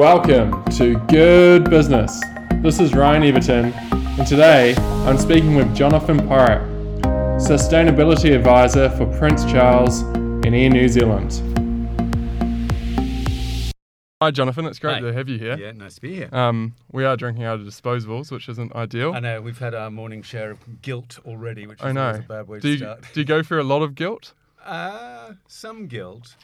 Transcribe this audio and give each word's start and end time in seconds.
Welcome 0.00 0.64
to 0.78 0.98
Good 1.08 1.68
Business. 1.68 2.22
This 2.62 2.80
is 2.80 2.94
Ryan 2.94 3.22
Everton, 3.22 3.66
and 3.74 4.26
today 4.26 4.74
I'm 5.04 5.18
speaking 5.18 5.56
with 5.56 5.76
Jonathan 5.76 6.16
Porritt, 6.20 6.62
Sustainability 7.38 8.34
Advisor 8.34 8.88
for 8.88 9.04
Prince 9.18 9.44
Charles 9.44 10.00
and 10.00 10.54
Air 10.54 10.70
New 10.70 10.88
Zealand. 10.88 11.42
Hi, 14.22 14.30
Jonathan. 14.30 14.64
It's 14.64 14.78
great 14.78 14.94
Hi. 14.94 15.00
to 15.00 15.12
have 15.12 15.28
you 15.28 15.38
here. 15.38 15.58
Yeah, 15.58 15.72
nice 15.72 15.96
to 15.96 16.00
be 16.00 16.14
here. 16.14 16.30
Um, 16.32 16.76
we 16.90 17.04
are 17.04 17.14
drinking 17.14 17.44
out 17.44 17.60
of 17.60 17.66
disposables, 17.66 18.32
which 18.32 18.48
isn't 18.48 18.74
ideal. 18.74 19.12
I 19.12 19.20
know 19.20 19.42
we've 19.42 19.58
had 19.58 19.74
our 19.74 19.90
morning 19.90 20.22
share 20.22 20.50
of 20.52 20.80
guilt 20.80 21.18
already, 21.26 21.66
which 21.66 21.78
is 21.78 21.84
I 21.84 21.88
always 21.90 21.94
know. 21.94 22.24
a 22.24 22.26
bad 22.38 22.48
way 22.48 22.58
Do 22.60 22.62
to 22.62 22.68
you, 22.70 22.78
start. 22.78 23.04
do 23.12 23.20
you 23.20 23.26
go 23.26 23.42
through 23.42 23.60
a 23.60 23.64
lot 23.64 23.82
of 23.82 23.94
guilt? 23.94 24.32
Uh, 24.64 25.32
some 25.48 25.86
guilt, 25.88 26.36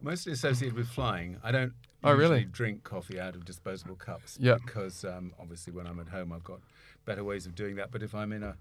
mostly 0.00 0.32
associated 0.32 0.76
with 0.76 0.86
flying. 0.88 1.36
I 1.44 1.50
don't 1.50 1.72
Oh, 2.04 2.12
really? 2.14 2.44
drink 2.44 2.84
coffee 2.84 3.18
out 3.20 3.34
of 3.34 3.44
disposable 3.44 3.96
cups 3.96 4.38
Yeah. 4.40 4.56
because 4.64 5.04
um, 5.04 5.32
obviously 5.40 5.72
when 5.72 5.86
I'm 5.86 5.98
at 6.00 6.08
home 6.08 6.32
I've 6.32 6.44
got 6.44 6.60
better 7.04 7.24
ways 7.24 7.46
of 7.46 7.54
doing 7.54 7.76
that. 7.76 7.90
But 7.90 8.02
if 8.02 8.14
I'm 8.14 8.32
in 8.32 8.42
a 8.42 8.56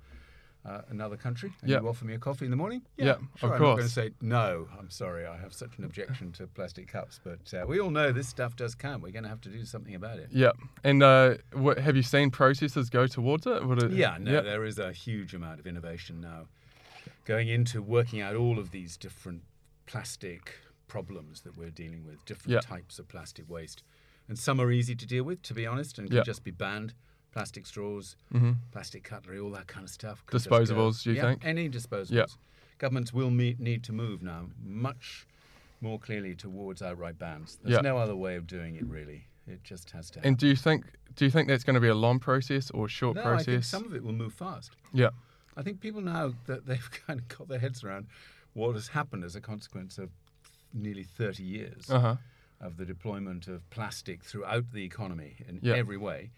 uh, 0.65 0.81
another 0.89 1.15
country 1.15 1.53
and 1.61 1.69
Yeah. 1.69 1.79
you 1.79 1.87
offer 1.87 2.03
me 2.03 2.13
a 2.13 2.17
coffee 2.19 2.43
in 2.43 2.51
the 2.51 2.57
morning, 2.57 2.81
Yeah, 2.97 3.11
of 3.11 3.19
sure, 3.37 3.53
I'm 3.53 3.59
going 3.59 3.77
to 3.77 3.87
say 3.87 4.09
no. 4.21 4.67
I'm 4.77 4.89
sorry, 4.89 5.25
I 5.25 5.37
have 5.37 5.53
such 5.53 5.77
an 5.77 5.85
objection 5.85 6.33
to 6.33 6.47
plastic 6.47 6.89
cups. 6.89 7.21
But 7.23 7.53
uh, 7.53 7.65
we 7.65 7.79
all 7.79 7.89
know 7.91 8.11
this 8.11 8.27
stuff 8.27 8.57
does 8.57 8.75
count. 8.75 9.01
We're 9.01 9.11
going 9.13 9.23
to 9.23 9.29
have 9.29 9.39
to 9.41 9.49
do 9.49 9.63
something 9.63 9.95
about 9.95 10.19
it. 10.19 10.27
Yeah. 10.31 10.51
And 10.83 11.01
uh, 11.03 11.35
what, 11.53 11.77
have 11.77 11.95
you 11.95 12.01
seen 12.01 12.31
processes 12.31 12.89
go 12.89 13.07
towards 13.07 13.47
it? 13.47 13.63
It 13.63 13.91
Yeah, 13.91 14.17
no, 14.19 14.31
yeah. 14.33 14.41
there 14.41 14.65
is 14.65 14.77
a 14.77 14.91
huge 14.91 15.33
amount 15.33 15.61
of 15.61 15.67
innovation 15.67 16.19
now 16.19 16.47
going 17.23 17.47
into 17.47 17.81
working 17.81 18.19
out 18.19 18.35
all 18.35 18.59
of 18.59 18.71
these 18.71 18.97
different 18.97 19.43
plastic 19.85 20.55
problems 20.97 21.41
that 21.41 21.57
we're 21.57 21.69
dealing 21.69 22.05
with, 22.05 22.23
different 22.25 22.53
Yeah. 22.53 22.59
types 22.61 22.99
of 22.99 23.07
plastic 23.07 23.49
waste. 23.49 23.83
And 24.27 24.37
some 24.37 24.59
are 24.59 24.71
easy 24.71 24.95
to 24.95 25.05
deal 25.05 25.23
with, 25.23 25.41
to 25.43 25.53
be 25.53 25.65
honest, 25.65 25.99
and 25.99 26.07
can 26.09 26.17
Yeah. 26.17 26.23
just 26.23 26.43
be 26.43 26.51
banned. 26.51 26.93
Plastic 27.31 27.65
straws, 27.65 28.15
Mhm. 28.33 28.57
plastic 28.71 29.03
cutlery, 29.03 29.37
all 29.39 29.51
that 29.51 29.67
kind 29.67 29.83
of 29.83 29.89
stuff. 29.89 30.25
can 30.25 30.37
just 30.39 30.49
go. 30.49 30.59
Disposables, 30.59 31.03
do 31.03 31.11
you 31.11 31.17
yeah, 31.17 31.21
think? 31.23 31.45
Any 31.45 31.69
disposables. 31.69 32.11
Yeah. 32.11 32.25
Governments 32.77 33.13
will 33.13 33.29
meet, 33.29 33.59
need 33.59 33.83
to 33.83 33.93
move 33.93 34.21
now 34.23 34.49
much 34.59 35.27
more 35.81 35.99
clearly 35.99 36.35
towards 36.35 36.81
outright 36.81 37.19
bans. 37.19 37.59
There's 37.63 37.83
no 37.83 37.97
other 37.97 38.15
way 38.15 38.35
of 38.35 38.47
doing 38.47 38.75
it, 38.75 38.85
really. 38.85 39.27
It 39.45 39.63
just 39.63 39.91
has 39.91 40.09
to 40.11 40.19
happen. 40.19 40.29
And 40.29 40.37
do 40.37 40.47
you 40.47 40.55
think 40.55 40.85
do 41.15 41.25
you 41.25 41.31
think 41.31 41.47
that's 41.47 41.63
going 41.63 41.73
to 41.75 41.79
be 41.79 41.87
a 41.87 41.95
long 41.95 42.19
process 42.19 42.69
or 42.71 42.85
a 42.85 42.89
short 42.89 43.15
no, 43.15 43.23
process? 43.23 43.47
I 43.47 43.51
think 43.53 43.63
some 43.63 43.85
of 43.85 43.95
it 43.95 44.03
will 44.03 44.13
move 44.13 44.33
fast. 44.33 44.75
yeah. 44.93 45.09
I 45.55 45.63
think 45.63 45.79
people 45.79 46.01
now 46.01 46.33
that 46.45 46.65
they've 46.67 46.91
kind 47.07 47.19
of 47.21 47.27
got 47.29 47.47
their 47.47 47.57
heads 47.59 47.83
around 47.83 48.07
what 48.53 48.73
has 48.75 48.89
happened 48.89 49.23
as 49.23 49.35
a 49.35 49.41
consequence 49.41 49.97
of 49.97 50.09
nearly 50.77 51.03
30 51.03 51.43
years 51.43 51.89
Uh 51.89 51.99
huh. 51.99 52.15
of 52.61 52.77
the 52.77 52.85
deployment 52.85 53.47
of 53.47 53.67
plastic 53.69 54.23
throughout 54.23 54.71
the 54.71 54.83
economy 54.83 55.35
in 55.47 55.59
Yeah. 55.61 55.75
every 55.75 55.97
way, 55.97 56.31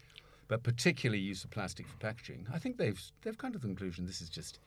but 0.48 0.62
particularly 0.62 1.20
use 1.22 1.44
of 1.44 1.50
plastic 1.50 1.86
for 1.88 1.96
packaging. 1.98 2.46
I 2.52 2.58
think 2.58 2.76
they've 2.76 3.00
they've 3.22 3.38
come 3.38 3.52
to 3.52 3.58
the 3.58 3.66
conclusion 3.66 4.06
this 4.06 4.20
is 4.20 4.28
just 4.28 4.58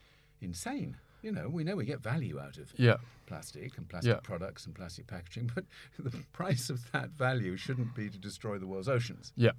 insane. 0.42 0.98
You 1.22 1.32
know, 1.32 1.48
we 1.48 1.64
know 1.64 1.76
we 1.78 1.86
get 1.86 2.02
value 2.02 2.38
out 2.40 2.58
of 2.58 2.74
Yeah. 2.78 2.98
plastic 3.28 3.78
and 3.78 3.88
plastic 3.88 4.16
Yeah. 4.16 4.20
products 4.22 4.66
and 4.66 4.76
plastic 4.76 5.08
packaging, 5.08 5.52
but 5.56 5.66
the 5.98 6.12
price 6.34 6.70
of 6.70 6.92
that 6.92 7.12
value 7.12 7.56
shouldn't 7.56 7.96
be 7.96 8.10
to 8.10 8.18
destroy 8.18 8.58
the 8.58 8.68
world's 8.68 8.90
oceans. 8.90 9.32
Yeah. 9.36 9.52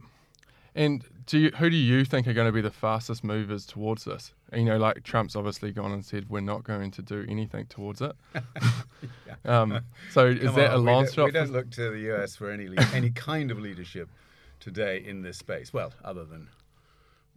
And 0.75 1.05
do 1.27 1.39
you, 1.39 1.50
who 1.50 1.70
do 1.70 1.77
you 1.77 2.05
think 2.05 2.27
are 2.27 2.33
going 2.33 2.48
to 2.48 2.53
be 2.53 2.61
the 2.61 2.70
fastest 2.70 3.22
movers 3.22 3.64
towards 3.64 4.05
this? 4.05 4.33
You 4.53 4.64
know, 4.64 4.77
like 4.77 5.03
Trump's 5.05 5.36
obviously 5.36 5.72
gone 5.72 5.92
and 5.92 6.05
said 6.05 6.28
we're 6.28 6.41
not 6.41 6.64
going 6.64 6.91
to 6.92 7.03
do 7.03 7.25
anything 7.28 7.66
towards 7.66 8.00
it. 8.03 8.12
um, 9.44 9.81
so 10.11 10.27
is 10.27 10.41
Come 10.44 10.55
that 10.56 10.70
a 10.70 10.75
on, 10.75 10.84
we 10.84 10.92
long 10.92 11.11
shot? 11.11 11.27
We 11.27 11.31
don't 11.31 11.53
look 11.53 11.70
to 11.72 11.91
the 11.91 12.12
US 12.14 12.36
for 12.36 12.50
any 12.50 12.69
any 12.92 13.11
kind 13.11 13.50
of 13.50 13.58
leadership 13.58 14.08
today 14.61 15.03
in 15.05 15.22
this 15.22 15.39
space. 15.39 15.72
Well, 15.72 15.92
other 16.05 16.25
than 16.25 16.48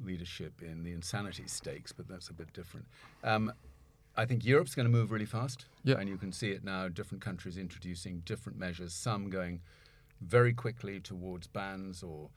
leadership 0.04 0.62
in 0.62 0.84
the 0.84 0.92
insanity 0.92 1.48
stakes, 1.48 1.92
but 1.92 2.08
that's 2.08 2.30
a 2.30 2.34
bit 2.34 2.54
different. 2.54 2.86
Um, 3.24 3.52
I 4.16 4.26
think 4.26 4.46
Europe's 4.46 4.74
going 4.74 4.86
to 4.86 4.92
move 4.92 5.12
really 5.12 5.26
fast, 5.26 5.66
Yeah. 5.84 6.00
and 6.00 6.10
you 6.10 6.18
can 6.18 6.32
see 6.32 6.50
it 6.50 6.64
now. 6.64 6.88
Different 6.88 7.24
countries 7.24 7.58
introducing 7.58 8.22
different 8.26 8.58
measures. 8.58 8.94
Some 8.94 9.30
going 9.30 9.62
very 10.22 10.54
quickly 10.54 11.00
towards 11.00 11.46
bans 11.48 12.02
or 12.02 12.30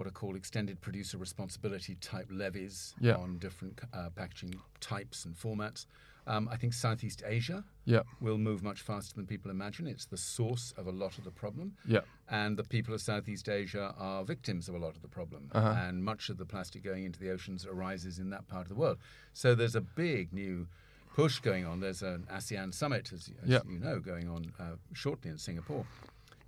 what 0.00 0.06
are 0.06 0.10
called 0.12 0.34
extended 0.34 0.80
producer 0.80 1.18
responsibility 1.18 1.94
type 1.96 2.26
levies 2.30 2.94
Yeah. 3.00 3.16
on 3.16 3.36
different 3.36 3.78
uh, 3.92 4.08
packaging 4.16 4.54
types 4.80 5.26
and 5.26 5.34
formats. 5.36 5.84
Um, 6.26 6.48
I 6.50 6.56
think 6.56 6.72
Southeast 6.72 7.22
Asia 7.26 7.64
yeah. 7.84 8.00
will 8.18 8.38
move 8.38 8.62
much 8.62 8.80
faster 8.80 9.14
than 9.14 9.26
people 9.26 9.50
imagine. 9.50 9.86
It's 9.86 10.06
the 10.06 10.16
source 10.16 10.72
of 10.78 10.86
a 10.86 10.90
lot 10.90 11.18
of 11.18 11.24
the 11.24 11.30
problem. 11.30 11.76
Yeah. 11.86 12.00
And 12.30 12.56
the 12.56 12.64
people 12.64 12.94
of 12.94 13.02
Southeast 13.02 13.46
Asia 13.50 13.94
are 13.98 14.24
victims 14.24 14.70
of 14.70 14.74
a 14.74 14.78
lot 14.78 14.96
of 14.96 15.02
the 15.02 15.08
problem. 15.08 15.50
Uh-huh. 15.52 15.68
And 15.86 16.02
much 16.02 16.30
of 16.30 16.38
the 16.38 16.46
plastic 16.46 16.82
going 16.82 17.04
into 17.04 17.20
the 17.20 17.30
oceans 17.30 17.66
arises 17.66 18.18
in 18.18 18.30
that 18.30 18.48
part 18.48 18.62
of 18.62 18.68
the 18.70 18.74
world. 18.76 18.96
So 19.34 19.54
there's 19.54 19.76
a 19.76 19.82
big 19.82 20.32
new 20.32 20.66
push 21.14 21.40
going 21.40 21.66
on. 21.66 21.80
There's 21.80 22.00
an 22.02 22.26
ASEAN 22.32 22.72
summit, 22.72 23.12
as, 23.12 23.30
as 23.42 23.50
Yeah. 23.50 23.60
you 23.68 23.78
know, 23.80 23.98
going 24.00 24.30
on 24.30 24.52
uh, 24.58 24.76
shortly 24.94 25.30
in 25.30 25.36
Singapore. 25.36 25.84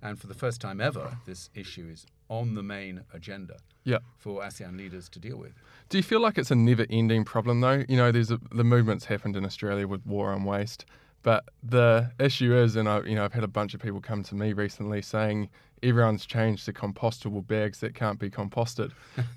And 0.01 0.19
for 0.19 0.27
the 0.27 0.33
first 0.33 0.59
time 0.59 0.81
ever, 0.81 1.17
this 1.25 1.49
issue 1.55 1.87
is 1.91 2.05
on 2.39 2.55
the 2.55 2.63
main 2.63 3.01
agenda 3.13 3.57
Yeah. 3.83 3.99
for 4.17 4.41
ASEAN 4.41 4.77
leaders 4.77 5.07
to 5.09 5.19
deal 5.19 5.37
with. 5.37 5.53
Do 5.89 5.97
you 5.97 6.03
feel 6.03 6.19
like 6.21 6.37
it's 6.37 6.51
a 6.51 6.55
never-ending 6.55 7.25
problem 7.25 7.61
though? 7.61 7.83
You 7.87 7.97
know, 7.97 8.11
there's 8.11 8.31
a, 8.31 8.39
the 8.51 8.63
movements 8.63 9.05
happened 9.05 9.35
in 9.35 9.45
Australia 9.45 9.87
with 9.87 10.05
war 10.05 10.31
on 10.31 10.43
waste, 10.43 10.85
but 11.21 11.45
the 11.61 12.11
issue 12.19 12.55
is, 12.55 12.75
and 12.75 12.89
I, 12.89 13.01
you 13.01 13.15
know, 13.15 13.23
I've 13.23 13.33
had 13.33 13.43
a 13.43 13.47
bunch 13.59 13.73
of 13.73 13.79
people 13.81 14.01
come 14.01 14.23
to 14.23 14.35
me 14.35 14.53
recently 14.53 15.01
saying 15.01 15.49
everyone's 15.83 16.25
changed 16.25 16.65
to 16.65 16.73
compostable 16.73 17.45
bags 17.45 17.79
that 17.81 17.93
can't 17.93 18.19
be 18.19 18.29
composted. 18.29 18.91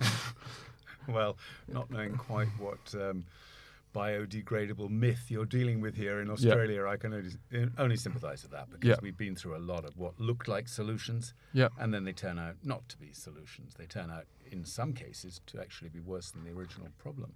Well, 1.09 1.37
not 1.69 1.89
knowing 1.89 2.17
quite 2.17 2.49
what 2.59 2.81
um, 2.95 3.25
biodegradable 3.97 4.91
myth 4.91 5.31
you're 5.31 5.47
dealing 5.47 5.81
with 5.81 5.95
here 5.97 6.21
in 6.21 6.29
Australia, 6.31 6.87
I 6.87 6.97
can 6.97 7.15
only, 7.15 7.31
only 7.79 7.97
sympathise 7.97 8.43
with 8.43 8.53
that 8.53 8.71
because 8.71 8.89
Yeah. 8.91 8.97
we've 9.03 9.17
been 9.17 9.35
through 9.35 9.57
a 9.57 9.65
lot 9.73 9.85
of 9.85 9.97
what 9.97 10.21
looked 10.21 10.49
like 10.49 10.69
solutions, 10.69 11.33
Yeah. 11.53 11.69
and 11.79 11.93
then 11.95 12.05
they 12.05 12.13
turn 12.13 12.39
out 12.39 12.57
not 12.63 12.89
to 12.91 12.99
be 12.99 13.13
solutions. 13.13 13.75
They 13.79 13.87
turn 13.87 14.11
out, 14.11 14.27
in 14.51 14.65
some 14.65 14.93
cases, 14.93 15.41
to 15.47 15.61
actually 15.61 15.89
be 15.91 16.01
worse 16.01 16.31
than 16.31 16.45
the 16.45 16.51
original 16.51 16.89
problem. 16.99 17.33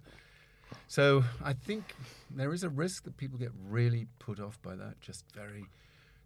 So 0.87 1.23
I 1.43 1.53
think 1.53 1.95
there 2.29 2.53
is 2.53 2.63
a 2.63 2.69
risk 2.69 3.03
that 3.03 3.17
people 3.17 3.37
get 3.39 3.51
really 3.55 4.07
put 4.19 4.39
off 4.39 4.61
by 4.61 4.75
that, 4.75 5.01
just 5.01 5.25
very 5.33 5.65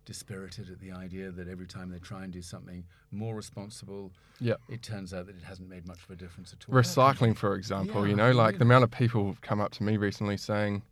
dispirited 0.06 0.70
at 0.70 0.80
the 0.80 0.92
idea 0.92 1.32
that 1.32 1.48
every 1.48 1.68
time 1.68 1.90
they 1.90 2.00
try 2.00 2.24
and 2.24 2.32
do 2.32 2.42
something 2.42 2.86
more 3.12 3.36
responsible, 3.36 4.12
Yeah. 4.40 4.56
it 4.70 4.82
turns 4.82 5.14
out 5.14 5.26
that 5.26 5.36
it 5.36 5.44
hasn't 5.44 5.68
made 5.70 5.88
much 5.88 6.04
of 6.04 6.10
a 6.12 6.16
difference 6.16 6.54
at 6.54 6.64
all. 6.70 6.76
Recycling, 6.76 7.36
for 7.36 7.56
example, 7.56 8.04
Yeah, 8.04 8.12
you 8.12 8.16
know, 8.16 8.32
like 8.32 8.58
the 8.58 8.64
amount 8.64 8.84
of 8.84 8.92
people 8.92 9.28
have 9.28 9.42
come 9.42 9.60
up 9.60 9.72
to 9.74 9.84
me 9.84 9.98
recently 9.98 10.38
saying, 10.38 10.84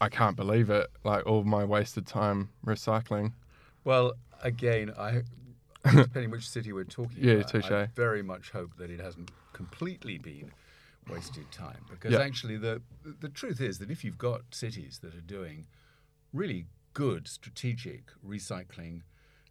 I 0.00 0.08
can't 0.08 0.36
believe 0.36 0.68
it, 0.70 0.88
like 1.04 1.26
all 1.26 1.44
my 1.44 1.64
wasted 1.64 2.06
time 2.06 2.50
recycling. 2.64 3.32
Well, 3.84 4.14
again, 4.42 4.92
I 4.98 5.22
depending 5.94 6.30
which 6.32 6.48
city 6.48 6.72
we're 6.72 6.84
talking 6.84 7.22
Yeah, 7.22 7.34
about, 7.34 7.48
touche. 7.48 7.70
I 7.70 7.86
very 7.94 8.22
much 8.22 8.50
hope 8.50 8.76
that 8.78 8.90
it 8.90 8.98
hasn't 9.00 9.30
completely 9.52 10.18
been 10.18 10.50
wasted 11.08 11.50
time 11.52 11.84
because 11.88 12.12
Yeah. 12.12 12.20
actually 12.20 12.56
the 12.56 12.82
the 13.04 13.28
truth 13.28 13.60
is 13.60 13.78
that 13.78 13.90
if 13.90 14.02
you've 14.04 14.18
got 14.18 14.42
cities 14.52 14.98
that 15.02 15.14
are 15.14 15.20
doing 15.20 15.66
really 16.32 16.66
good 16.96 17.28
strategic 17.28 18.04
recycling 18.26 19.02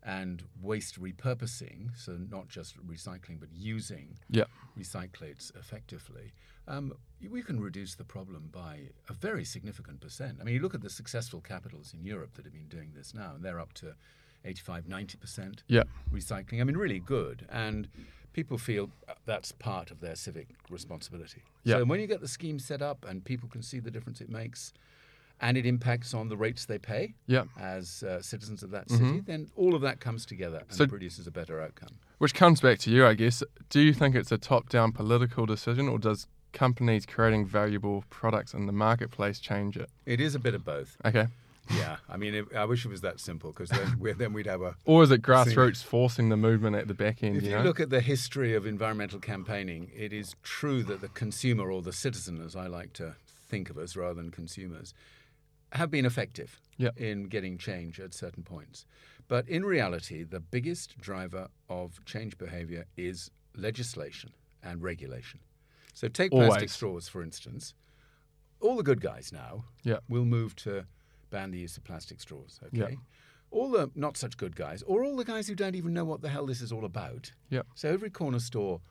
and 0.02 0.44
waste 0.60 1.00
repurposing, 1.00 1.96
so 1.96 2.14
not 2.32 2.48
just 2.48 2.76
recycling 2.88 3.40
but 3.40 3.50
using 3.54 4.18
Yeah. 4.30 4.46
recyclates 4.76 5.56
effectively, 5.56 6.34
um, 6.68 6.94
we 7.30 7.44
can 7.44 7.60
reduce 7.60 7.94
the 7.94 8.04
problem 8.04 8.50
by 8.52 8.90
a 9.10 9.14
very 9.14 9.46
significant 9.46 10.02
percent. 10.02 10.40
I 10.42 10.44
mean, 10.44 10.56
you 10.56 10.60
look 10.62 10.74
at 10.74 10.82
the 10.82 10.90
successful 10.90 11.40
capitals 11.40 11.94
in 11.94 12.04
Europe 12.04 12.34
that 12.34 12.46
have 12.46 12.54
been 12.54 12.68
doing 12.68 12.94
this 12.96 13.14
now, 13.14 13.36
and 13.36 13.46
they're 13.46 13.60
up 13.60 13.74
to 13.74 13.96
85, 14.44 14.88
90% 14.88 15.62
Yeah. 15.68 15.84
recycling. 16.12 16.62
I 16.62 16.64
mean, 16.64 16.78
really 16.78 17.00
good. 17.00 17.46
And 17.50 17.88
people 18.34 18.58
feel 18.58 18.92
uh, 19.08 19.14
that's 19.26 19.52
part 19.52 19.92
of 19.92 20.00
their 20.02 20.16
civic 20.16 20.48
responsibility. 20.70 21.44
Yeah. 21.64 21.76
So 21.78 21.86
when 21.86 22.00
you 22.00 22.08
get 22.08 22.22
the 22.22 22.28
scheme 22.28 22.58
set 22.58 22.82
up 22.82 23.06
and 23.06 23.24
people 23.24 23.50
can 23.50 23.62
see 23.62 23.80
the 23.80 23.92
difference 23.92 24.20
it 24.20 24.30
makes, 24.30 24.74
and 25.42 25.58
it 25.58 25.66
impacts 25.66 26.14
on 26.14 26.30
the 26.30 26.38
rates 26.38 26.66
they 26.66 26.78
pay 26.78 27.14
as 27.60 28.04
uh, 28.04 28.22
citizens 28.22 28.64
of 28.64 28.72
that 28.72 28.90
city, 28.90 29.22
then 29.26 29.50
all 29.56 29.76
of 29.76 29.82
that 29.82 30.00
comes 30.00 30.26
together 30.26 30.64
and 30.68 30.78
So- 30.78 30.88
produces 30.88 31.28
a 31.28 31.32
better 31.32 31.62
outcome. 31.62 31.90
Which 32.18 32.34
comes 32.34 32.62
back 32.62 32.80
to 32.80 32.90
you, 32.90 33.06
I 33.06 33.14
guess. 33.14 33.44
Do 33.70 33.82
you 33.82 33.94
think 33.94 34.16
it's 34.16 34.32
a 34.32 34.38
top 34.38 34.70
down 34.70 34.94
political 34.94 35.46
decision 35.46 35.90
or 35.90 36.00
does 36.00 36.28
companies 36.54 37.06
creating 37.06 37.46
valuable 37.46 38.06
products 38.10 38.54
in 38.54 38.66
the 38.68 38.72
marketplace 38.72 39.40
change 39.40 39.76
it? 39.76 39.90
It 40.06 40.22
is 40.22 40.34
a 40.34 40.40
bit 40.40 40.56
of 40.56 40.64
both. 40.64 40.96
Okay. 41.04 41.28
Yeah, 41.76 41.98
I 42.08 42.18
mean, 42.18 42.36
it, 42.36 42.46
I 42.56 42.66
wish 42.66 42.86
it 42.86 42.90
was 42.90 43.02
that 43.02 43.20
simple 43.20 43.52
because 43.52 43.70
then, 43.70 44.16
then 44.18 44.34
we'd 44.34 44.46
have 44.46 44.62
a. 44.62 44.76
Or 44.86 45.04
is 45.04 45.12
it 45.12 45.22
grassroots 45.22 45.84
forcing 45.84 46.30
the 46.30 46.38
movement 46.38 46.76
at 46.76 46.88
the 46.88 46.94
back 46.94 47.24
end? 47.24 47.38
If 47.38 47.44
you 47.44 47.50
you 47.50 47.56
know? 47.58 47.64
look 47.64 47.80
at 47.80 47.90
the 47.90 48.02
history 48.02 48.54
of 48.54 48.66
environmental 48.66 49.20
campaigning, 49.20 49.92
it 49.96 50.14
is 50.14 50.36
true 50.44 50.84
that 50.84 51.02
the 51.02 51.08
consumer 51.10 51.72
or 51.72 51.82
the 51.82 51.94
citizen, 51.94 52.42
as 52.44 52.56
I 52.56 52.68
like 52.68 52.94
to 52.94 53.16
think 53.48 53.70
of 53.70 53.78
us 53.78 53.96
rather 53.96 54.14
than 54.14 54.32
consumers, 54.32 54.94
have 55.76 55.92
been 55.92 56.06
effective 56.06 56.60
Yeah. 56.78 56.90
in 56.98 57.24
getting 57.26 57.58
change 57.58 58.00
at 58.00 58.14
certain 58.14 58.44
points. 58.44 58.86
But 59.28 59.48
in 59.50 59.64
reality, 59.66 60.24
the 60.24 60.40
biggest 60.40 60.98
driver 61.00 61.48
of 61.70 62.04
change 62.06 62.38
behavior 62.38 62.86
is 62.98 63.32
legislation 63.56 64.34
and 64.62 64.82
regulation. 64.82 65.40
So 65.94 66.08
take 66.08 66.32
plastic 66.32 66.70
straws, 66.70 67.08
for 67.08 67.22
instance. 67.24 67.74
All 68.60 68.76
the 68.76 68.84
good 68.84 69.02
guys 69.02 69.32
now 69.32 69.66
Yeah. 69.84 70.00
will 70.10 70.26
move 70.26 70.56
to 70.58 70.86
ban 71.30 71.52
the 71.52 71.60
use 71.60 71.78
of 71.78 71.84
plastic 71.84 72.20
straws. 72.20 72.60
Okay. 72.68 72.92
Yeah. 72.94 72.98
All 73.52 73.72
the 73.72 73.92
not 73.96 74.18
such 74.18 74.38
good 74.38 74.56
guys, 74.56 74.82
or 74.84 75.04
all 75.04 75.16
the 75.16 75.24
guys 75.26 75.48
who 75.48 75.56
don't 75.56 75.76
even 75.76 75.94
know 75.94 76.06
what 76.06 76.22
the 76.22 76.30
hell 76.30 76.46
this 76.46 76.62
is 76.62 76.72
all 76.72 76.84
about. 76.86 77.32
Yeah. 77.50 77.62
So 77.76 77.90
every 77.90 78.10
corner 78.10 78.40
store 78.40 78.82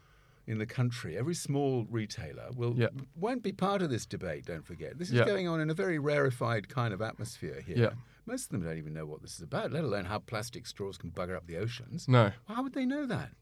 in 0.46 0.58
the 0.58 0.66
country, 0.66 1.16
every 1.16 1.34
small 1.34 1.86
retailer 1.90 2.50
will 2.54 2.74
Yeah. 2.78 2.88
won't 3.16 3.42
be 3.42 3.52
part 3.52 3.82
of 3.82 3.90
this 3.90 4.04
debate. 4.06 4.44
Don't 4.46 4.64
forget, 4.64 4.98
this 4.98 5.08
is 5.08 5.14
Yeah. 5.14 5.24
going 5.24 5.48
on 5.48 5.60
in 5.60 5.70
a 5.70 5.74
very 5.74 5.98
rarefied 5.98 6.68
kind 6.68 6.92
of 6.92 7.00
atmosphere 7.00 7.60
here. 7.60 7.76
Yeah. 7.78 7.92
Most 8.26 8.44
of 8.46 8.50
them 8.50 8.62
don't 8.62 8.78
even 8.78 8.92
know 8.94 9.06
what 9.06 9.22
this 9.22 9.34
is 9.34 9.42
about, 9.42 9.72
let 9.72 9.84
alone 9.84 10.04
how 10.06 10.18
plastic 10.18 10.66
straws 10.66 10.96
can 10.98 11.10
bugger 11.10 11.36
up 11.36 11.46
the 11.46 11.56
oceans. 11.56 12.08
No. 12.08 12.32
How 12.46 12.62
would 12.62 12.74
they 12.74 12.86
know 12.86 13.06
that? 13.06 13.32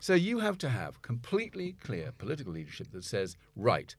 So 0.00 0.14
you 0.14 0.40
have 0.40 0.58
to 0.58 0.68
have 0.68 1.02
completely 1.02 1.72
clear 1.72 2.12
political 2.12 2.52
leadership 2.52 2.90
that 2.92 3.04
says, 3.04 3.36
right, 3.56 3.94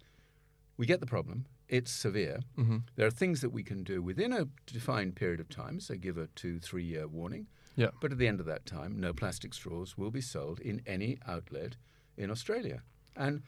we 0.78 0.86
get 0.86 1.00
the 1.00 1.06
problem. 1.08 1.46
It's 1.68 1.92
severe. 1.92 2.40
Mm-hmm. 2.58 2.78
There 2.96 3.08
are 3.08 3.12
things 3.12 3.42
that 3.42 3.50
we 3.50 3.64
can 3.64 3.84
do 3.84 4.02
within 4.02 4.32
a 4.32 4.48
defined 4.66 5.16
period 5.16 5.40
of 5.42 5.50
time, 5.50 5.80
so 5.82 5.96
give 5.96 6.18
a 6.18 6.28
two, 6.28 6.60
three 6.60 6.84
year 6.86 7.08
warning. 7.08 7.48
Yeah. 7.76 7.90
But 8.00 8.12
at 8.12 8.18
the 8.20 8.28
end 8.28 8.40
of 8.40 8.46
that 8.46 8.66
time, 8.66 9.00
no 9.00 9.12
plastic 9.12 9.54
straws 9.54 9.98
will 9.98 10.12
be 10.12 10.22
sold 10.22 10.60
in 10.62 10.82
any 10.86 11.18
outlet 11.28 11.76
in 12.18 12.32
Australia. 12.32 12.82
And 13.16 13.44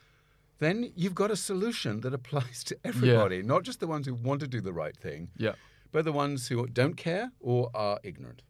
then 0.60 0.92
you've 0.96 1.16
got 1.16 1.32
a 1.32 1.36
solution 1.36 2.02
that 2.02 2.14
applies 2.14 2.64
to 2.66 2.78
everybody, 2.84 3.42
not 3.42 3.64
just 3.64 3.80
the 3.80 3.88
ones 3.88 4.08
who 4.08 4.14
want 4.14 4.40
to 4.42 4.48
do 4.48 4.62
the 4.62 4.74
right 4.74 4.96
thing, 4.96 5.30
Yeah. 5.38 5.54
but 5.92 6.06
the 6.06 6.12
ones 6.12 6.48
who 6.48 6.68
don't 6.68 6.96
care 6.98 7.32
or 7.40 7.70
are 7.74 8.00
ignorant. 8.04 8.42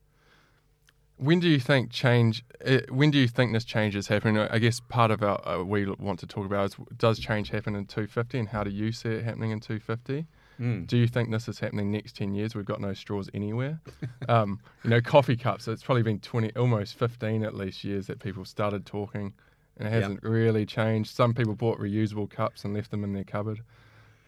When 1.18 1.42
do 1.42 1.50
you 1.50 1.60
think 1.60 1.92
change? 1.92 2.46
Uh, 2.66 2.80
when 2.90 3.12
do 3.12 3.18
you 3.18 3.28
think 3.28 3.52
this 3.52 3.66
change 3.66 3.94
is 3.94 4.08
happening? 4.08 4.38
I 4.38 4.58
guess 4.58 4.80
part 4.80 5.12
of 5.12 5.22
our 5.22 5.46
uh, 5.46 5.64
we 5.66 5.86
want 5.86 6.18
to 6.20 6.26
talk 6.28 6.46
about 6.46 6.70
is 6.70 6.78
does 6.98 7.20
change 7.20 7.50
happen 7.50 7.76
in 7.76 7.86
250, 7.88 8.40
and 8.40 8.48
how 8.48 8.64
do 8.64 8.70
you 8.72 8.94
see 8.94 9.10
it 9.10 9.26
happening 9.26 9.52
in 9.52 9.60
250? 9.60 10.26
Mm. 10.62 10.88
Do 10.88 10.96
you 10.98 11.08
think 11.08 11.30
this 11.30 11.50
is 11.50 11.60
happening 11.60 11.92
next 11.92 12.16
10 12.16 12.34
years? 12.34 12.56
We've 12.56 12.64
got 12.66 12.80
no 12.80 12.94
straws 12.94 13.30
anywhere. 13.34 13.82
um, 14.30 14.60
you 14.86 14.90
know, 14.92 15.02
coffee 15.02 15.36
cups. 15.36 15.68
It's 15.68 15.84
probably 15.84 16.04
been 16.04 16.20
20, 16.20 16.56
almost 16.56 16.96
15 16.98 17.44
at 17.44 17.54
least 17.54 17.84
years 17.84 18.08
that 18.08 18.20
people 18.20 18.46
started 18.46 18.86
talking, 18.86 19.34
and 19.80 19.88
it 19.88 19.92
hasn't 19.92 20.22
really 20.24 20.66
changed. 20.66 21.16
Some 21.16 21.34
people 21.34 21.56
bought 21.56 21.80
reusable 21.80 22.30
cups 22.30 22.64
and 22.66 22.74
left 22.74 22.92
them 22.92 23.04
in 23.04 23.14
their 23.14 23.24
cupboard. 23.24 23.62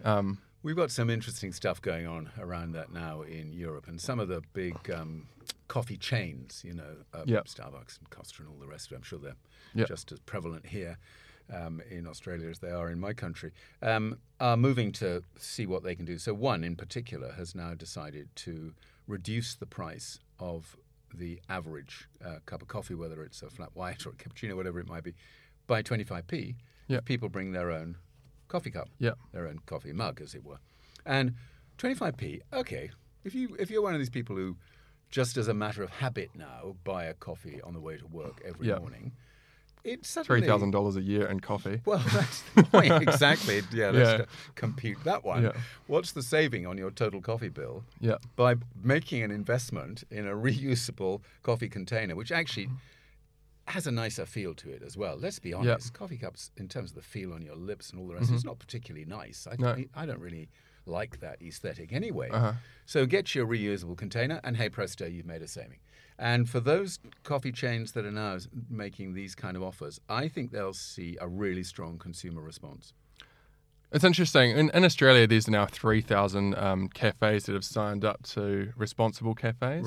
Um, 0.03 0.39
We've 0.63 0.75
got 0.75 0.92
some 0.92 1.09
interesting 1.09 1.53
stuff 1.53 1.81
going 1.81 2.06
on 2.06 2.30
around 2.39 2.74
that 2.74 2.94
now 2.94 3.24
in 3.24 3.51
Europe, 3.51 3.88
and 3.88 4.00
some 4.00 4.19
of 4.19 4.27
the 4.27 4.42
big 4.53 4.75
um, 4.92 5.27
coffee 5.68 5.98
chains, 5.98 6.62
you 6.63 6.74
know, 6.74 6.98
uh, 7.15 7.24
Yep. 7.25 7.48
Starbucks 7.48 7.98
and 7.98 8.09
Costa 8.12 8.44
and 8.44 8.50
all 8.50 8.59
the 8.59 8.68
rest 8.68 8.88
of 8.88 8.92
it. 8.94 8.95
I'm 8.98 9.01
sure 9.03 9.18
they're 9.19 9.36
Yep. 9.74 9.88
just 9.88 10.12
as 10.12 10.19
prevalent 10.19 10.68
here 10.68 10.98
um, 11.51 11.81
in 11.89 12.06
Australia 12.06 12.48
as 12.48 12.59
they 12.59 12.69
are 12.69 12.92
in 12.92 13.00
my 13.00 13.12
country, 13.13 13.51
um, 13.81 14.19
are 14.39 14.56
moving 14.56 14.92
to 14.94 15.24
see 15.38 15.65
what 15.65 15.81
they 15.83 15.95
can 15.95 16.06
do. 16.06 16.18
So, 16.19 16.33
one 16.36 16.63
in 16.63 16.75
particular 16.75 17.31
has 17.33 17.56
now 17.56 17.74
decided 17.74 18.30
to 18.38 18.74
reduce 19.07 19.56
the 19.56 19.65
price 19.65 20.19
of 20.39 20.77
the 21.13 21.42
average 21.50 22.07
uh, 22.24 22.36
cup 22.45 22.62
of 22.62 22.68
coffee, 22.68 22.94
whether 22.94 23.24
it's 23.24 23.42
a 23.42 23.50
flat 23.50 23.69
white 23.74 24.06
or 24.06 24.09
a 24.09 24.13
cappuccino, 24.13 24.56
whatever 24.56 24.80
it 24.80 24.88
might 24.88 25.03
be, 25.03 25.13
by 25.71 25.81
25p. 25.81 26.56
Yep. 26.89 27.00
If 27.00 27.06
people 27.06 27.29
bring 27.29 27.53
their 27.53 27.71
own 27.71 27.95
coffee 28.50 28.71
cup 28.71 28.89
yeah, 29.00 29.12
their 29.31 29.47
own 29.47 29.59
coffee 29.65 29.94
mug, 29.94 30.19
as 30.19 30.35
it 30.35 30.44
were. 30.44 30.59
And 31.06 31.33
25p, 31.77 32.41
okay, 32.51 32.89
if 33.23 33.33
you 33.33 33.56
if 33.57 33.71
you're 33.71 33.81
one 33.81 33.94
of 33.94 34.00
these 34.00 34.09
people 34.09 34.35
who, 34.35 34.57
just 35.09 35.38
as 35.38 35.47
a 35.47 35.53
matter 35.53 35.81
of 35.81 35.89
habit 35.89 36.29
now, 36.35 36.75
buy 36.83 37.06
a 37.06 37.13
coffee 37.13 37.62
on 37.63 37.73
the 37.73 37.79
way 37.79 37.95
to 37.95 38.06
work 38.07 38.41
every 38.44 38.68
Yeah. 38.68 38.79
morning, 38.79 39.13
it's 39.85 40.09
suddenly 40.09 40.41
three 40.41 40.47
thousand 40.47 40.71
dollars 40.71 40.97
a 40.97 41.01
year 41.01 41.25
in 41.27 41.39
coffee. 41.39 41.79
Well, 41.85 42.03
that's 42.12 42.41
the 42.53 42.63
point 42.63 42.91
exactly. 43.07 43.62
Yeah, 43.71 43.91
let's 43.91 44.19
Yeah. 44.19 44.25
compute 44.56 45.01
that 45.06 45.24
one. 45.24 45.44
Yeah. 45.44 45.53
What's 45.88 46.12
the 46.12 46.21
saving 46.21 46.67
on 46.67 46.77
your 46.77 46.91
total 46.91 47.21
coffee 47.21 47.47
bill 47.59 47.85
Yeah, 48.01 48.17
by 48.35 48.56
making 48.83 49.24
an 49.24 49.31
investment 49.31 50.03
in 50.12 50.27
a 50.27 50.33
reusable 50.47 51.21
coffee 51.44 51.69
container, 51.69 52.15
which 52.17 52.31
actually 52.33 52.67
has 53.71 53.88
a 53.88 53.91
nicer 53.91 54.25
feel 54.25 54.53
to 54.56 54.69
it 54.69 54.81
as 54.83 54.95
well. 54.97 55.18
Let's 55.18 55.39
be 55.39 55.53
honest, 55.53 55.94
coffee 55.94 56.18
cups, 56.18 56.51
in 56.57 56.68
terms 56.68 56.91
of 56.91 56.95
the 56.95 57.01
feel 57.01 57.33
on 57.33 57.41
your 57.41 57.56
lips 57.56 57.91
and 57.91 58.00
all 58.00 58.07
the 58.07 58.15
rest, 58.15 58.31
it's 58.31 58.45
not 58.45 58.59
particularly 58.59 59.06
nice. 59.06 59.47
I, 59.50 59.56
No. 59.57 59.75
I 59.95 60.06
don't 60.06 60.19
really 60.19 60.50
like 60.85 61.19
that 61.19 61.41
aesthetic 61.41 61.94
anyway. 61.94 62.29
Uh-huh. 62.29 62.53
So 62.85 63.06
get 63.06 63.33
your 63.35 63.45
reusable 63.45 63.97
container, 63.97 64.39
and 64.44 64.57
hey 64.57 64.69
presto, 64.69 65.06
you've 65.06 65.25
made 65.25 65.41
a 65.41 65.47
saving. 65.47 65.79
And 66.18 66.50
for 66.50 66.59
those 66.59 67.00
coffee 67.23 67.51
chains 67.51 67.94
that 67.94 68.06
are 68.06 68.12
now 68.12 68.38
making 68.69 69.13
these 69.13 69.33
kind 69.33 69.57
of 69.57 69.63
offers, 69.63 70.00
I 70.07 70.27
think 70.27 70.51
they'll 70.51 70.74
see 70.74 71.17
a 71.19 71.27
really 71.27 71.63
strong 71.63 71.97
consumer 71.97 72.41
response. 72.41 72.94
It's 73.91 74.03
interesting. 74.03 74.51
In, 74.51 74.69
in 74.74 74.85
Australia, 74.85 75.27
there's 75.27 75.50
now 75.50 75.65
3,000 75.65 76.56
um, 76.56 76.88
cafes 76.89 77.45
that 77.45 77.53
have 77.53 77.65
signed 77.65 78.06
up 78.06 78.24
to 78.29 78.71
responsible 78.77 79.35
cafes. 79.35 79.83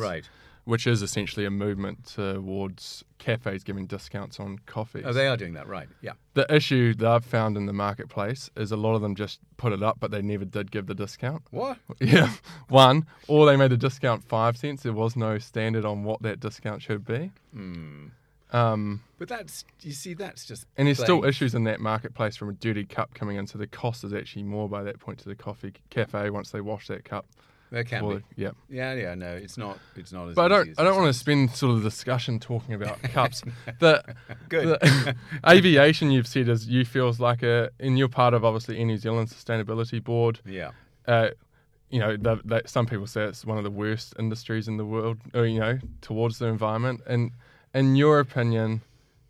Which 0.65 0.87
is 0.87 1.03
essentially 1.03 1.45
a 1.45 1.51
movement 1.51 2.07
towards 2.07 3.05
cafes 3.19 3.63
giving 3.65 3.87
discounts 3.87 4.41
on 4.41 4.59
coffees. 4.65 5.05
Oh, 5.07 5.13
they 5.13 5.27
are 5.29 5.37
doing 5.37 5.53
that, 5.55 5.69
right? 5.69 5.89
Yeah. 6.01 6.13
the 6.33 6.47
issue 6.55 6.95
that 6.95 7.07
I've 7.07 7.25
found 7.25 7.57
in 7.59 7.67
the 7.67 7.73
marketplace 7.75 8.49
is 8.57 8.73
a 8.73 8.77
lot 8.77 8.95
of 8.95 9.03
them 9.03 9.15
just 9.15 9.41
put 9.59 9.73
it 9.75 9.83
up, 9.83 9.99
but 10.01 10.11
they 10.11 10.23
never 10.23 10.47
did 10.47 10.71
give 10.71 10.87
the 10.87 10.95
discount. 10.95 11.43
What? 11.51 11.77
Yeah, 12.01 12.31
one, 12.69 13.05
or 13.29 13.45
they 13.47 13.57
made 13.57 13.73
the 13.73 13.77
discount 13.77 14.25
five 14.25 14.57
cents. 14.57 14.83
There 14.85 14.93
was 14.95 15.17
no 15.17 15.39
standard 15.39 15.85
on 15.85 16.03
what 16.05 16.23
that 16.23 16.41
discount 16.41 16.81
should 16.83 17.05
be. 17.05 17.31
Hmm. 17.53 18.07
Um, 18.51 19.03
But 19.19 19.29
that's 19.29 19.65
you 19.81 19.93
see, 19.93 20.15
that's 20.15 20.45
just 20.47 20.67
and 20.77 20.87
there's 20.87 20.99
still 20.99 21.25
issues 21.25 21.55
in 21.55 21.65
that 21.65 21.81
marketplace 21.81 22.37
from 22.37 22.49
a 22.51 22.53
dirty 22.53 22.85
cup 22.85 23.13
coming 23.13 23.37
in, 23.37 23.47
so 23.47 23.59
the 23.59 23.67
cost 23.67 24.05
is 24.05 24.13
actually 24.15 24.45
more 24.45 24.69
by 24.69 24.83
that 24.85 25.01
point 25.01 25.19
to 25.21 25.29
the 25.29 25.35
coffee 25.35 25.73
cafe 25.91 26.31
once 26.31 26.51
they 26.51 26.61
wash 26.61 26.87
that 26.87 27.05
cup. 27.05 27.27
There 27.71 27.83
can 27.85 28.03
Or- 28.05 28.17
be. 28.19 28.25
Yeah. 28.37 28.51
Yeah, 28.69 28.95
yeah. 28.95 29.15
No, 29.15 29.33
it's 29.35 29.57
not. 29.59 29.79
It's 29.97 30.13
not 30.13 30.29
as. 30.29 30.35
But 30.37 30.53
I 30.53 30.57
don't. 30.57 30.81
I 30.81 30.85
don't 30.85 30.97
want 30.97 31.09
to 31.13 31.19
spend 31.19 31.51
sort 31.51 31.73
of 31.73 31.83
the 31.83 31.91
discussion 31.91 32.39
talking 32.39 32.75
about 32.75 33.03
cups. 33.03 33.43
the, 33.81 34.03
Good. 34.49 34.67
the 34.81 35.17
aviation 35.49 36.11
you've 36.11 36.27
said 36.29 36.49
is 36.49 36.69
you 36.69 36.85
feels 36.85 37.19
like 37.21 37.43
a, 37.43 37.71
and 37.81 37.99
you're 37.99 38.09
part 38.09 38.35
of 38.35 38.45
obviously 38.45 38.79
Air 38.79 38.87
New 38.87 38.97
Zealand 38.99 39.29
Sustainability 39.29 40.03
Board. 40.03 40.41
Yeah. 40.47 40.71
uh, 41.09 41.31
you 41.91 42.01
know, 42.01 42.17
the, 42.17 42.41
the, 42.45 42.63
some 42.67 42.87
people 42.87 43.07
say 43.07 43.23
it's 43.25 43.45
one 43.45 43.57
of 43.59 43.63
the 43.63 43.71
worst 43.71 44.15
industries 44.19 44.67
in 44.67 44.79
the 44.79 44.85
world, 44.85 45.19
or, 45.33 45.47
you 45.47 45.61
know, 45.61 45.79
towards 46.01 46.39
the 46.39 46.47
environment. 46.47 47.01
And 47.07 47.31
in 47.73 47.95
your 47.95 48.19
opinion, 48.19 48.81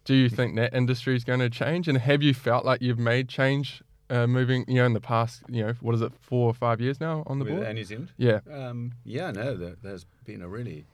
do 0.06 0.14
you 0.14 0.30
think 0.30 0.56
that 0.56 0.72
industry 0.72 1.14
is 1.14 1.24
going 1.24 1.40
to 1.40 1.50
change? 1.50 1.88
And 1.88 1.98
have 1.98 2.22
you 2.22 2.32
felt 2.32 2.64
like 2.64 2.80
you've 2.80 2.98
made 2.98 3.28
change 3.28 3.82
uh, 4.10 4.26
moving, 4.26 4.64
you 4.68 4.74
know, 4.74 4.86
in 4.86 4.92
the 4.92 5.00
past, 5.00 5.42
you 5.48 5.64
know, 5.64 5.74
what 5.80 5.94
is 5.94 6.00
it, 6.02 6.12
four 6.20 6.48
or 6.48 6.54
five 6.54 6.80
years 6.80 7.00
now 7.00 7.22
on 7.26 7.38
the 7.38 7.44
With 7.44 7.54
board? 7.54 7.66
Air 7.66 7.74
New 7.74 7.84
Zealand. 7.84 8.12
yeah. 8.16 8.40
Um, 8.52 8.92
yeah, 9.04 9.30
no, 9.30 9.56
there, 9.56 9.76
there's 9.82 10.04
been 10.24 10.42
a 10.42 10.48
really 10.48 10.84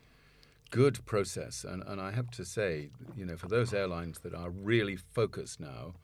good 0.71 1.05
process, 1.07 1.65
and, 1.65 1.83
and 1.87 2.01
I 2.01 2.13
have 2.13 2.31
to 2.33 2.45
say, 2.45 2.91
you 3.17 3.25
know, 3.27 3.37
for 3.37 3.49
those 3.49 3.75
airlines 3.75 4.21
that 4.21 4.35
are 4.35 4.51
really 4.51 4.97
focused 4.97 5.59
now 5.61 5.95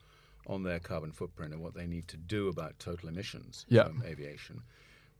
on 0.48 0.62
their 0.64 0.78
carbon 0.80 1.12
footprint 1.12 1.52
and 1.52 1.62
what 1.62 1.74
they 1.74 1.86
need 1.86 2.08
to 2.08 2.16
do 2.16 2.48
about 2.48 2.78
total 2.78 3.08
emissions 3.08 3.64
Yeah. 3.68 3.84
from 3.84 4.02
aviation, 4.04 4.62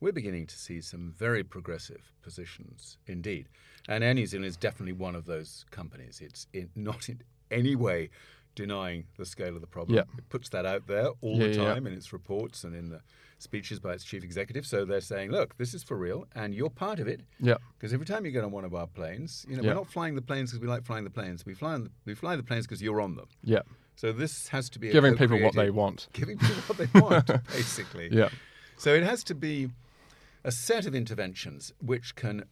we're 0.00 0.12
beginning 0.12 0.46
to 0.48 0.56
see 0.58 0.80
some 0.80 1.14
very 1.16 1.42
progressive 1.42 2.12
positions 2.22 2.98
indeed. 3.06 3.48
And 3.88 4.02
Air 4.04 4.14
New 4.14 4.26
Zealand 4.26 4.46
is 4.46 4.56
definitely 4.56 4.92
one 4.92 5.14
of 5.14 5.24
those 5.26 5.64
companies. 5.70 6.20
It's 6.20 6.46
in, 6.52 6.68
not 6.76 7.08
in 7.08 7.20
any 7.50 7.76
way 7.76 8.10
denying 8.56 9.04
the 9.16 9.24
scale 9.24 9.54
of 9.54 9.60
the 9.60 9.66
problem. 9.68 9.94
Yeah. 9.96 10.02
It 10.18 10.28
puts 10.28 10.48
that 10.48 10.66
out 10.66 10.88
there 10.88 11.10
all 11.20 11.36
Yeah, 11.38 11.46
the 11.46 11.52
yeah, 11.54 11.62
yeah. 11.62 11.74
time 11.74 11.86
in 11.86 11.92
its 11.92 12.12
reports 12.12 12.64
and 12.64 12.74
in 12.74 12.88
the 12.88 13.00
speeches 13.38 13.78
by 13.78 13.92
its 13.92 14.02
chief 14.02 14.24
executive. 14.24 14.66
So 14.66 14.84
they're 14.84 15.00
saying, 15.00 15.30
look, 15.30 15.56
this 15.58 15.74
is 15.74 15.84
for 15.84 15.96
real, 15.96 16.26
and 16.34 16.54
you're 16.54 16.70
part 16.70 16.98
of 16.98 17.06
it. 17.06 17.20
Yeah. 17.38 17.58
Because 17.78 17.92
every 17.92 18.06
time 18.06 18.24
you 18.24 18.32
get 18.32 18.42
on 18.42 18.50
one 18.50 18.64
of 18.64 18.74
our 18.74 18.86
planes, 18.88 19.46
you 19.48 19.56
know, 19.56 19.62
Yeah. 19.62 19.68
we're 19.70 19.74
not 19.74 19.88
flying 19.88 20.16
the 20.16 20.22
planes 20.22 20.50
because 20.50 20.60
we 20.60 20.66
like 20.66 20.84
flying 20.84 21.04
the 21.04 21.10
planes. 21.10 21.46
We 21.46 21.54
fly, 21.54 21.74
on 21.74 21.84
the, 21.84 21.90
we 22.06 22.14
fly 22.14 22.34
the 22.34 22.42
planes 22.42 22.66
because 22.66 22.82
you're 22.82 23.00
on 23.00 23.14
them. 23.14 23.28
Yeah. 23.44 23.60
So 23.94 24.10
this 24.12 24.48
has 24.48 24.68
to 24.70 24.78
be 24.78 24.88
a 24.90 24.92
Giving 24.92 25.16
people 25.16 25.40
what 25.40 25.54
they 25.54 25.70
want. 25.70 26.08
Giving 26.12 26.38
people 26.38 26.62
what 26.66 26.78
they 26.78 27.00
want, 27.00 27.26
basically. 27.52 28.08
Yeah. 28.10 28.30
So 28.78 28.92
it 28.94 29.02
has 29.04 29.22
to 29.24 29.34
be 29.34 29.70
a 30.44 30.50
set 30.50 30.86
of 30.86 30.94
interventions 30.94 31.72
which 31.80 32.14
can 32.14 32.44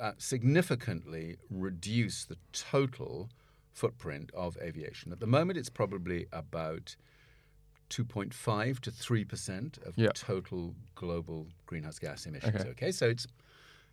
uh, 0.00 0.12
significantly 0.18 1.36
reduce 1.50 2.24
the 2.24 2.36
total 2.52 3.28
footprint 3.76 4.30
of 4.34 4.56
aviation. 4.60 5.12
At 5.12 5.20
the 5.20 5.26
moment, 5.26 5.58
it's 5.58 5.68
probably 5.68 6.26
about 6.32 6.96
2.5 7.90 8.80
to 8.80 8.90
3 8.90 9.24
percent 9.24 9.78
of 9.84 9.96
Yeah. 9.96 10.08
total 10.14 10.74
global 10.94 11.48
greenhouse 11.66 11.98
gas 11.98 12.26
emissions. 12.26 12.56
Okay. 12.56 12.70
Okay, 12.70 12.92
so 12.92 13.06
it's 13.06 13.26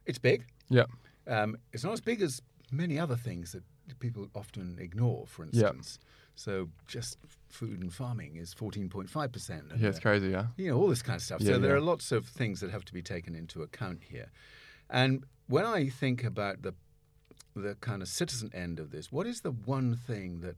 it's 0.05 0.17
big. 0.17 0.45
Yeah. 0.69 0.85
Um, 1.27 1.57
it's 1.73 1.83
not 1.83 1.93
as 1.93 2.01
big 2.01 2.21
as 2.21 2.41
many 2.71 2.97
other 2.97 3.15
things 3.15 3.51
that 3.51 3.63
people 3.99 4.29
often 4.33 4.77
ignore, 4.79 5.25
for 5.27 5.43
instance. 5.43 5.99
So 6.35 6.69
just 6.87 7.17
food 7.49 7.81
and 7.81 7.93
farming 7.93 8.37
is 8.37 8.53
14.5%. 8.55 9.79
Yeah, 9.79 9.89
it's 9.89 9.99
crazy, 9.99 10.29
yeah. 10.29 10.47
you 10.57 10.69
know, 10.71 10.77
all 10.77 10.87
this 10.87 11.03
kind 11.03 11.17
of 11.17 11.21
stuff. 11.21 11.41
Yeah, 11.41 11.53
so 11.53 11.59
there 11.59 11.71
yeah. 11.71 11.77
are 11.77 11.81
lots 11.81 12.11
of 12.11 12.25
things 12.25 12.59
that 12.61 12.71
have 12.71 12.83
to 12.85 12.93
be 12.93 13.01
taken 13.03 13.35
into 13.35 13.61
account 13.61 14.01
here. 14.09 14.31
And 14.89 15.25
when 15.47 15.65
I 15.65 15.89
think 15.89 16.23
about 16.23 16.63
the 16.63 16.73
the 17.55 17.75
kind 17.75 18.01
of 18.01 18.07
citizen 18.07 18.51
end 18.53 18.79
of 18.79 18.91
this, 18.91 19.11
what 19.11 19.27
is 19.27 19.41
the 19.41 19.51
one 19.51 19.95
thing 19.95 20.41
that 20.41 20.57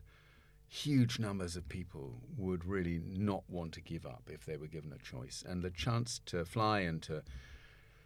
huge 0.67 1.19
numbers 1.19 1.55
of 1.55 1.67
people 1.69 2.15
would 2.37 2.65
really 2.65 2.99
not 3.05 3.43
want 3.47 3.71
to 3.73 3.81
give 3.81 4.05
up 4.05 4.23
if 4.31 4.45
they 4.45 4.57
were 4.57 4.67
given 4.67 4.91
a 4.93 4.97
choice? 4.97 5.43
And 5.47 5.61
the 5.63 5.69
chance 5.69 6.21
to 6.27 6.45
fly 6.45 6.79
and 6.81 7.01
to 7.03 7.23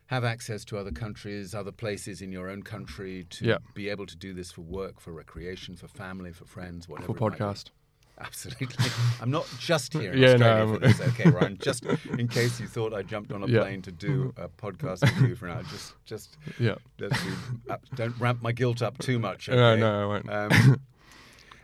have 0.08 0.24
access 0.24 0.66
to 0.66 0.78
other 0.78 0.92
countries, 0.92 1.54
other 1.54 1.72
places 1.72 2.22
in 2.22 2.32
your 2.32 2.50
own 2.50 2.64
country, 2.64 3.26
to 3.30 3.46
Yeah. 3.46 3.58
be 3.76 3.90
able 3.90 4.08
to 4.08 4.16
do 4.16 4.34
this 4.34 4.52
for 4.52 4.62
work, 4.62 5.00
for 5.00 5.14
recreation, 5.14 5.76
for 5.76 5.88
family, 5.88 6.32
for 6.34 6.46
friends, 6.46 6.88
whatever. 6.90 7.14
For 7.14 7.18
it 7.18 7.22
might 7.22 7.32
be. 7.34 7.38
podcast. 7.38 7.70
Absolutely. 8.26 8.92
I'm 9.22 9.32
not 9.32 9.48
just 9.60 9.94
here 9.94 10.12
in 10.12 10.20
Yeah, 10.20 10.34
Australia 10.34 10.66
no, 10.66 10.74
for 10.74 10.80
this, 10.80 11.00
okay, 11.02 11.30
Ryan? 11.30 11.58
Just 11.62 11.86
in 12.18 12.28
case 12.28 12.60
you 12.60 12.68
thought 12.68 12.94
I 12.94 13.02
jumped 13.02 13.32
on 13.32 13.44
a 13.44 13.48
Yeah. 13.48 13.62
plane 13.62 13.82
to 13.84 13.92
do 13.92 14.34
a 14.38 14.50
podcast 14.50 15.02
with 15.02 15.30
you 15.30 15.36
for 15.36 15.48
now, 15.48 15.62
just 15.64 15.94
just 16.06 16.38
Yeah. 16.60 16.76
be, 16.98 17.08
don't 17.96 18.16
ramp 18.20 18.42
my 18.42 18.52
guilt 18.52 18.82
up 18.82 18.98
too 18.98 19.20
much. 19.20 19.48
No, 19.48 19.76
no, 19.76 20.04
I 20.04 20.06
won't. 20.06 20.30
Um, 20.30 20.82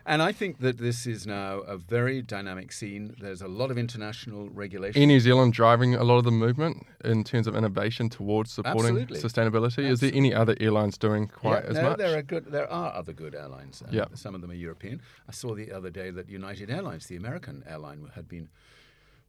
and 0.06 0.22
I 0.22 0.32
think 0.32 0.60
that 0.60 0.78
this 0.78 1.06
is 1.06 1.26
now 1.26 1.58
a 1.60 1.76
very 1.76 2.22
dynamic 2.22 2.72
scene. 2.72 3.14
There's 3.20 3.42
a 3.42 3.48
lot 3.48 3.70
of 3.70 3.76
international 3.78 4.48
regulation. 4.50 5.02
In 5.02 5.08
New 5.08 5.20
Zealand, 5.20 5.52
driving 5.52 5.94
a 5.94 6.04
lot 6.04 6.18
of 6.18 6.24
the 6.24 6.30
movement 6.30 6.86
in 7.04 7.24
terms 7.24 7.46
of 7.46 7.56
innovation 7.56 8.08
towards 8.08 8.52
supporting 8.52 8.96
Absolutely. 8.98 9.20
sustainability. 9.20 9.88
Is 9.90 10.00
there 10.00 10.12
any 10.14 10.32
other 10.32 10.56
airlines 10.60 10.96
doing 10.96 11.26
quite 11.28 11.64
yeah, 11.64 11.70
as 11.70 11.76
no, 11.76 11.82
much? 11.82 11.98
There 11.98 12.16
are 12.18 12.22
good. 12.22 12.46
There 12.46 12.70
are 12.70 12.94
other 12.94 13.12
good 13.12 13.34
airlines. 13.34 13.82
and 13.82 13.92
Yeah. 13.92 14.04
some 14.14 14.34
of 14.34 14.40
them 14.40 14.50
are 14.50 14.54
European. 14.54 15.02
I 15.28 15.32
saw 15.32 15.54
the 15.54 15.72
other 15.72 15.90
day 15.90 16.10
that 16.10 16.28
United 16.28 16.70
Airlines, 16.70 17.06
the 17.06 17.16
American 17.16 17.64
airline, 17.66 18.10
had 18.14 18.28
been 18.28 18.48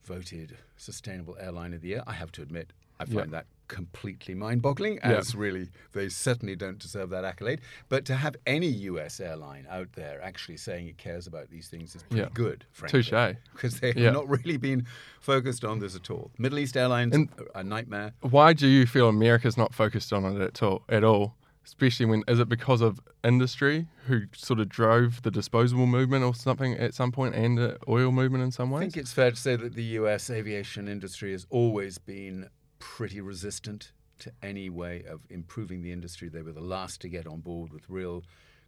voted 0.03 0.57
Sustainable 0.77 1.36
Airline 1.39 1.74
of 1.74 1.81
the 1.81 1.89
Year. 1.89 2.03
I 2.07 2.13
have 2.13 2.31
to 2.34 2.41
admit, 2.41 2.72
I 3.00 3.05
Yeah. 3.07 3.19
find 3.22 3.34
that 3.34 3.48
completely 3.68 4.34
mind-boggling. 4.34 4.96
Yeah. 4.96 5.18
As 5.18 5.36
really, 5.36 5.70
they 5.94 6.10
certainly 6.10 6.56
don't 6.56 6.80
deserve 6.80 7.10
that 7.12 7.24
accolade. 7.26 7.62
But 7.90 8.06
to 8.06 8.16
have 8.16 8.36
any 8.46 8.68
U.S. 8.68 9.20
airline 9.20 9.68
out 9.70 9.94
there 9.94 10.22
actually 10.22 10.58
saying 10.58 10.88
it 10.88 10.98
cares 10.98 11.28
about 11.28 11.50
these 11.50 11.68
things 11.68 11.96
is 11.96 12.04
pretty 12.04 12.24
Yeah. 12.24 12.30
good, 12.34 12.66
frankly. 12.72 13.04
Touche. 13.04 13.36
Because 13.54 13.80
they've 13.80 13.98
Yeah. 13.98 14.12
not 14.12 14.28
really 14.30 14.58
been 14.58 14.86
focused 15.20 15.64
on 15.66 15.80
this 15.80 15.96
at 15.96 16.10
all. 16.10 16.32
Middle 16.38 16.60
East 16.60 16.78
Airlines, 16.78 17.14
And- 17.16 17.30
a 17.56 17.64
nightmare. 17.64 18.14
Why 18.22 18.54
do 18.54 18.68
you 18.68 18.86
feel 18.86 19.08
America's 19.10 19.58
not 19.58 19.74
focused 19.74 20.14
on 20.14 20.26
it 20.26 20.42
at 20.42 20.64
all? 20.64 20.84
At 20.90 21.04
all? 21.04 21.36
Especially 21.66 22.06
when 22.06 22.24
is 22.30 22.40
it 22.40 22.48
because 22.48 22.80
of 22.80 23.02
industry 23.26 23.88
who 24.06 24.22
sort 24.34 24.62
of 24.62 24.70
drove 24.70 25.22
the 25.24 25.30
disposable 25.32 25.86
movement 25.86 26.24
or 26.24 26.34
something 26.34 26.74
at 26.76 26.94
some 26.94 27.12
point 27.12 27.36
and 27.36 27.58
the 27.58 27.78
oil 27.90 28.10
movement 28.10 28.42
in 28.42 28.52
some 28.52 28.72
ways? 28.72 28.80
I 28.80 28.84
think 28.86 28.96
it's 28.96 29.12
fair 29.12 29.32
to 29.32 29.36
say 29.36 29.58
that 29.58 29.74
the 29.74 29.84
US 30.00 30.30
aviation 30.30 30.88
industry 30.88 31.34
has 31.34 31.46
always 31.50 31.98
been 31.98 32.48
pretty 32.96 33.20
resistant 33.22 33.91
to 34.20 34.32
any 34.41 34.70
way 34.70 35.03
of 35.10 35.20
improving 35.29 35.82
the 35.84 35.91
industry. 35.91 36.29
They 36.29 36.41
were 36.41 36.53
the 36.53 36.62
last 36.62 37.01
to 37.01 37.10
get 37.10 37.27
on 37.27 37.41
board 37.41 37.72
with 37.74 37.84
real 37.89 38.24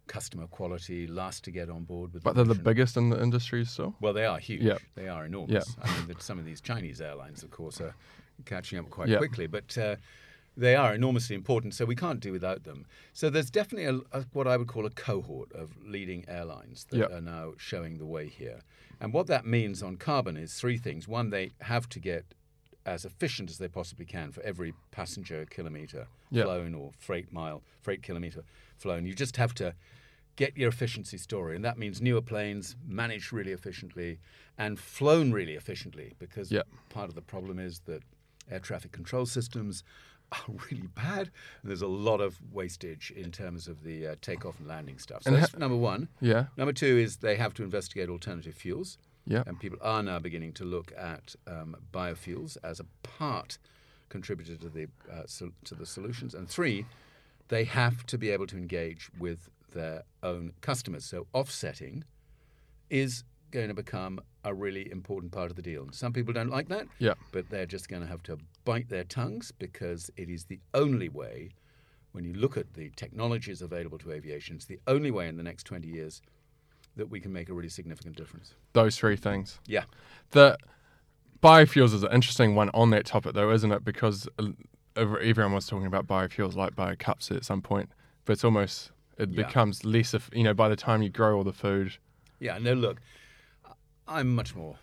customer 0.06 0.46
quality, 0.46 1.06
last 1.06 1.42
to 1.44 1.50
get 1.50 1.70
on 1.70 1.84
board 1.84 2.12
with. 2.12 2.22
but 2.22 2.34
they're 2.36 2.44
the 2.44 2.54
biggest 2.54 2.96
in 2.96 3.08
the 3.10 3.20
industry 3.22 3.64
still. 3.64 3.94
Well, 4.00 4.12
they 4.12 4.26
are 4.26 4.38
huge. 4.38 4.62
Yeah. 4.62 4.78
They 4.94 5.08
are 5.08 5.24
enormous. 5.24 5.74
I 5.82 5.86
mean, 5.96 6.06
that 6.08 6.22
some 6.22 6.38
of 6.38 6.44
these 6.44 6.60
Chinese 6.60 7.00
airlines, 7.00 7.42
of 7.42 7.50
course, 7.50 7.80
are 7.80 7.94
catching 8.44 8.78
up 8.78 8.90
quite 8.90 9.08
Yeah. 9.08 9.18
quickly, 9.18 9.46
but 9.46 9.76
uh, 9.78 9.96
they 10.56 10.74
are 10.76 10.94
enormously 10.94 11.34
important, 11.34 11.74
so 11.74 11.84
we 11.86 11.96
can't 11.96 12.20
do 12.20 12.30
without 12.32 12.64
them. 12.64 12.86
So 13.12 13.30
there's 13.30 13.50
definitely 13.50 13.86
a, 13.86 14.18
a, 14.18 14.24
what 14.32 14.46
I 14.46 14.56
would 14.58 14.68
call 14.68 14.84
a 14.86 14.90
cohort 14.90 15.50
of 15.52 15.70
leading 15.84 16.24
airlines 16.28 16.84
that 16.90 16.98
Yeah. 16.98 17.16
are 17.16 17.20
now 17.22 17.52
showing 17.56 17.98
the 17.98 18.06
way 18.06 18.28
here. 18.28 18.60
And 19.00 19.12
what 19.14 19.26
that 19.28 19.46
means 19.46 19.82
on 19.82 19.96
carbon 19.96 20.36
is 20.36 20.54
three 20.54 20.76
things. 20.76 21.08
One, 21.08 21.30
they 21.30 21.52
have 21.62 21.88
to 21.90 21.98
get 22.00 22.24
as 22.86 23.04
efficient 23.04 23.50
as 23.50 23.58
they 23.58 23.68
possibly 23.68 24.04
can 24.06 24.32
for 24.32 24.40
every 24.42 24.72
passenger 24.90 25.44
kilometre 25.46 26.06
Yeah. 26.30 26.44
flown 26.44 26.74
or 26.74 26.92
freight 26.98 27.32
mile, 27.32 27.62
freight 27.82 28.02
kilometre 28.02 28.42
flown. 28.78 29.04
You 29.06 29.14
just 29.14 29.36
have 29.36 29.54
to 29.54 29.74
get 30.36 30.56
your 30.56 30.68
efficiency 30.70 31.18
story, 31.18 31.54
and 31.56 31.64
that 31.64 31.76
means 31.78 32.00
newer 32.00 32.22
planes 32.22 32.76
managed 32.86 33.32
really 33.32 33.52
efficiently 33.52 34.18
and 34.56 34.78
flown 34.78 35.32
really 35.32 35.54
efficiently. 35.54 36.14
Because 36.18 36.50
Yeah. 36.50 36.62
part 36.88 37.08
of 37.10 37.14
the 37.14 37.22
problem 37.22 37.58
is 37.58 37.80
that 37.80 38.02
air 38.50 38.60
traffic 38.60 38.92
control 38.92 39.26
systems 39.26 39.84
are 40.32 40.44
really 40.70 40.86
bad. 40.86 41.30
And 41.60 41.70
there's 41.70 41.82
a 41.82 41.88
lot 41.88 42.20
of 42.20 42.38
wastage 42.52 43.10
in 43.10 43.30
terms 43.32 43.66
of 43.68 43.82
the 43.82 44.06
uh, 44.06 44.14
takeoff 44.22 44.58
and 44.60 44.68
landing 44.68 44.98
stuff. 44.98 45.24
So 45.24 45.30
And 45.32 45.42
that's 45.42 45.52
ha- 45.52 45.58
number 45.58 45.76
one. 45.76 46.08
Yeah, 46.20 46.46
Number 46.56 46.72
two 46.72 46.96
is 46.98 47.16
they 47.18 47.36
have 47.36 47.52
to 47.54 47.62
investigate 47.64 48.08
alternative 48.08 48.54
fuels. 48.54 48.96
Yeah, 49.30 49.44
And 49.46 49.60
people 49.60 49.78
are 49.80 50.02
now 50.02 50.18
beginning 50.18 50.52
to 50.54 50.64
look 50.64 50.92
at 50.98 51.36
um, 51.46 51.76
biofuels 51.92 52.56
as 52.64 52.80
a 52.80 52.84
part 53.04 53.58
contributor 54.08 54.56
to 54.56 54.68
the 54.68 54.88
uh, 55.10 55.22
sol- 55.26 55.52
to 55.64 55.76
the 55.76 55.86
solutions. 55.86 56.34
And 56.34 56.48
three, 56.48 56.84
they 57.46 57.62
have 57.62 58.04
to 58.06 58.18
be 58.18 58.30
able 58.30 58.48
to 58.48 58.56
engage 58.56 59.08
with 59.20 59.48
their 59.72 60.02
own 60.24 60.52
customers. 60.62 61.04
So 61.04 61.28
offsetting 61.32 62.02
is 62.90 63.22
going 63.52 63.68
to 63.68 63.74
become 63.74 64.20
a 64.42 64.52
really 64.52 64.90
important 64.90 65.30
part 65.30 65.50
of 65.50 65.56
the 65.56 65.62
deal. 65.62 65.82
And 65.84 65.94
some 65.94 66.12
people 66.12 66.34
don't 66.34 66.50
like 66.50 66.68
that, 66.68 66.88
yeah. 66.98 67.14
but 67.30 67.50
they're 67.50 67.66
just 67.66 67.88
going 67.88 68.02
to 68.02 68.08
have 68.08 68.24
to 68.24 68.38
bite 68.64 68.88
their 68.88 69.04
tongues 69.04 69.52
because 69.56 70.10
it 70.16 70.28
is 70.28 70.46
the 70.46 70.58
only 70.74 71.08
way. 71.08 71.50
When 72.10 72.24
you 72.24 72.32
look 72.32 72.56
at 72.56 72.74
the 72.74 72.90
technologies 72.96 73.62
available 73.62 73.98
to 73.98 74.10
aviation, 74.10 74.56
it's 74.56 74.64
the 74.64 74.80
only 74.88 75.12
way 75.12 75.28
in 75.28 75.36
the 75.36 75.44
next 75.44 75.64
20 75.64 75.86
years 75.86 76.20
that 76.96 77.08
we 77.10 77.20
can 77.20 77.32
make 77.32 77.48
a 77.48 77.54
really 77.54 77.68
significant 77.68 78.16
difference. 78.16 78.54
Those 78.72 78.96
three 78.96 79.16
things. 79.16 79.58
Yeah. 79.66 79.84
The 80.30 80.58
biofuels 81.42 81.94
is 81.94 82.02
an 82.02 82.12
interesting 82.12 82.54
one 82.54 82.70
on 82.74 82.90
that 82.90 83.06
topic, 83.06 83.34
though, 83.34 83.50
isn't 83.52 83.72
it? 83.72 83.84
Because 83.84 84.28
uh, 84.38 84.48
everyone 84.96 85.52
was 85.52 85.66
talking 85.66 85.86
about 85.86 86.06
biofuels 86.06 86.54
like 86.54 86.74
biocups 86.76 87.34
at 87.34 87.44
some 87.44 87.62
point, 87.62 87.90
but 88.24 88.34
it's 88.34 88.44
almost 88.44 88.90
it 89.18 89.30
Yeah. 89.30 89.46
becomes 89.46 89.84
less 89.84 90.14
of 90.14 90.30
you 90.32 90.42
know 90.42 90.54
by 90.54 90.68
the 90.68 90.76
time 90.76 91.02
you 91.02 91.08
grow 91.10 91.36
all 91.36 91.44
the 91.44 91.52
food. 91.52 91.96
Yeah, 92.38 92.58
no, 92.58 92.72
look, 92.72 93.00
I'm 94.08 94.34
much 94.34 94.54
more 94.54 94.76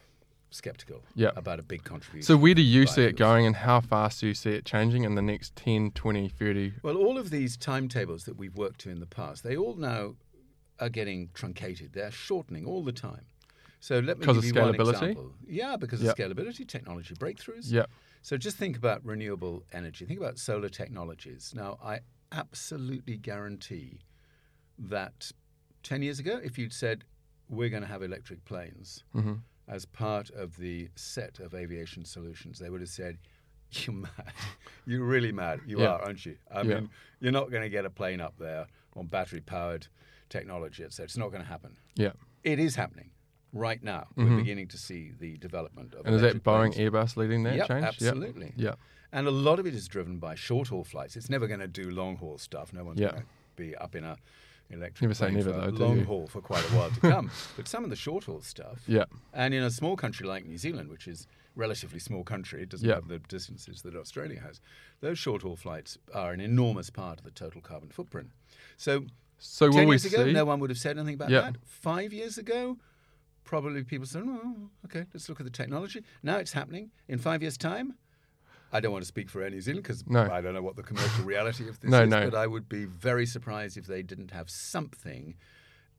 skeptical 0.50 1.04
Yeah. 1.16 1.32
about 1.36 1.60
a 1.60 1.64
big 1.64 1.84
contribution. 1.84 2.24
So 2.26 2.38
where 2.38 2.54
do 2.54 2.62
you 2.62 2.88
see 2.88 3.04
it 3.04 3.18
going, 3.18 3.46
and 3.46 3.56
how 3.56 3.82
fast 3.82 4.22
do 4.22 4.28
you 4.28 4.34
see 4.34 4.52
it 4.52 4.64
changing 4.66 5.04
in 5.04 5.16
the 5.16 5.22
next 5.22 5.56
10, 5.56 5.92
20, 5.92 6.30
30? 6.30 6.74
Well, 6.84 6.96
all 6.98 7.18
of 7.18 7.30
these 7.32 7.58
timetables 7.58 8.24
that 8.26 8.38
we've 8.38 8.56
worked 8.56 8.80
to 8.82 8.90
in 8.90 9.00
the 9.00 9.06
past, 9.08 9.44
they 9.44 9.58
all 9.58 9.76
now 9.76 10.16
are 10.80 10.90
getting 10.90 11.30
truncated. 11.34 11.94
They're 11.94 12.12
shortening 12.12 12.66
all 12.66 12.84
the 12.84 12.92
time. 12.92 13.26
So 13.80 14.00
let 14.00 14.18
me 14.18 14.26
Because 14.26 14.38
give 14.38 14.56
you 14.56 14.62
one 14.62 14.76
example. 14.76 15.36
Yeah, 15.48 15.78
because 15.78 16.02
Yep. 16.02 16.18
of 16.18 16.18
scalability, 16.18 16.68
technology 16.68 17.14
breakthroughs. 17.16 17.72
Yeah, 17.72 17.86
So 18.22 18.38
just 18.38 18.58
think 18.58 18.76
about 18.78 19.06
renewable 19.06 19.64
energy. 19.72 20.06
Think 20.06 20.20
about 20.20 20.38
solar 20.40 20.70
technologies. 20.70 21.54
Now, 21.56 21.78
I 21.84 22.00
absolutely 22.32 23.18
guarantee 23.18 24.00
that 24.78 25.32
10 25.84 26.02
years 26.02 26.20
ago, 26.20 26.40
if 26.44 26.58
you'd 26.58 26.74
said, 26.74 27.04
we're 27.50 27.70
going 27.70 27.84
to 27.84 27.88
have 27.88 28.04
electric 28.04 28.44
planes 28.46 29.04
hmm 29.14 29.36
as 29.70 29.86
part 29.86 30.30
of 30.30 30.56
the 30.56 30.88
set 30.96 31.40
of 31.42 31.54
aviation 31.54 32.06
solutions, 32.06 32.58
they 32.58 32.70
would 32.70 32.80
have 32.80 32.90
said, 32.90 33.18
you're 33.72 33.94
mad. 34.08 34.32
You're 34.86 35.04
really 35.04 35.34
mad. 35.34 35.60
You 35.66 35.82
Yeah. 35.82 35.88
are, 35.90 36.02
aren't 36.04 36.26
you? 36.26 36.38
I 36.50 36.64
Yeah. 36.64 36.76
mean, 36.76 36.90
you're 37.20 37.34
not 37.34 37.52
going 37.52 37.64
to 37.64 37.70
get 37.70 37.84
a 37.86 37.90
plane 37.90 38.22
up 38.22 38.36
there 38.40 38.68
on 38.96 39.08
battery 39.08 39.42
powered 39.42 39.88
technology, 40.30 40.84
etc. 40.84 41.06
It's 41.06 41.18
not 41.18 41.30
going 41.32 41.42
to 41.44 41.48
happen. 41.50 41.78
yeah. 41.96 42.12
It 42.44 42.60
is 42.60 42.76
happening 42.76 43.10
right 43.52 43.82
now. 43.84 44.08
We're 44.16 44.38
beginning 44.38 44.68
to 44.70 44.78
see 44.78 45.12
the 45.20 45.38
development 45.38 45.94
of 45.94 46.00
Mm-hmm. 46.02 46.08
And 46.08 46.16
is 46.16 46.22
that 46.22 46.44
Boeing, 46.44 46.74
planes. 46.74 46.78
Airbus 46.94 47.18
leading 47.18 47.44
that 47.44 47.56
Yep, 47.56 47.68
change? 47.68 47.82
Yep. 47.84 47.88
absolutely. 47.94 48.54
Yeah, 48.56 48.76
And 49.12 49.28
a 49.28 49.32
lot 49.32 49.60
of 49.60 49.66
it 49.68 49.74
is 49.74 49.88
driven 49.88 50.18
by 50.18 50.36
short 50.36 50.68
haul 50.70 50.84
flights. 50.84 51.16
It's 51.18 51.30
never 51.30 51.48
going 51.48 51.60
to 51.60 51.68
do 51.68 51.90
long 51.90 52.16
haul 52.18 52.38
stuff. 52.38 52.72
No 52.72 52.84
one's 52.86 53.00
Yeah. 53.00 53.10
going 53.12 53.22
to 53.24 53.28
be 53.56 53.76
up 53.76 53.96
in 53.96 54.04
a 54.06 54.18
electric 54.70 55.02
Never 55.02 55.14
say 55.14 55.32
never, 55.32 55.54
for 55.54 55.72
though, 55.72 55.86
long 55.86 56.04
haul 56.04 56.28
for 56.28 56.42
quite 56.42 56.64
a 56.72 56.76
while 56.76 56.90
to 56.92 57.00
come. 57.16 57.32
but 57.56 57.68
some 57.68 57.84
of 57.86 57.90
the 57.90 57.96
short 57.96 58.26
haul 58.26 58.42
stuff, 58.42 58.84
yeah, 58.86 59.06
and 59.34 59.54
in 59.54 59.64
a 59.64 59.72
small 59.72 59.96
country 59.96 60.28
like 60.28 60.46
New 60.46 60.58
Zealand, 60.58 60.90
which 60.90 61.08
is 61.08 61.26
relatively 61.56 62.00
small 62.00 62.24
country, 62.26 62.64
it 62.64 62.70
doesn't 62.70 62.88
have 62.90 63.08
the 63.08 63.20
distances 63.20 63.82
that 63.84 63.96
Australia 63.96 64.42
has. 64.42 64.60
Those 65.00 65.18
short 65.18 65.42
haul 65.42 65.56
flights 65.56 65.98
are 66.14 66.34
an 66.34 66.42
enormous 66.42 66.90
part 66.90 67.18
of 67.20 67.24
the 67.26 67.32
total 67.32 67.62
carbon 67.62 67.90
footprint. 67.90 68.32
So 68.76 69.06
So 69.40 69.68
will 69.68 69.74
ten 69.74 69.88
we 69.88 69.94
years 69.96 70.06
ago, 70.06 70.26
see? 70.26 70.34
no 70.34 70.46
one 70.46 70.60
would 70.60 70.70
have 70.70 70.80
said 70.80 70.98
anything 70.98 71.16
about 71.16 71.30
Yeah. 71.30 71.42
that. 71.42 71.56
Five 71.66 72.12
years 72.14 72.38
ago, 72.38 72.78
probably 73.44 73.84
people 73.84 74.06
said, 74.08 74.24
"Oh, 74.26 74.70
okay, 74.86 75.06
let's 75.14 75.30
look 75.30 75.40
at 75.40 75.46
the 75.46 75.52
technology." 75.52 76.04
Now 76.24 76.38
it's 76.38 76.54
happening. 76.54 76.92
In 77.08 77.18
five 77.20 77.42
years' 77.42 77.58
time, 77.58 77.94
I 78.74 78.80
don't 78.80 78.92
want 78.92 79.04
to 79.04 79.08
speak 79.08 79.30
for 79.30 79.42
Air 79.42 79.50
New 79.50 79.62
Zealand 79.62 79.84
because 79.84 80.06
No. 80.08 80.30
I 80.30 80.42
don't 80.42 80.54
know 80.54 80.62
what 80.62 80.76
the 80.76 80.84
commercial 80.84 81.24
reality 81.34 81.68
of 81.70 81.80
this 81.80 81.90
No, 81.90 82.04
is, 82.04 82.10
no. 82.10 82.30
but 82.30 82.38
I 82.38 82.48
would 82.48 82.68
be 82.68 82.86
very 82.86 83.26
surprised 83.26 83.78
if 83.78 83.86
they 83.86 84.02
didn't 84.02 84.32
have 84.32 84.50
something 84.50 85.36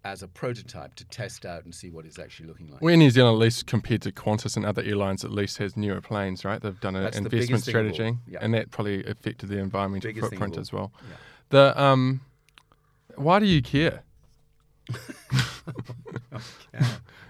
as 0.05 0.23
a 0.23 0.29
prototype 0.29 0.95
to 0.95 1.05
test 1.07 1.45
out 1.45 1.65
and 1.65 1.75
see 1.75 1.91
what 1.91 2.05
it's 2.07 2.19
actually 2.19 2.47
looking 2.47 2.69
like. 2.71 2.81
Well, 2.81 2.97
New 2.97 3.11
Zealand, 3.11 3.35
at 3.35 3.39
least 3.41 3.67
compared 3.67 4.03
to 4.03 4.13
Qantas 4.13 4.57
and 4.57 4.65
other 4.65 4.83
airlines, 4.83 5.25
at 5.25 5.33
least 5.33 5.59
has 5.59 5.77
newer 5.77 6.01
planes, 6.01 6.45
right? 6.45 6.61
They've 6.63 6.79
done 6.81 6.95
an 6.95 7.03
That's 7.03 7.17
investment 7.19 7.49
biggest 7.49 7.65
thing 7.67 7.75
of 7.77 7.87
all. 7.87 7.95
strategy, 7.95 8.19
Yeah. 8.29 8.39
and 8.41 8.55
that 8.55 8.71
probably 8.71 9.05
affected 9.05 9.49
the 9.49 9.59
environmental 9.59 10.09
Biggest 10.09 10.29
footprint 10.31 10.57
as 10.57 10.73
well. 10.73 10.93
Yeah. 11.09 11.17
The 11.51 11.83
um, 11.83 12.21
why 13.19 13.39
do 13.39 13.47
you 13.47 13.63
care? 13.63 14.03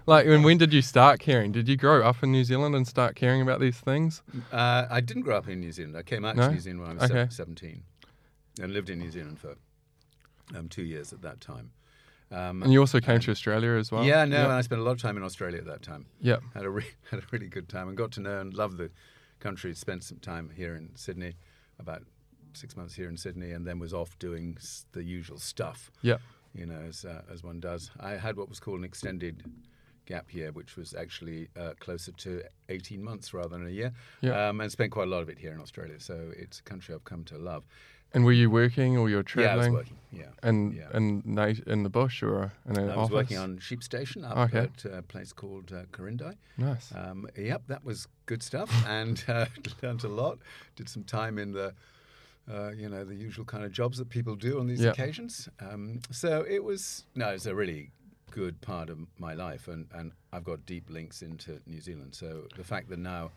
Like, 0.06 0.24
and 0.26 0.42
when 0.42 0.56
did 0.56 0.72
you 0.72 0.80
start 0.80 1.20
caring? 1.20 1.52
Did 1.52 1.68
you 1.68 1.76
grow 1.76 2.02
up 2.02 2.22
in 2.22 2.32
New 2.32 2.42
Zealand 2.42 2.74
and 2.74 2.88
start 2.88 3.14
caring 3.14 3.42
about 3.42 3.60
these 3.60 3.76
things? 3.78 4.22
Uh, 4.50 4.86
I 4.90 5.02
didn't 5.02 5.24
grow 5.24 5.36
up 5.36 5.48
in 5.48 5.60
New 5.60 5.70
Zealand. 5.70 5.98
I 5.98 6.02
came 6.02 6.24
out 6.24 6.34
No? 6.34 6.46
to 6.48 6.54
New 6.54 6.60
Zealand 6.60 6.80
when 6.80 6.90
I 6.92 6.94
was 7.02 7.10
Okay. 7.10 7.26
17 7.30 7.82
and 8.62 8.72
lived 8.72 8.88
in 8.88 8.98
New 9.00 9.10
Zealand 9.10 9.38
for 9.38 9.56
um, 10.56 10.66
two 10.70 10.82
years 10.84 11.12
at 11.12 11.20
that 11.20 11.42
time. 11.42 11.72
Um, 12.30 12.62
And 12.62 12.72
you 12.72 12.80
also 12.80 13.00
came 13.00 13.20
to 13.20 13.30
Australia 13.30 13.72
as 13.72 13.92
well. 13.92 14.02
yeah, 14.02 14.24
no, 14.24 14.44
and 14.44 14.52
I 14.52 14.62
spent 14.62 14.80
a 14.80 14.84
lot 14.84 14.92
of 14.92 15.02
time 15.02 15.18
in 15.18 15.22
Australia 15.22 15.58
at 15.58 15.66
that 15.66 15.82
time. 15.82 16.06
yeah. 16.22 16.36
Had 16.54 16.64
a, 16.64 16.70
re- 16.70 16.84
had 17.10 17.20
a 17.20 17.24
really 17.30 17.48
good 17.48 17.68
time 17.68 17.88
and 17.88 17.96
got 17.96 18.10
to 18.12 18.20
know 18.20 18.40
and 18.40 18.54
love 18.54 18.78
the 18.78 18.90
country. 19.40 19.74
Spent 19.74 20.04
some 20.04 20.20
time 20.20 20.48
here 20.56 20.74
in 20.74 20.96
Sydney, 20.96 21.34
about 21.78 22.02
six 22.58 22.76
months 22.76 22.94
here 22.94 23.08
in 23.08 23.16
Sydney, 23.16 23.52
and 23.52 23.66
then 23.66 23.78
was 23.78 23.92
off 23.94 24.18
doing 24.18 24.56
the 24.92 25.02
usual 25.02 25.38
stuff. 25.38 25.90
Yeah. 26.02 26.18
you 26.54 26.66
know, 26.66 26.80
as 26.88 27.04
uh, 27.04 27.22
as 27.32 27.42
one 27.44 27.60
does. 27.60 27.90
I 28.00 28.12
had 28.12 28.36
what 28.36 28.48
was 28.48 28.58
called 28.60 28.78
an 28.78 28.84
extended 28.84 29.44
gap 30.06 30.32
year, 30.34 30.50
which 30.52 30.76
was 30.76 30.94
actually 30.94 31.48
uh, 31.60 31.74
closer 31.80 32.12
to 32.12 32.42
18 32.70 33.02
months 33.04 33.34
rather 33.34 33.50
than 33.50 33.66
a 33.66 33.70
year, 33.70 33.92
Yeah. 34.22 34.48
um, 34.48 34.60
and 34.62 34.72
spent 34.72 34.90
quite 34.90 35.06
a 35.06 35.10
lot 35.10 35.22
of 35.22 35.28
it 35.28 35.38
here 35.38 35.52
in 35.52 35.60
Australia. 35.60 36.00
So 36.00 36.32
it's 36.36 36.60
a 36.60 36.62
country 36.62 36.94
I've 36.94 37.04
come 37.04 37.24
to 37.24 37.36
love. 37.38 37.64
And 38.14 38.24
were 38.24 38.32
you 38.32 38.48
working 38.50 38.96
or 38.96 39.10
you 39.10 39.16
were 39.16 39.24
Yeah, 39.36 39.52
I 39.52 39.56
was 39.56 39.66
traveling? 39.66 39.72
working. 39.74 39.98
Yeah. 40.10 40.30
And 40.42 40.72
Yeah. 40.72 40.96
in 40.96 41.22
nat- 41.26 41.66
in 41.66 41.82
the 41.82 41.90
bush 41.90 42.22
or 42.22 42.52
in 42.64 42.78
an 42.78 42.84
I 42.88 42.96
was 42.96 43.04
office? 43.04 43.10
working 43.12 43.36
on 43.36 43.58
Sheep 43.58 43.82
Station 43.82 44.24
up 44.24 44.38
Okay. 44.48 44.60
at 44.60 44.84
a 44.86 45.02
place 45.02 45.34
called 45.34 45.70
uh, 45.74 45.84
Corindai. 45.92 46.34
Nice. 46.56 46.90
Um, 46.94 47.28
yep, 47.36 47.62
that 47.66 47.84
was 47.84 48.08
good 48.24 48.42
stuff, 48.42 48.70
and 48.86 49.22
uh, 49.28 49.44
learned 49.82 50.04
a 50.04 50.08
lot. 50.08 50.38
Did 50.74 50.88
some 50.88 51.04
time 51.04 51.36
in 51.38 51.52
the, 51.52 51.74
uh, 52.50 52.70
you 52.70 52.88
know, 52.88 53.04
the 53.04 53.14
usual 53.14 53.44
kind 53.44 53.64
of 53.64 53.72
jobs 53.72 53.98
that 53.98 54.08
people 54.08 54.34
do 54.36 54.58
on 54.58 54.66
these 54.66 54.80
Yeah. 54.80 54.90
occasions. 54.90 55.48
Um, 55.60 56.00
so 56.10 56.44
it 56.48 56.62
was 56.64 57.04
no, 57.14 57.28
it 57.30 57.34
was 57.34 57.46
a 57.46 57.54
really 57.54 57.90
good 58.30 58.60
part 58.60 58.90
of 58.90 58.98
my 59.18 59.34
life, 59.34 59.68
and, 59.68 59.86
and 59.94 60.12
I've 60.32 60.44
got 60.44 60.64
deep 60.66 60.90
links 60.90 61.22
into 61.22 61.60
New 61.66 61.80
Zealand. 61.80 62.14
So 62.14 62.44
the 62.56 62.64
fact 62.64 62.88
that 62.90 62.98
now 62.98 63.30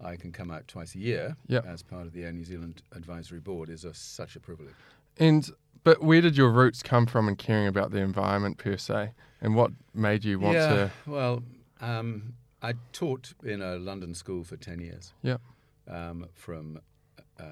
I 0.00 0.16
can 0.16 0.32
come 0.32 0.50
out 0.50 0.66
twice 0.68 0.94
a 0.94 0.98
year 0.98 1.36
Yeah. 1.48 1.60
as 1.66 1.82
part 1.82 2.06
of 2.06 2.12
the 2.12 2.24
Air 2.24 2.32
New 2.32 2.44
Zealand 2.44 2.82
Advisory 2.92 3.40
Board 3.40 3.68
is 3.68 3.84
a, 3.84 3.92
such 3.94 4.36
a 4.36 4.40
privilege. 4.40 4.74
And 5.18 5.50
but 5.84 6.02
where 6.02 6.20
did 6.20 6.36
your 6.36 6.50
roots 6.50 6.82
come 6.82 7.06
from 7.06 7.28
in 7.28 7.36
caring 7.36 7.66
about 7.66 7.90
the 7.92 7.98
environment 7.98 8.58
per 8.58 8.76
se? 8.76 9.12
And 9.40 9.54
what 9.54 9.70
made 9.94 10.24
you 10.24 10.38
want 10.40 10.56
yeah, 10.56 10.68
to? 10.74 10.90
well, 11.06 11.42
um, 11.80 12.34
I 12.62 12.74
taught 12.92 13.34
in 13.44 13.62
a 13.62 13.76
London 13.76 14.14
school 14.14 14.42
for 14.44 14.56
ten 14.56 14.80
years. 14.80 15.12
Yeah. 15.22 15.38
um, 15.88 16.26
from 16.34 16.80
uh, 17.38 17.44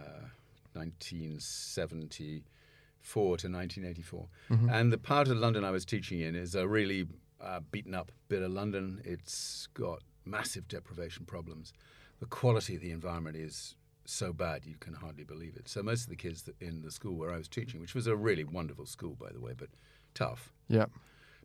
1974 0.77 3.37
to 3.37 3.49
1984. 3.49 4.29
Mm-hmm. 4.51 4.71
And 4.71 4.93
the 4.93 4.99
part 4.99 5.29
of 5.29 5.37
London 5.37 5.65
I 5.65 5.71
was 5.71 5.85
teaching 5.85 6.21
in 6.21 6.35
is 6.35 6.55
a 6.55 6.69
really 6.69 7.07
uh, 7.41 7.61
beaten 7.71 7.95
up 7.95 8.13
bit 8.29 8.43
of 8.43 8.51
London. 8.51 9.01
It's 9.05 9.69
got 9.75 10.03
massive 10.25 10.69
deprivation 10.69 11.25
problems. 11.25 11.73
The 12.21 12.27
quality 12.27 12.77
of 12.77 12.81
the 12.81 12.91
environment 12.91 13.37
is 13.37 13.75
so 14.05 14.33
bad 14.33 14.65
you 14.65 14.77
can 14.79 14.95
hardly 14.95 15.25
believe 15.25 15.57
it. 15.57 15.69
So 15.69 15.83
most 15.83 16.05
of 16.05 16.11
the 16.11 16.17
kids 16.17 16.49
in 16.61 16.83
the 16.83 16.91
school 16.91 17.15
where 17.15 17.33
I 17.33 17.37
was 17.37 17.49
teaching, 17.49 17.81
which 17.81 17.95
was 17.95 18.07
a 18.07 18.17
really 18.17 18.45
wonderful 18.45 18.87
school 18.87 19.17
by 19.19 19.31
the 19.33 19.41
way, 19.41 19.53
but 19.57 19.69
tough. 20.15 20.53
Yeah. 20.69 20.87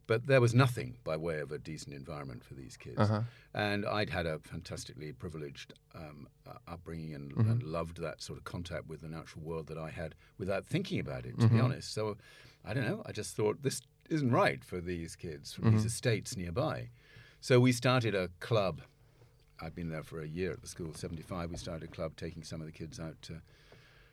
But 0.08 0.27
there 0.27 0.41
was 0.41 0.53
nothing 0.53 0.96
by 1.03 1.15
way 1.17 1.39
of 1.39 1.51
a 1.51 1.58
decent 1.58 1.96
environment 1.96 2.43
for 2.43 2.53
these 2.53 2.75
kids. 2.75 2.98
Uh-huh. 3.00 3.22
And 3.53 3.86
I'd 3.86 4.10
had 4.10 4.25
a 4.25 4.39
fantastically 4.39 5.12
privileged 5.13 5.74
um, 5.96 6.27
uh, 6.48 6.53
upbringing 6.67 7.13
and, 7.15 7.31
Mm-hmm. 7.31 7.50
and 7.51 7.63
loved 7.63 7.98
that 8.01 8.22
sort 8.22 8.38
of 8.38 8.43
contact 8.43 8.88
with 8.88 9.01
the 9.01 9.08
natural 9.10 9.43
world 9.43 9.67
that 9.67 9.77
I 9.77 9.89
had 9.89 10.15
without 10.38 10.65
thinking 10.65 11.00
about 11.00 11.25
it, 11.25 11.39
to 11.39 11.48
be 11.48 11.55
Mm-hmm. 11.55 11.65
honest. 11.65 11.93
So 11.93 12.17
I 12.65 12.74
don't 12.74 12.86
know. 12.86 13.03
I 13.05 13.12
just 13.12 13.36
thought 13.36 13.62
this 13.63 13.81
isn't 14.10 14.31
right 14.31 14.63
for 14.63 14.81
these 14.81 15.15
kids 15.15 15.53
from 15.53 15.65
Mm-hmm. 15.65 15.77
these 15.77 15.86
estates 15.86 16.36
nearby. 16.36 16.89
So 17.39 17.60
we 17.60 17.72
started 17.72 18.13
a 18.15 18.29
club. 18.39 18.81
I'd 19.62 19.75
been 19.75 19.89
there 19.89 20.03
for 20.03 20.22
a 20.22 20.27
year 20.27 20.51
at 20.51 20.62
the 20.62 20.67
school, 20.67 20.93
75. 20.93 21.51
We 21.51 21.58
started 21.58 21.88
a 21.89 21.91
club 21.91 22.15
taking 22.17 22.43
some 22.43 22.60
of 22.62 22.65
the 22.65 22.74
kids 22.74 23.00
out 23.00 23.22
to 23.24 23.41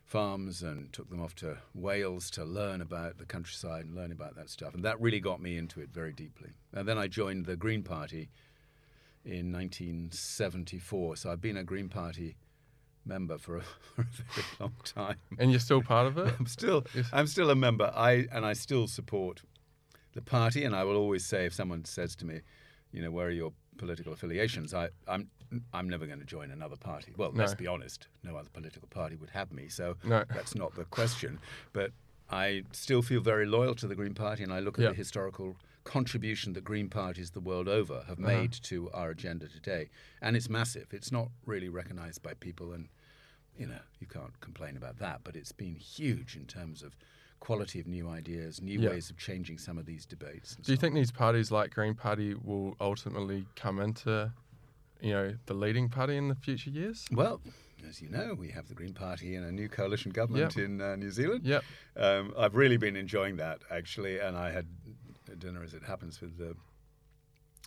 farms 0.08 0.62
and 0.62 0.90
took 0.92 1.10
them 1.10 1.22
off 1.22 1.34
to 1.36 1.58
Wales 1.74 2.30
to 2.30 2.44
learn 2.44 2.80
about 2.80 3.18
the 3.18 3.26
countryside 3.26 3.84
and 3.84 3.94
learn 3.94 4.10
about 4.10 4.34
that 4.36 4.48
stuff. 4.48 4.74
And 4.74 4.82
that 4.84 4.98
really 5.00 5.20
got 5.20 5.40
me 5.40 5.58
into 5.58 5.80
it 5.80 5.90
very 5.92 6.14
deeply. 6.14 6.50
And 6.72 6.88
then 6.88 6.96
I 6.96 7.06
joined 7.08 7.44
the 7.44 7.56
Green 7.56 7.82
Party 7.82 8.30
in 9.24 9.52
1974. 9.52 11.16
So 11.16 11.30
I've 11.30 11.42
been 11.42 11.58
a 11.58 11.62
Green 11.62 11.90
Party 11.90 12.36
member 13.04 13.36
for 13.36 13.58
a, 13.58 13.62
for 13.96 14.02
a 14.02 14.06
very 14.34 14.46
long 14.58 14.74
time. 14.82 15.16
And 15.38 15.50
you're 15.50 15.60
still 15.60 15.82
part 15.82 16.06
of 16.06 16.16
it. 16.16 16.34
I'm 16.40 16.46
still 16.46 16.86
I'm 17.12 17.26
still 17.26 17.50
a 17.50 17.54
member. 17.54 17.92
I 17.94 18.26
and 18.32 18.46
I 18.46 18.54
still 18.54 18.86
support 18.86 19.42
the 20.14 20.22
party. 20.22 20.64
And 20.64 20.74
I 20.74 20.84
will 20.84 20.96
always 20.96 21.26
say 21.26 21.44
if 21.44 21.52
someone 21.52 21.84
says 21.84 22.16
to 22.16 22.24
me, 22.24 22.40
you 22.92 23.02
know, 23.02 23.10
where 23.10 23.26
are 23.26 23.30
your 23.30 23.52
political 23.76 24.14
affiliations? 24.14 24.72
I, 24.72 24.88
I'm 25.06 25.28
I'm 25.72 25.88
never 25.88 26.06
going 26.06 26.18
to 26.18 26.24
join 26.24 26.50
another 26.50 26.76
party. 26.76 27.12
Well, 27.16 27.32
let's 27.34 27.54
be 27.54 27.66
honest, 27.66 28.08
no 28.22 28.36
other 28.36 28.50
political 28.52 28.88
party 28.88 29.16
would 29.16 29.30
have 29.30 29.52
me. 29.52 29.68
So 29.68 29.96
No. 30.04 30.24
that's 30.34 30.54
not 30.54 30.74
the 30.74 30.84
question. 30.84 31.38
But 31.72 31.92
I 32.30 32.64
still 32.72 33.00
feel 33.02 33.20
very 33.20 33.46
loyal 33.46 33.74
to 33.76 33.86
the 33.86 33.94
Green 33.94 34.14
Party, 34.14 34.42
and 34.42 34.52
I 34.52 34.60
look 34.60 34.78
at 34.78 34.82
Yeah. 34.82 34.88
the 34.90 34.94
historical 34.96 35.56
contribution 35.84 36.52
that 36.52 36.64
Green 36.64 36.90
parties 36.90 37.30
the 37.30 37.40
world 37.40 37.66
over 37.68 38.02
have 38.06 38.18
Uh-huh. 38.18 38.28
made 38.28 38.52
to 38.52 38.90
our 38.90 39.10
agenda 39.10 39.48
today, 39.48 39.88
and 40.20 40.36
it's 40.36 40.50
massive. 40.50 40.92
It's 40.92 41.10
not 41.10 41.30
really 41.46 41.70
recognised 41.70 42.22
by 42.22 42.34
people, 42.34 42.72
and 42.74 42.88
you 43.56 43.66
know 43.66 43.80
you 43.98 44.06
can't 44.06 44.38
complain 44.40 44.76
about 44.76 44.98
that. 44.98 45.24
But 45.24 45.34
it's 45.36 45.52
been 45.52 45.76
huge 45.76 46.36
in 46.36 46.46
terms 46.46 46.82
of 46.82 46.94
quality 47.40 47.80
of 47.80 47.86
new 47.86 48.08
ideas, 48.08 48.60
new 48.60 48.78
Yeah. 48.80 48.90
ways 48.90 49.08
of 49.10 49.16
changing 49.16 49.56
some 49.58 49.78
of 49.78 49.86
these 49.86 50.04
debates. 50.04 50.56
Do 50.56 50.72
you 50.72 50.76
so 50.76 50.80
think 50.80 50.94
these 50.94 51.12
parties 51.12 51.50
like 51.50 51.72
Green 51.72 51.94
Party 51.94 52.34
will 52.34 52.76
ultimately 52.80 53.46
come 53.56 53.78
into, 53.80 54.32
you 55.00 55.12
know, 55.12 55.34
the 55.46 55.54
leading 55.54 55.88
party 55.88 56.16
in 56.16 56.28
the 56.28 56.34
future 56.34 56.70
years? 56.70 57.06
Well, 57.12 57.40
as 57.88 58.02
you 58.02 58.08
know, 58.08 58.34
we 58.34 58.48
have 58.50 58.68
the 58.68 58.74
Green 58.74 58.92
Party 58.94 59.34
in 59.36 59.42
a 59.44 59.52
new 59.52 59.68
coalition 59.68 60.10
government 60.10 60.56
Yep. 60.56 60.64
in 60.64 60.80
uh, 60.80 60.96
New 60.96 61.10
Zealand. 61.10 61.44
Yep. 61.44 61.62
Um, 61.96 62.34
I've 62.36 62.54
really 62.56 62.76
been 62.76 62.96
enjoying 62.96 63.36
that 63.36 63.62
actually, 63.70 64.18
and 64.18 64.36
I 64.36 64.50
had 64.50 64.66
dinner 65.38 65.62
as 65.62 65.74
it 65.74 65.82
happens 65.82 66.20
with 66.20 66.36
the 66.38 66.56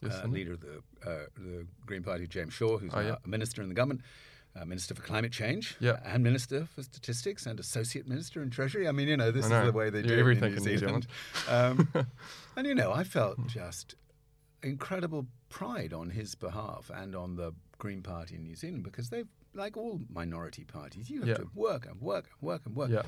Yes, 0.04 0.20
uh, 0.24 0.28
leader 0.28 0.54
of 0.54 0.62
the, 0.62 0.82
uh, 1.06 1.26
the 1.38 1.68
Green 1.86 2.02
Party, 2.02 2.26
James 2.28 2.54
Shaw, 2.54 2.80
who's 2.80 2.92
Oh, 2.94 3.00
yeah. 3.02 3.16
a 3.24 3.28
minister 3.28 3.62
in 3.62 3.70
the 3.70 3.76
government, 3.76 4.02
uh, 4.56 4.66
Minister 4.66 4.96
for 4.96 5.04
Climate 5.04 5.32
Change, 5.32 5.76
Yeah. 5.80 6.00
and 6.04 6.24
Minister 6.24 6.66
for 6.66 6.82
Statistics, 6.82 7.46
and 7.46 7.60
Associate 7.60 8.08
Minister 8.08 8.42
in 8.42 8.50
Treasury. 8.50 8.88
I 8.88 8.92
mean, 8.94 9.08
you 9.08 9.16
know, 9.16 9.30
this 9.30 9.46
I 9.52 9.62
is 9.62 9.72
the 9.72 9.78
way 9.78 9.92
they 9.92 10.02
do 10.02 10.18
everything 10.18 10.54
in 10.54 10.58
in 10.58 10.64
New 10.64 10.72
New 10.72 10.78
Zealand. 10.80 11.08
um, 11.48 11.88
and 12.56 12.66
you 12.68 12.74
know, 12.74 12.92
I 12.92 13.04
felt 13.04 13.46
just 13.46 13.94
incredible 14.64 15.26
pride 15.50 15.94
on 15.94 16.10
his 16.10 16.36
behalf 16.36 16.92
and 16.94 17.16
on 17.16 17.36
the 17.36 17.54
Green 17.78 18.02
Party 18.02 18.36
in 18.36 18.44
New 18.44 18.56
Zealand 18.56 18.84
because 18.84 19.10
they've, 19.10 19.28
like 19.54 19.76
all 19.78 20.00
minority 20.10 20.64
parties, 20.64 21.10
you 21.10 21.20
have 21.22 21.30
Yeah. 21.30 21.36
to 21.36 21.48
work 21.56 21.86
and 21.88 22.00
work 22.02 22.26
and 22.32 22.42
work 22.48 22.62
and 22.66 22.76
work. 22.76 22.90
Yeah. 22.92 23.02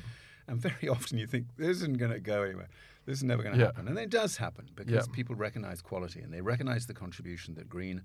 And 0.48 0.60
very 0.60 0.88
often 0.90 1.18
you 1.18 1.26
think 1.26 1.46
this 1.56 1.68
isn't 1.78 1.98
going 1.98 2.10
to 2.12 2.20
go 2.20 2.42
anywhere. 2.42 2.68
This 3.06 3.18
is 3.18 3.24
never 3.24 3.42
going 3.42 3.54
to 3.54 3.60
Yeah. 3.60 3.66
happen. 3.66 3.88
And 3.88 3.98
it 3.98 4.10
does 4.10 4.36
happen 4.38 4.68
because 4.74 5.06
people 5.08 5.34
recognize 5.36 5.80
quality 5.80 6.20
and 6.20 6.32
they 6.32 6.40
recognize 6.40 6.86
the 6.86 6.94
contribution 6.94 7.54
that 7.54 7.68
Green 7.68 8.02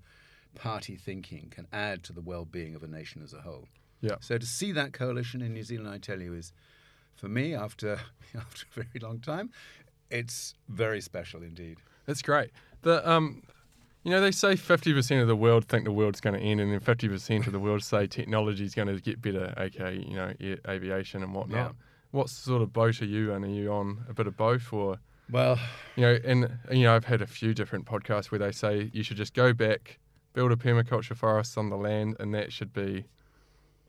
Party 0.54 0.96
thinking 0.96 1.48
can 1.50 1.66
add 1.72 2.02
to 2.04 2.12
the 2.12 2.20
well 2.20 2.44
being 2.44 2.74
of 2.74 2.82
a 2.82 2.88
nation 2.88 3.22
as 3.22 3.32
a 3.32 3.40
whole. 3.42 3.68
Yeah. 4.00 4.16
So 4.20 4.38
to 4.38 4.46
see 4.46 4.72
that 4.72 4.92
coalition 4.92 5.42
in 5.42 5.52
New 5.52 5.62
Zealand, 5.62 5.88
I 5.88 5.98
tell 5.98 6.20
you, 6.20 6.34
is 6.34 6.52
for 7.14 7.28
me, 7.28 7.54
after, 7.54 8.00
after 8.34 8.66
a 8.70 8.74
very 8.84 9.00
long 9.00 9.20
time, 9.20 9.50
it's 10.10 10.54
very 10.68 11.00
special 11.00 11.42
indeed. 11.42 11.78
That's 12.06 12.22
great. 12.22 12.50
The 12.82 13.08
um, 13.08 13.42
you 14.02 14.10
know, 14.10 14.20
they 14.20 14.30
say 14.30 14.56
fifty 14.56 14.92
percent 14.92 15.20
of 15.20 15.28
the 15.28 15.36
world 15.36 15.66
think 15.66 15.84
the 15.84 15.92
world's 15.92 16.20
going 16.20 16.38
to 16.38 16.40
end, 16.40 16.60
and 16.60 16.72
then 16.72 16.80
fifty 16.80 17.08
percent 17.08 17.46
of 17.46 17.52
the 17.52 17.58
world 17.58 17.82
say 17.82 18.06
technology 18.06 18.64
is 18.64 18.74
going 18.74 18.88
to 18.88 19.00
get 19.00 19.20
better. 19.20 19.52
Okay, 19.58 20.04
you 20.06 20.14
know, 20.14 20.32
air, 20.40 20.58
aviation 20.68 21.22
and 21.22 21.34
whatnot. 21.34 21.72
Yeah. 21.72 21.84
What 22.12 22.28
sort 22.28 22.62
of 22.62 22.72
boat 22.72 23.00
are 23.02 23.06
you 23.06 23.32
on? 23.32 23.44
Are 23.44 23.48
you 23.48 23.72
on 23.72 24.04
a 24.08 24.14
bit 24.14 24.26
of 24.26 24.36
both, 24.36 24.72
or 24.72 24.98
Well, 25.30 25.58
you 25.96 26.02
know, 26.02 26.18
and 26.24 26.50
you 26.70 26.84
know, 26.84 26.96
I've 26.96 27.04
had 27.04 27.20
a 27.22 27.26
few 27.26 27.52
different 27.54 27.84
podcasts 27.84 28.30
where 28.30 28.38
they 28.38 28.52
say 28.52 28.90
you 28.92 29.02
should 29.02 29.16
just 29.18 29.34
go 29.34 29.52
back, 29.52 29.98
build 30.32 30.50
a 30.50 30.56
permaculture 30.56 31.16
forest 31.16 31.58
on 31.58 31.68
the 31.68 31.76
land, 31.76 32.16
and 32.18 32.34
that 32.34 32.52
should 32.52 32.72
be 32.72 33.04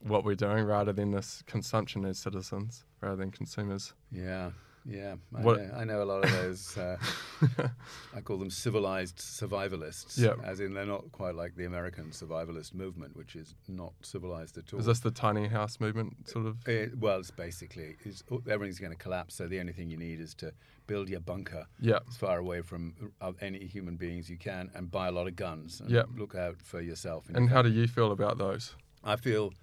what 0.02 0.26
we're 0.26 0.36
doing, 0.36 0.66
rather 0.66 0.92
than 0.92 1.12
this 1.12 1.42
consumption 1.48 2.06
as 2.06 2.20
citizens, 2.20 2.84
rather 3.02 3.16
than 3.16 3.32
consumers. 3.32 3.94
yeah, 4.12 4.52
yeah. 4.86 5.16
I, 5.36 5.42
know, 5.42 5.72
I 5.78 5.84
know 5.84 6.02
a 6.02 6.06
lot 6.06 6.26
of 6.26 6.32
those. 6.32 6.78
Uh, 6.78 6.98
I 8.14 8.22
call 8.22 8.38
them 8.38 8.50
civilized 8.50 9.18
survivalists. 9.18 10.18
Yeah. 10.18 10.34
As 10.44 10.60
in, 10.60 10.74
they're 10.74 10.86
not 10.86 11.12
quite 11.12 11.36
like 11.36 11.56
the 11.56 11.66
American 11.66 12.12
survivalist 12.12 12.74
movement, 12.74 13.16
which 13.16 13.36
is 13.36 13.56
not 13.68 13.94
civilized 14.02 14.58
at 14.58 14.74
all. 14.74 14.80
Is 14.80 14.86
this 14.86 15.00
the 15.00 15.12
tiny 15.12 15.48
house 15.48 15.80
movement, 15.80 16.28
sort 16.28 16.46
of? 16.46 16.68
It, 16.68 16.98
well, 16.98 17.20
it's 17.20 17.32
basically 17.32 17.96
it's, 18.04 18.24
everything's 18.50 18.80
going 18.80 18.92
to 18.92 18.98
collapse. 18.98 19.36
So 19.36 19.48
the 19.48 19.60
only 19.60 19.74
thing 19.74 19.90
you 19.90 19.98
need 19.98 20.20
is 20.20 20.34
to 20.36 20.52
build 20.88 21.08
your 21.10 21.22
bunker 21.22 21.66
Yeah. 21.80 22.00
as 22.10 22.18
far 22.18 22.38
away 22.40 22.62
from 22.62 22.94
uh, 23.22 23.32
any 23.40 23.66
human 23.66 23.96
beings 23.96 24.30
you 24.30 24.38
can, 24.38 24.70
and 24.76 24.92
buy 24.92 25.08
a 25.08 25.12
lot 25.12 25.28
of 25.28 25.36
guns. 25.38 25.80
And 25.80 25.90
Yeah. 25.90 26.04
Look 26.18 26.36
out 26.36 26.62
for 26.62 26.82
yourself. 26.82 27.26
And 27.34 27.50
how 27.50 27.62
do 27.62 27.70
you 27.70 27.88
feel 27.88 28.12
about 28.12 28.38
those? 28.38 28.76
I 29.04 29.16
feel 29.16 29.54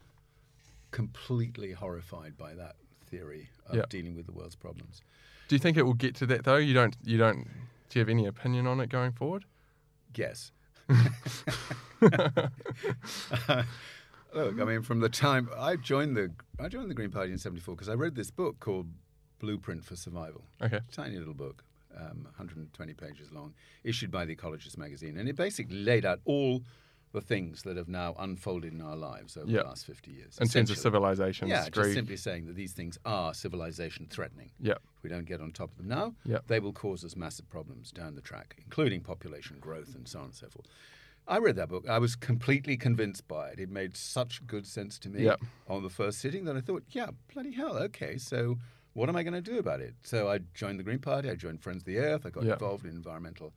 completely 0.90 1.72
horrified 1.72 2.36
by 2.38 2.54
that 2.54 2.76
theory 3.06 3.50
of 3.66 3.76
Yeah. 3.76 3.82
dealing 3.88 4.14
with 4.16 4.26
the 4.26 4.32
world's 4.32 4.56
problems. 4.56 5.02
Do 5.48 5.54
you 5.54 5.58
think 5.60 5.76
it 5.76 5.82
will 5.82 5.94
get 5.94 6.14
to 6.16 6.26
that 6.26 6.44
though? 6.44 6.56
You 6.56 6.74
don't. 6.74 6.96
You 7.04 7.18
don't. 7.18 7.46
Do 7.88 7.98
you 7.98 8.00
have 8.00 8.08
any 8.08 8.26
opinion 8.26 8.66
on 8.66 8.80
it 8.80 8.88
going 8.88 9.12
forward? 9.12 9.44
Yes. 10.14 10.52
Look, 14.34 14.60
I 14.60 14.64
mean, 14.64 14.82
from 14.82 15.00
the 15.00 15.08
time 15.08 15.48
I 15.56 15.76
joined 15.76 16.16
the 16.16 16.30
I 16.60 16.68
joined 16.68 16.90
the 16.90 16.94
Green 16.94 17.10
Party 17.10 17.32
in 17.32 17.38
'74 17.38 17.74
because 17.74 17.88
I 17.88 17.94
read 17.94 18.14
this 18.14 18.30
book 18.30 18.60
called 18.60 18.88
Blueprint 19.38 19.84
for 19.84 19.96
Survival. 19.96 20.44
Okay. 20.62 20.80
Tiny 20.92 21.16
little 21.16 21.34
book, 21.34 21.64
um, 21.96 22.24
120 22.24 22.94
pages 22.94 23.32
long, 23.32 23.54
issued 23.84 24.10
by 24.10 24.24
the 24.24 24.36
Ecologist 24.36 24.76
magazine, 24.76 25.16
and 25.16 25.28
it 25.28 25.36
basically 25.36 25.78
laid 25.82 26.04
out 26.04 26.20
all 26.24 26.62
the 27.12 27.20
things 27.20 27.62
that 27.62 27.76
have 27.76 27.88
now 27.88 28.14
unfolded 28.18 28.72
in 28.72 28.80
our 28.82 28.96
lives 28.96 29.36
over 29.36 29.50
Yeah. 29.50 29.62
the 29.62 29.68
last 29.68 29.86
50 29.86 30.10
years. 30.10 30.38
In 30.40 30.48
terms 30.48 30.70
of 30.70 30.76
civilization. 30.76 31.48
Yeah, 31.48 31.68
just 31.70 31.94
simply 31.94 32.16
saying 32.16 32.46
that 32.46 32.54
these 32.56 32.72
things 32.72 32.98
are 33.04 33.32
civilization 33.32 34.06
threatening. 34.10 34.50
Yeah. 34.60 34.74
If 34.96 35.02
we 35.02 35.08
don't 35.08 35.24
get 35.24 35.40
on 35.40 35.52
top 35.52 35.70
of 35.70 35.78
them 35.78 35.88
now, 35.88 36.14
Yeah. 36.24 36.38
they 36.46 36.60
will 36.60 36.72
cause 36.74 37.04
us 37.04 37.16
massive 37.16 37.48
problems 37.48 37.90
down 37.92 38.14
the 38.14 38.20
track, 38.20 38.56
including 38.58 39.00
population 39.00 39.58
growth 39.58 39.94
and 39.94 40.06
so 40.06 40.18
on 40.18 40.26
and 40.26 40.34
so 40.34 40.48
forth. 40.48 40.66
I 41.26 41.38
read 41.38 41.56
that 41.56 41.68
book. 41.68 41.88
I 41.88 41.98
was 41.98 42.14
completely 42.16 42.76
convinced 42.76 43.26
by 43.28 43.50
it. 43.50 43.60
It 43.60 43.70
made 43.70 43.96
such 43.96 44.46
good 44.46 44.66
sense 44.66 44.98
to 45.00 45.08
me 45.08 45.24
Yeah. 45.24 45.36
on 45.66 45.82
the 45.82 45.90
first 45.90 46.18
sitting 46.20 46.44
that 46.44 46.56
I 46.56 46.60
thought, 46.60 46.84
yeah, 46.90 47.10
bloody 47.32 47.52
hell, 47.52 47.76
okay, 47.78 48.18
so 48.18 48.58
what 48.92 49.08
am 49.08 49.16
I 49.16 49.22
going 49.22 49.34
to 49.34 49.40
do 49.42 49.58
about 49.58 49.80
it? 49.80 49.94
So 50.02 50.28
I 50.28 50.38
joined 50.54 50.78
the 50.78 50.82
Green 50.84 50.98
Party. 50.98 51.30
I 51.30 51.34
joined 51.36 51.62
Friends 51.62 51.82
of 51.82 51.86
the 51.86 51.98
Earth. 51.98 52.26
I 52.26 52.30
got 52.30 52.44
involved 52.44 52.84
in 52.84 52.90
environmental 52.92 53.52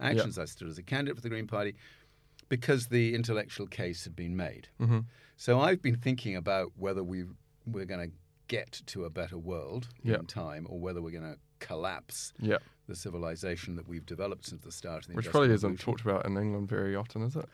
actions. 0.00 0.38
I 0.38 0.44
stood 0.44 0.68
as 0.68 0.78
a 0.78 0.82
candidate 0.82 1.16
for 1.16 1.22
the 1.22 1.28
Green 1.28 1.46
Party 1.46 1.74
because 2.48 2.86
the 2.88 3.14
intellectual 3.14 3.66
case 3.66 4.04
had 4.04 4.14
been 4.16 4.36
made. 4.36 4.68
hmm 4.78 5.00
So 5.36 5.60
I've 5.60 5.82
been 5.82 5.96
thinking 5.96 6.36
about 6.36 6.72
whether 6.76 7.02
we 7.04 7.24
we're 7.66 7.84
going 7.84 8.08
to 8.10 8.16
get 8.48 8.80
to 8.86 9.04
a 9.04 9.10
better 9.10 9.36
world 9.36 9.88
Yeah. 10.04 10.16
in 10.16 10.26
time, 10.26 10.66
or 10.70 10.78
whether 10.78 11.02
we're 11.02 11.10
going 11.20 11.34
to 11.34 11.38
collapse 11.58 12.32
Yeah. 12.38 12.58
the 12.86 12.94
civilization 12.94 13.74
that 13.74 13.88
we've 13.88 14.06
developed 14.06 14.46
since 14.46 14.62
the 14.62 14.70
start 14.70 15.02
of 15.04 15.08
the 15.08 15.14
Which 15.16 15.28
probably 15.30 15.52
isn't 15.52 15.80
talked 15.80 16.02
about 16.02 16.24
in 16.26 16.36
England 16.36 16.68
very 16.68 16.94
often, 16.94 17.22
is 17.22 17.34
it? 17.34 17.46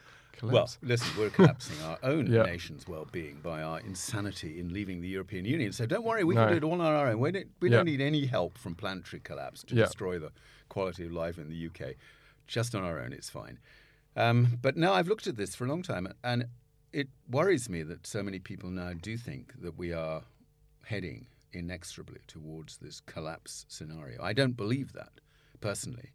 Well, 0.42 0.68
listen, 0.82 1.08
we're 1.18 1.30
collapsing 1.38 1.80
our 1.82 1.98
own 2.02 2.26
Yeah. 2.26 2.42
nation's 2.42 2.86
well-being 2.86 3.40
by 3.42 3.62
our 3.62 3.80
insanity 3.80 4.60
in 4.60 4.70
leaving 4.72 5.00
the 5.00 5.08
European 5.08 5.46
Union. 5.46 5.72
So 5.72 5.86
don't 5.86 6.04
worry, 6.04 6.24
we 6.24 6.34
No. 6.34 6.42
can 6.44 6.50
do 6.52 6.56
it 6.58 6.64
all 6.64 6.72
on 6.74 6.80
our 6.82 7.06
own. 7.08 7.18
We 7.20 7.32
don't, 7.32 7.48
we 7.60 7.70
don't 7.70 7.86
need 7.86 8.00
any 8.02 8.26
help 8.26 8.58
from 8.58 8.74
planetary 8.74 9.20
collapse 9.20 9.62
to 9.64 9.74
destroy 9.74 10.18
the 10.18 10.32
quality 10.68 11.06
of 11.06 11.12
life 11.12 11.38
in 11.38 11.48
the 11.48 11.66
UK. 11.68 11.94
Just 12.46 12.74
on 12.74 12.84
our 12.84 12.98
own, 13.00 13.12
it's 13.14 13.30
fine. 13.30 13.58
Um, 14.16 14.58
but 14.60 14.76
now 14.76 14.92
I've 14.92 15.08
looked 15.08 15.26
at 15.26 15.36
this 15.36 15.54
for 15.54 15.64
a 15.64 15.68
long 15.68 15.82
time, 15.82 16.08
and 16.22 16.46
it 16.92 17.08
worries 17.30 17.68
me 17.68 17.82
that 17.84 18.06
so 18.06 18.22
many 18.22 18.38
people 18.38 18.70
now 18.70 18.92
do 18.92 19.16
think 19.16 19.54
that 19.62 19.78
we 19.78 19.92
are 19.92 20.22
heading 20.84 21.26
inexorably 21.52 22.20
towards 22.26 22.78
this 22.78 23.00
collapse 23.00 23.64
scenario. 23.68 24.22
I 24.22 24.32
don't 24.32 24.56
believe 24.56 24.92
that 24.92 25.12
personally, 25.60 26.10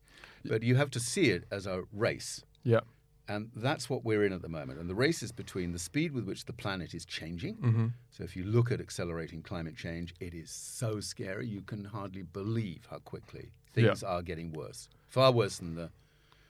but 0.46 0.62
you 0.64 0.76
have 0.76 0.92
to 0.92 1.00
see 1.00 1.30
it 1.32 1.46
as 1.52 1.66
a 1.66 1.84
race. 1.92 2.44
yeah. 2.64 2.82
And 3.30 3.52
that's 3.58 3.90
what 3.90 4.06
we're 4.06 4.24
in 4.24 4.32
at 4.32 4.42
the 4.42 4.48
moment. 4.48 4.80
And 4.80 4.90
the 4.90 4.96
race 4.96 5.22
is 5.22 5.34
between 5.34 5.74
the 5.74 5.80
speed 5.80 6.14
with 6.14 6.24
which 6.24 6.46
the 6.46 6.54
planet 6.54 6.94
is 6.94 7.04
changing. 7.04 7.56
hmm 7.56 7.88
So 8.10 8.24
if 8.24 8.38
you 8.38 8.46
look 8.46 8.72
at 8.72 8.80
accelerating 8.80 9.42
climate 9.42 9.76
change, 9.76 10.16
it 10.22 10.34
is 10.34 10.50
so 10.50 11.02
scary. 11.02 11.46
You 11.46 11.62
can 11.62 11.84
hardly 11.84 12.22
believe 12.22 12.88
how 12.90 13.00
quickly 13.00 13.52
things 13.74 14.02
are 14.02 14.22
getting 14.22 14.54
worse. 14.54 14.88
Far 15.10 15.34
worse 15.34 15.58
than 15.58 15.76
the 15.76 15.90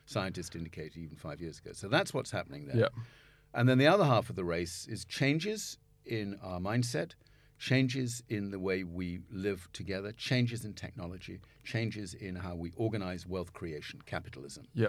scientists 0.08 0.56
indicated 0.56 0.98
even 0.98 1.16
five 1.16 1.40
years 1.40 1.60
ago. 1.60 1.72
So 1.74 1.88
that's 1.88 2.14
what's 2.14 2.32
happening 2.32 2.66
there. 2.66 2.78
Yeah. 2.78 2.88
And 3.54 3.70
then 3.70 3.78
the 3.78 3.88
other 3.88 4.06
half 4.06 4.30
of 4.30 4.36
the 4.36 4.44
race 4.44 4.88
is 4.90 5.06
changes 5.06 5.78
in 6.06 6.40
our 6.42 6.60
mindset, 6.60 7.12
changes 7.60 8.24
in 8.30 8.52
the 8.52 8.60
way 8.60 8.84
we 8.84 9.20
live 9.32 9.68
together, 9.74 10.12
changes 10.14 10.64
in 10.66 10.74
technology, 10.74 11.40
changes 11.64 12.14
in 12.14 12.38
how 12.38 12.56
we 12.56 12.72
organize 12.76 13.28
wealth 13.28 13.54
creation, 13.54 14.02
capitalism. 14.06 14.66
Yeah. 14.74 14.88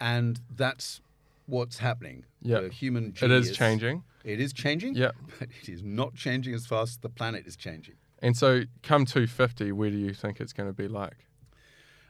And 0.00 0.40
that's 0.54 1.00
what's 1.46 1.78
happening. 1.78 2.24
Yeah. 2.42 2.60
The 2.60 2.68
human 2.68 3.14
It 3.20 3.30
is 3.30 3.56
changing. 3.56 4.02
It 4.24 4.40
is 4.40 4.52
changing. 4.52 4.96
Yeah. 4.96 5.12
But 5.38 5.48
it 5.62 5.68
is 5.68 5.82
not 5.82 6.14
changing 6.14 6.54
as 6.54 6.66
fast 6.66 6.90
as 6.90 6.96
the 6.98 7.08
planet 7.08 7.46
is 7.46 7.56
changing. 7.56 7.94
And 8.20 8.36
so, 8.36 8.62
come 8.82 9.04
250, 9.04 9.72
where 9.72 9.90
do 9.90 9.96
you 9.96 10.12
think 10.14 10.40
it's 10.40 10.52
going 10.52 10.68
to 10.68 10.72
be 10.72 10.88
like? 10.88 11.26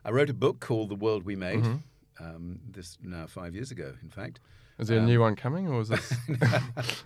I 0.04 0.10
wrote 0.12 0.30
a 0.30 0.34
book 0.34 0.60
called 0.60 0.88
The 0.88 0.94
World 0.94 1.24
We 1.24 1.34
Made. 1.34 1.64
Mhm. 1.64 1.82
Um, 2.18 2.60
this 2.70 2.96
now 3.02 3.26
five 3.26 3.54
years 3.54 3.70
ago, 3.70 3.92
in 4.02 4.08
fact. 4.10 4.40
Is 4.78 4.88
there 4.88 4.98
Um, 4.98 5.04
a 5.04 5.06
new 5.06 5.20
one 5.20 5.36
coming, 5.36 5.68
or 5.68 5.80
is 5.80 5.88
this? 5.88 6.12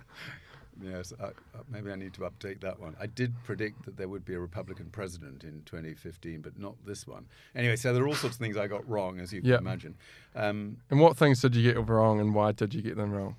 Yes, 0.81 1.13
I, 1.19 1.25
uh, 1.25 1.31
maybe 1.69 1.91
I 1.91 1.95
need 1.95 2.13
to 2.15 2.21
update 2.21 2.61
that 2.61 2.79
one. 2.79 2.95
I 2.99 3.05
did 3.05 3.33
predict 3.43 3.83
that 3.85 3.97
there 3.97 4.07
would 4.07 4.25
be 4.25 4.33
a 4.33 4.39
Republican 4.39 4.89
president 4.89 5.43
in 5.43 5.61
2015, 5.65 6.41
but 6.41 6.57
not 6.57 6.75
this 6.85 7.05
one. 7.05 7.27
Anyway, 7.53 7.75
so 7.75 7.93
there 7.93 8.01
are 8.03 8.07
all 8.07 8.15
sorts 8.15 8.37
of 8.37 8.39
things 8.39 8.57
I 8.57 8.65
got 8.67 8.87
wrong, 8.89 9.19
as 9.19 9.31
you 9.31 9.41
can 9.41 9.51
imagine. 9.53 9.95
Um, 10.33 10.77
and 10.89 10.99
what 10.99 11.17
things 11.17 11.39
did 11.41 11.55
you 11.55 11.71
get 11.73 11.87
wrong, 11.87 12.19
and 12.19 12.33
why 12.33 12.53
did 12.53 12.73
you 12.73 12.81
get 12.81 12.95
them 12.95 13.11
wrong? 13.11 13.35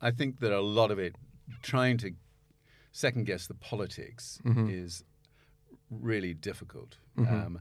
I 0.00 0.10
think 0.10 0.38
that 0.40 0.52
a 0.52 0.60
lot 0.60 0.90
of 0.90 0.98
it, 0.98 1.16
trying 1.60 1.98
to 1.98 2.12
second 2.92 3.24
guess 3.26 3.46
the 3.46 3.54
politics, 3.54 4.40
Mhm. 4.44 4.72
is 4.72 5.04
really 5.90 6.32
difficult. 6.32 6.96
Mhm. 7.18 7.32
Um, 7.46 7.60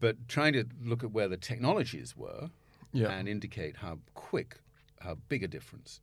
but 0.00 0.28
trying 0.28 0.52
to 0.54 0.64
look 0.82 1.04
at 1.04 1.12
where 1.12 1.28
the 1.28 1.36
technologies 1.36 2.16
were 2.16 2.50
Yeah. 2.92 3.10
and 3.10 3.28
indicate 3.28 3.76
how 3.76 3.98
quick, 4.14 4.58
how 5.00 5.14
big 5.28 5.42
a 5.44 5.48
difference 5.48 6.00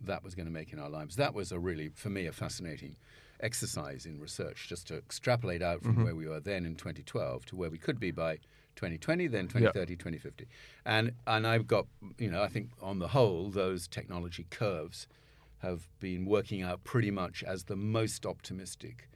that 0.00 0.22
was 0.22 0.34
going 0.34 0.46
to 0.46 0.52
make 0.52 0.72
in 0.72 0.78
our 0.78 0.88
lives. 0.88 1.16
That 1.16 1.34
was 1.34 1.52
a 1.52 1.58
really, 1.58 1.88
for 1.90 2.10
me, 2.10 2.26
a 2.26 2.32
fascinating 2.32 2.96
exercise 3.40 4.06
in 4.06 4.18
research, 4.20 4.68
just 4.68 4.86
to 4.88 4.96
extrapolate 4.96 5.60
out 5.62 5.82
from 5.82 5.96
Mhm. 5.96 6.04
where 6.04 6.14
we 6.14 6.26
were 6.26 6.40
then 6.40 6.64
in 6.64 6.76
2012 6.76 7.44
to 7.46 7.56
where 7.56 7.70
we 7.70 7.78
could 7.78 7.98
be 8.00 8.10
by 8.10 8.38
2020, 8.76 9.26
then 9.26 9.48
2030, 9.48 9.96
2050. 9.96 10.46
And, 10.84 11.12
and 11.26 11.46
I've 11.46 11.66
got, 11.66 11.86
you 12.18 12.30
know, 12.30 12.42
I 12.42 12.48
think 12.48 12.70
on 12.80 12.98
the 12.98 13.08
whole, 13.08 13.50
those 13.50 13.86
technology 13.88 14.46
curves 14.50 15.06
have 15.58 15.88
been 16.00 16.24
working 16.26 16.62
out 16.62 16.84
pretty 16.84 17.10
much 17.10 17.42
as 17.42 17.64
the 17.64 17.76
most 17.76 18.26
optimistic 18.26 19.08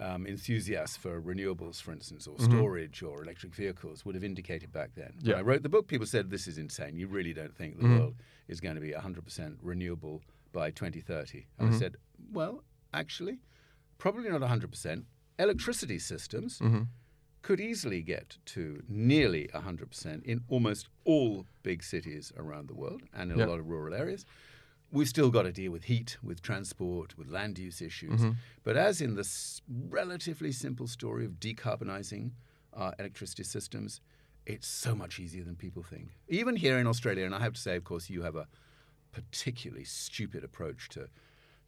um, 0.00 0.26
enthusiasts 0.26 0.96
for 0.96 1.20
renewables, 1.20 1.80
for 1.80 1.92
instance, 1.92 2.26
or 2.26 2.38
storage 2.38 3.02
or 3.02 3.22
electric 3.22 3.54
vehicles 3.54 4.04
would 4.04 4.14
have 4.14 4.24
indicated 4.24 4.72
back 4.72 4.90
then. 4.94 5.12
Yeah. 5.20 5.34
When 5.34 5.38
I 5.38 5.42
wrote 5.42 5.62
the 5.62 5.68
book, 5.68 5.86
people 5.88 6.06
said, 6.06 6.30
This 6.30 6.46
is 6.48 6.58
insane. 6.58 6.96
You 6.96 7.06
really 7.06 7.34
don't 7.34 7.54
think 7.54 7.76
the 7.78 7.84
Mhm. 7.84 7.98
world 7.98 8.14
is 8.48 8.60
going 8.60 8.74
to 8.76 8.80
be 8.80 8.92
100% 8.92 9.58
renewable 9.62 10.22
by 10.52 10.70
2030. 10.70 11.46
And 11.58 11.68
Mhm. 11.68 11.74
I 11.74 11.78
said, 11.78 11.96
Well, 12.32 12.64
actually, 12.92 13.40
probably 13.98 14.30
not 14.30 14.42
100%. 14.42 15.06
Electricity 15.38 15.98
systems 15.98 16.58
hmm 16.58 16.82
could 17.42 17.58
easily 17.60 18.02
get 18.02 18.36
to 18.44 18.82
nearly 18.86 19.48
100% 19.54 20.22
in 20.26 20.44
almost 20.48 20.88
all 21.06 21.46
big 21.62 21.82
cities 21.82 22.30
around 22.36 22.68
the 22.68 22.74
world 22.74 23.02
and 23.14 23.32
in 23.32 23.38
Yeah. 23.38 23.46
a 23.46 23.48
lot 23.48 23.58
of 23.58 23.66
rural 23.66 23.94
areas. 23.94 24.26
We've 24.92 25.08
still 25.08 25.30
got 25.30 25.42
to 25.42 25.52
deal 25.52 25.70
with 25.72 25.84
heat, 25.84 26.16
with 26.22 26.42
transport, 26.42 27.16
with 27.16 27.28
land 27.28 27.58
use 27.58 27.80
issues. 27.80 28.20
Mhm. 28.20 28.36
But 28.64 28.76
as 28.76 29.00
in 29.00 29.14
this 29.14 29.62
relatively 29.68 30.50
simple 30.52 30.86
story 30.88 31.24
of 31.24 31.38
decarbonizing 31.38 32.32
our 32.72 32.94
electricity 32.98 33.44
systems, 33.44 34.00
it's 34.46 34.66
so 34.66 34.94
much 34.96 35.20
easier 35.20 35.44
than 35.44 35.54
people 35.56 35.82
think. 35.82 36.16
Even 36.28 36.56
here 36.56 36.78
in 36.78 36.86
Australia, 36.86 37.24
and 37.24 37.34
I 37.34 37.40
have 37.40 37.52
to 37.52 37.60
say, 37.60 37.76
of 37.76 37.84
course, 37.84 38.10
you 38.10 38.22
have 38.22 38.34
a 38.36 38.48
particularly 39.12 39.84
stupid 39.84 40.42
approach 40.44 40.88
to 40.90 41.08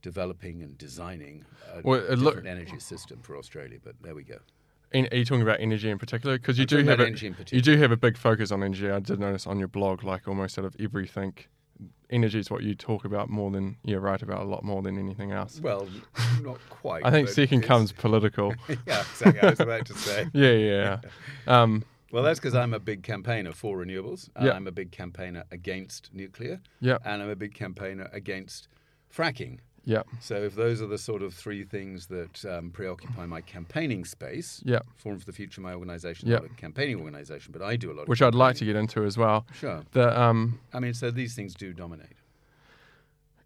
developing 0.01 0.63
and 0.63 0.77
designing 0.79 1.45
a 1.73 1.81
Well, 1.83 2.01
it 2.01 2.19
look- 2.19 2.35
different 2.35 2.49
energy 2.49 2.81
system 2.81 3.21
for 3.23 3.37
Australia. 3.37 3.79
But 3.83 3.97
there 4.03 4.15
we 4.15 4.25
go. 4.25 4.41
And 4.93 5.09
are 5.13 5.17
you 5.17 5.25
talking 5.25 5.43
about 5.43 5.61
energy 5.61 5.89
in 5.91 5.99
particular? 5.99 6.39
Because 6.39 6.59
you 6.59 6.63
I'm 6.65 6.67
do 6.69 6.85
have 6.85 7.01
a, 7.01 7.07
in 7.07 7.37
you 7.51 7.63
do 7.63 7.77
have 7.79 7.93
a 7.93 7.97
big 7.97 8.17
focus 8.19 8.51
on 8.51 8.63
energy. 8.63 8.91
I 8.91 9.01
did 9.01 9.21
notice 9.21 9.47
on 9.47 9.59
your 9.59 9.69
blog, 9.69 10.03
like 10.05 10.29
almost 10.29 10.59
out 10.59 10.65
of 10.67 10.77
everything, 10.79 11.35
energy 12.13 12.39
is 12.39 12.51
what 12.51 12.63
you 12.63 12.75
talk 12.75 13.05
about 13.05 13.31
more 13.31 13.51
than 13.51 13.77
you 13.85 13.99
write 13.99 14.23
about 14.23 14.43
a 14.43 14.45
lot 14.45 14.63
more 14.63 14.83
than 14.83 14.99
anything 14.99 15.33
else. 15.33 15.61
Well, 15.61 15.89
not 16.43 16.59
quite. 16.71 17.03
I 17.07 17.11
think 17.11 17.29
second 17.29 17.63
comes 17.63 17.91
political. 17.93 18.55
yeah, 18.69 19.01
exactly. 19.01 19.41
I 19.41 19.51
was 19.51 19.61
about 19.61 19.87
to 19.87 19.95
say. 19.95 20.29
yeah, 20.33 20.53
yeah. 20.53 21.01
Um, 21.47 21.85
Well, 22.13 22.23
that's 22.23 22.39
because 22.39 22.55
I'm 22.55 22.75
a 22.75 22.79
big 22.79 23.03
campaigner 23.03 23.53
for 23.53 23.79
renewables. 23.79 24.29
Yeah. 24.41 24.53
I'm 24.53 24.67
a 24.67 24.73
big 24.73 24.93
campaigner 24.93 25.45
against 25.51 26.13
nuclear. 26.13 26.61
yeah, 26.81 26.99
And 27.05 27.23
I'm 27.23 27.31
a 27.31 27.37
big 27.37 27.55
campaigner 27.55 28.09
against 28.13 28.69
fracking. 29.15 29.59
Yeah, 29.85 30.03
So 30.21 30.37
if 30.37 30.55
those 30.55 30.81
are 30.81 30.87
the 30.87 30.99
sort 30.99 31.23
of 31.23 31.35
three 31.35 31.65
things 31.65 32.07
that 32.07 32.45
um, 32.45 32.71
preoccupy 32.71 33.27
my 33.27 33.41
campaigning 33.41 34.05
space, 34.05 34.63
yeah. 34.65 34.79
Forum 34.97 35.19
for 35.19 35.27
the 35.27 35.33
Future, 35.33 35.61
my 35.61 35.75
organisation, 35.75 36.29
Yeah. 36.29 36.37
not 36.37 36.45
a 36.47 36.49
campaigning 36.51 37.01
organisation, 37.01 37.53
but 37.53 37.63
I 37.63 37.77
do 37.77 37.91
a 37.91 37.95
lot 37.95 38.03
of 38.03 38.09
Which 38.09 38.23
I'd 38.23 38.35
like 38.35 38.57
to 38.57 38.65
get 38.65 38.77
into 38.77 39.05
as 39.05 39.19
well. 39.19 39.45
Sure. 39.53 39.83
The 39.93 40.21
um, 40.21 40.61
I 40.73 40.79
mean, 40.81 40.95
so 40.95 41.11
these 41.11 41.35
things 41.35 41.55
do 41.55 41.73
dominate. 41.73 42.17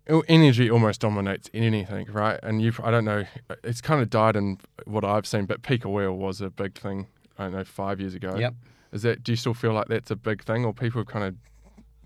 Oh, 0.09 0.23
energy 0.29 0.71
almost 0.71 1.01
dominates 1.01 1.51
anything, 1.53 2.07
right? 2.13 2.39
And 2.43 2.63
you, 2.63 2.73
I 2.85 2.93
don't 2.93 3.05
know, 3.05 3.25
it's 3.65 3.81
kind 3.81 4.01
of 4.01 4.09
died 4.09 4.37
in 4.37 4.59
what 4.85 5.05
I've 5.05 5.27
seen, 5.27 5.47
but 5.47 5.63
peak 5.63 5.85
oil 5.85 6.17
was 6.17 6.41
a 6.41 6.51
big 6.51 6.79
thing. 6.79 7.09
I 7.39 7.45
don't 7.45 7.53
know, 7.55 7.65
five 7.65 8.01
years 8.01 8.15
ago. 8.15 8.37
Yep. 8.37 8.55
Is 8.93 9.03
that? 9.03 9.25
Do 9.25 9.33
you 9.33 9.37
still 9.37 9.53
feel 9.53 9.73
like 9.73 9.89
that's 9.89 10.11
a 10.11 10.17
big 10.17 10.45
thing, 10.45 10.65
or 10.65 10.73
people 10.73 11.01
have 11.01 11.09
kind 11.09 11.25
of 11.25 11.35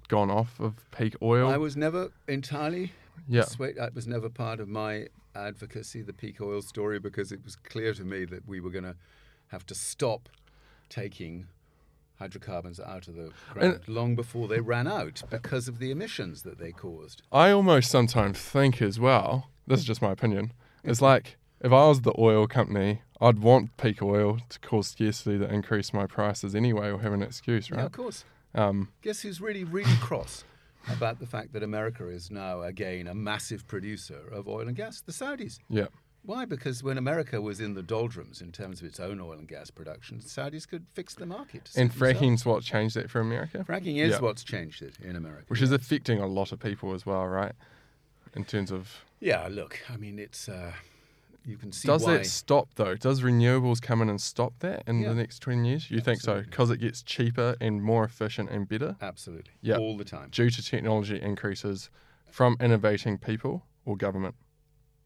gone 0.08 0.30
off 0.30 0.58
of 0.58 0.74
peak 0.90 1.14
oil? 1.20 1.48
I 1.48 1.56
was 1.58 1.76
never 1.76 2.10
entirely 2.26 2.92
yeah, 3.28 3.44
Sweet, 3.44 3.76
that 3.76 3.94
was 3.94 4.06
never 4.06 4.28
part 4.28 4.60
of 4.60 4.68
my 4.68 5.06
advocacy, 5.34 6.02
the 6.02 6.12
peak 6.12 6.40
oil 6.40 6.62
story, 6.62 6.98
because 6.98 7.32
it 7.32 7.44
was 7.44 7.56
clear 7.56 7.94
to 7.94 8.04
me 8.04 8.24
that 8.24 8.46
we 8.46 8.60
were 8.60 8.70
going 8.70 8.84
to 8.84 8.96
have 9.48 9.66
to 9.66 9.74
stop 9.74 10.28
taking 10.88 11.46
hydrocarbons 12.18 12.78
out 12.78 13.08
of 13.08 13.14
the 13.16 13.30
ground 13.52 13.80
long 13.86 14.14
before 14.14 14.46
they 14.46 14.60
ran 14.60 14.86
out 14.86 15.22
because 15.30 15.68
of 15.68 15.78
the 15.78 15.90
emissions 15.90 16.42
that 16.42 16.58
they 16.58 16.70
caused. 16.70 17.22
I 17.32 17.50
almost 17.50 17.90
sometimes 17.90 18.38
think 18.38 18.82
as 18.82 19.00
well, 19.00 19.48
this 19.66 19.80
is 19.80 19.86
just 19.86 20.02
my 20.02 20.12
opinion, 20.12 20.52
it's 20.84 21.00
like 21.00 21.38
if 21.60 21.72
I 21.72 21.88
was 21.88 22.02
the 22.02 22.12
oil 22.18 22.46
company, 22.46 23.02
I'd 23.20 23.38
want 23.38 23.76
peak 23.76 24.02
oil 24.02 24.38
to 24.48 24.58
cause 24.60 24.88
scarcity 24.88 25.38
to 25.38 25.52
increase 25.52 25.92
my 25.92 26.06
prices 26.06 26.54
anyway 26.54 26.90
or 26.90 26.98
have 26.98 27.12
an 27.12 27.22
excuse, 27.22 27.70
right? 27.70 27.80
Yeah, 27.80 27.86
of 27.86 27.92
course. 27.92 28.24
Um, 28.54 28.88
Guess 29.02 29.22
who's 29.22 29.40
really, 29.40 29.64
really 29.64 29.94
cross 30.00 30.44
about 30.88 31.18
the 31.18 31.26
fact 31.26 31.52
that 31.52 31.62
America 31.62 32.08
is 32.08 32.30
now 32.30 32.62
again 32.62 33.06
a 33.06 33.14
massive 33.14 33.66
producer 33.66 34.20
of 34.32 34.48
oil 34.48 34.66
and 34.68 34.76
gas? 34.76 35.00
The 35.00 35.12
Saudis. 35.12 35.58
yeah. 35.68 35.86
Why? 36.22 36.44
Because 36.44 36.82
when 36.82 36.98
America 36.98 37.40
was 37.40 37.60
in 37.60 37.72
the 37.72 37.82
doldrums 37.82 38.42
in 38.42 38.52
terms 38.52 38.82
of 38.82 38.86
its 38.86 39.00
own 39.00 39.20
oil 39.22 39.32
and 39.38 39.48
gas 39.48 39.70
production, 39.70 40.18
the 40.18 40.24
Saudis 40.24 40.68
could 40.68 40.84
fix 40.92 41.14
the 41.14 41.24
market. 41.24 41.70
And 41.74 41.90
fracking's 41.90 42.44
what 42.44 42.62
changed 42.62 42.94
that 42.96 43.10
for 43.10 43.20
America, 43.20 43.64
Fracking 43.66 43.96
is 43.96 44.10
Yeah. 44.10 44.20
what's 44.20 44.44
changed 44.44 44.82
it 44.82 44.98
in 45.02 45.16
America. 45.16 45.46
which 45.48 45.62
is 45.62 45.72
affecting 45.72 46.18
a 46.20 46.26
lot 46.26 46.52
of 46.52 46.60
people 46.60 46.92
as 46.92 47.06
well, 47.06 47.26
right? 47.26 47.52
In 48.34 48.44
terms 48.44 48.70
of 48.70 49.02
yeah, 49.18 49.48
look, 49.50 49.80
I 49.88 49.96
mean, 49.96 50.18
it's 50.18 50.46
uh, 50.48 50.72
you 51.50 51.56
can 51.56 51.72
see 51.72 51.86
does 51.88 52.04
why. 52.04 52.18
that 52.18 52.26
stop 52.26 52.68
though? 52.76 52.94
Does 52.94 53.22
renewables 53.22 53.82
come 53.82 54.00
in 54.02 54.08
and 54.08 54.20
stop 54.20 54.54
that 54.60 54.84
in 54.86 55.00
Yeah. 55.00 55.08
the 55.10 55.14
next 55.16 55.40
twenty 55.40 55.68
years? 55.68 55.90
You 55.90 56.00
think 56.00 56.20
so? 56.20 56.42
Because 56.42 56.70
it 56.70 56.78
gets 56.78 57.02
cheaper 57.02 57.56
and 57.60 57.82
more 57.82 58.04
efficient 58.04 58.50
and 58.50 58.68
better 58.68 58.96
Absolutely, 59.00 59.52
Yeah. 59.60 59.76
all 59.76 59.96
the 59.96 60.04
time. 60.04 60.28
due 60.30 60.50
to 60.50 60.62
technology 60.62 61.20
increases 61.20 61.90
from 62.30 62.56
innovating 62.60 63.18
people 63.18 63.66
or 63.84 63.96
government. 63.96 64.36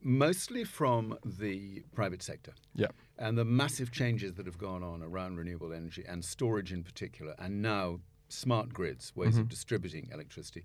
Mostly 0.02 0.64
from 0.64 1.18
the 1.24 1.82
private 1.94 2.22
sector. 2.22 2.52
Yeah. 2.74 2.88
and 3.16 3.38
the 3.38 3.44
massive 3.44 3.90
changes 3.92 4.34
that 4.34 4.44
have 4.44 4.58
gone 4.58 4.82
on 4.82 5.00
around 5.02 5.36
renewable 5.36 5.72
energy 5.72 6.04
and 6.06 6.24
storage 6.24 6.72
in 6.72 6.82
particular, 6.82 7.34
and 7.38 7.62
now 7.62 8.00
smart 8.28 8.72
grids, 8.72 9.14
ways 9.14 9.36
of 9.36 9.44
mm-hmm. 9.44 9.48
distributing 9.50 10.10
electricity. 10.12 10.64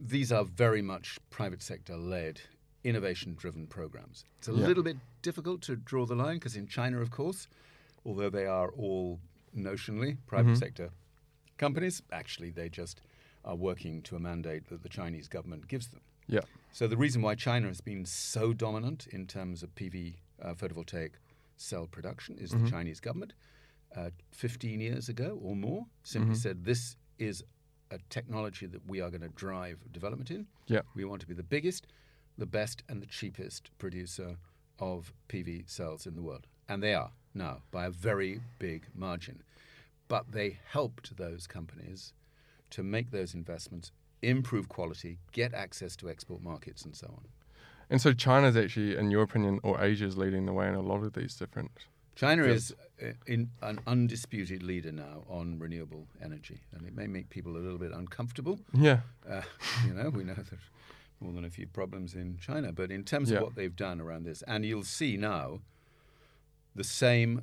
These 0.00 0.30
are 0.30 0.44
very 0.44 0.80
much 0.82 1.18
private 1.30 1.60
sector 1.62 1.96
led, 1.96 2.40
innovation 2.88 3.34
driven 3.34 3.66
programs. 3.66 4.24
It's 4.38 4.48
a 4.48 4.52
Yeah. 4.52 4.66
little 4.66 4.82
bit 4.82 4.96
difficult 5.22 5.62
to 5.62 5.76
draw 5.76 6.06
the 6.06 6.14
line 6.14 6.36
because 6.36 6.56
in 6.56 6.66
China, 6.66 7.00
of 7.00 7.10
course, 7.10 7.48
although 8.04 8.30
they 8.30 8.46
are 8.46 8.70
all 8.70 9.20
notionally 9.56 10.16
private 10.26 10.56
sector 10.56 10.90
companies, 11.56 12.02
actually 12.12 12.50
they 12.50 12.68
just 12.68 13.00
are 13.44 13.56
working 13.56 14.02
to 14.02 14.16
a 14.16 14.20
mandate 14.20 14.66
that 14.68 14.82
the 14.82 14.88
Chinese 14.88 15.28
government 15.28 15.68
gives 15.68 15.88
them. 15.88 16.00
Yeah. 16.26 16.40
So 16.72 16.86
the 16.86 16.96
reason 16.96 17.22
why 17.22 17.34
China 17.34 17.68
has 17.68 17.80
been 17.80 18.04
so 18.04 18.52
dominant 18.52 19.06
in 19.08 19.26
terms 19.26 19.62
of 19.62 19.74
PV 19.74 20.16
uh, 20.42 20.54
photovoltaic 20.54 21.12
cell 21.56 21.86
production 21.86 22.36
is 22.38 22.50
the 22.50 22.68
Chinese 22.70 23.00
government. 23.00 23.32
Uh, 23.96 24.10
15 24.32 24.80
years 24.80 25.08
ago 25.08 25.38
or 25.42 25.56
more, 25.56 25.86
simply 26.04 26.34
said 26.34 26.64
this 26.64 26.96
is 27.18 27.42
a 27.90 27.98
technology 28.10 28.66
that 28.66 28.86
we 28.86 29.00
are 29.00 29.08
going 29.10 29.22
to 29.22 29.30
drive 29.30 29.78
development 29.92 30.30
in. 30.30 30.46
Yeah. 30.66 30.82
We 30.94 31.04
want 31.06 31.20
to 31.22 31.26
be 31.26 31.34
the 31.34 31.42
biggest, 31.42 31.86
the 32.38 32.46
best, 32.46 32.82
and 32.88 33.02
the 33.02 33.06
cheapest 33.06 33.70
producer 33.78 34.36
of 34.78 35.12
PV 35.28 35.68
cells 35.68 36.06
in 36.06 36.14
the 36.14 36.22
world. 36.22 36.46
And 36.68 36.82
they 36.82 36.94
are 36.94 37.10
now 37.34 37.62
by 37.70 37.86
a 37.86 37.90
very 37.90 38.40
big 38.58 38.86
margin. 38.94 39.42
But 40.06 40.32
they 40.32 40.58
helped 40.70 41.16
those 41.16 41.46
companies 41.46 42.14
to 42.70 42.82
make 42.82 43.10
those 43.10 43.34
investments, 43.34 43.92
improve 44.22 44.68
quality, 44.68 45.18
get 45.32 45.52
access 45.52 45.96
to 45.96 46.08
export 46.08 46.42
markets, 46.42 46.84
and 46.84 46.94
so 46.94 47.08
on. 47.08 47.24
And 47.90 48.00
so 48.00 48.12
China's 48.12 48.56
actually, 48.56 48.96
in 48.96 49.10
your 49.10 49.22
opinion, 49.22 49.60
or 49.62 49.82
Asia's 49.82 50.16
leading 50.16 50.46
the 50.46 50.52
way 50.52 50.68
in 50.68 50.74
a 50.74 50.82
lot 50.82 51.02
of 51.02 51.14
these 51.14 51.34
different. 51.34 51.70
China 52.14 52.44
is 52.44 52.74
uh, 53.00 53.12
in 53.26 53.48
an 53.62 53.78
undisputed 53.86 54.62
leader 54.62 54.90
now 54.90 55.22
on 55.28 55.58
renewable 55.58 56.06
energy, 56.22 56.60
and 56.72 56.86
it 56.86 56.94
may 56.94 57.06
make 57.06 57.30
people 57.30 57.56
a 57.56 57.58
little 57.58 57.78
bit 57.78 57.92
uncomfortable. 57.92 58.58
Yeah. 58.74 59.00
Uh, 59.28 59.42
you 59.86 59.94
know, 59.94 60.10
we 60.10 60.24
know 60.24 60.34
there's 60.34 60.60
more 61.20 61.32
than 61.32 61.44
a 61.44 61.50
few 61.50 61.66
problems 61.66 62.14
in 62.14 62.38
China, 62.38 62.72
but 62.72 62.90
in 62.90 63.04
terms 63.04 63.30
Yeah. 63.30 63.38
of 63.38 63.42
what 63.44 63.54
they've 63.54 63.74
done 63.74 64.00
around 64.00 64.24
this, 64.24 64.42
and 64.42 64.64
you'll 64.64 64.84
see 64.84 65.16
now 65.16 65.60
the 66.74 66.84
same 66.84 67.42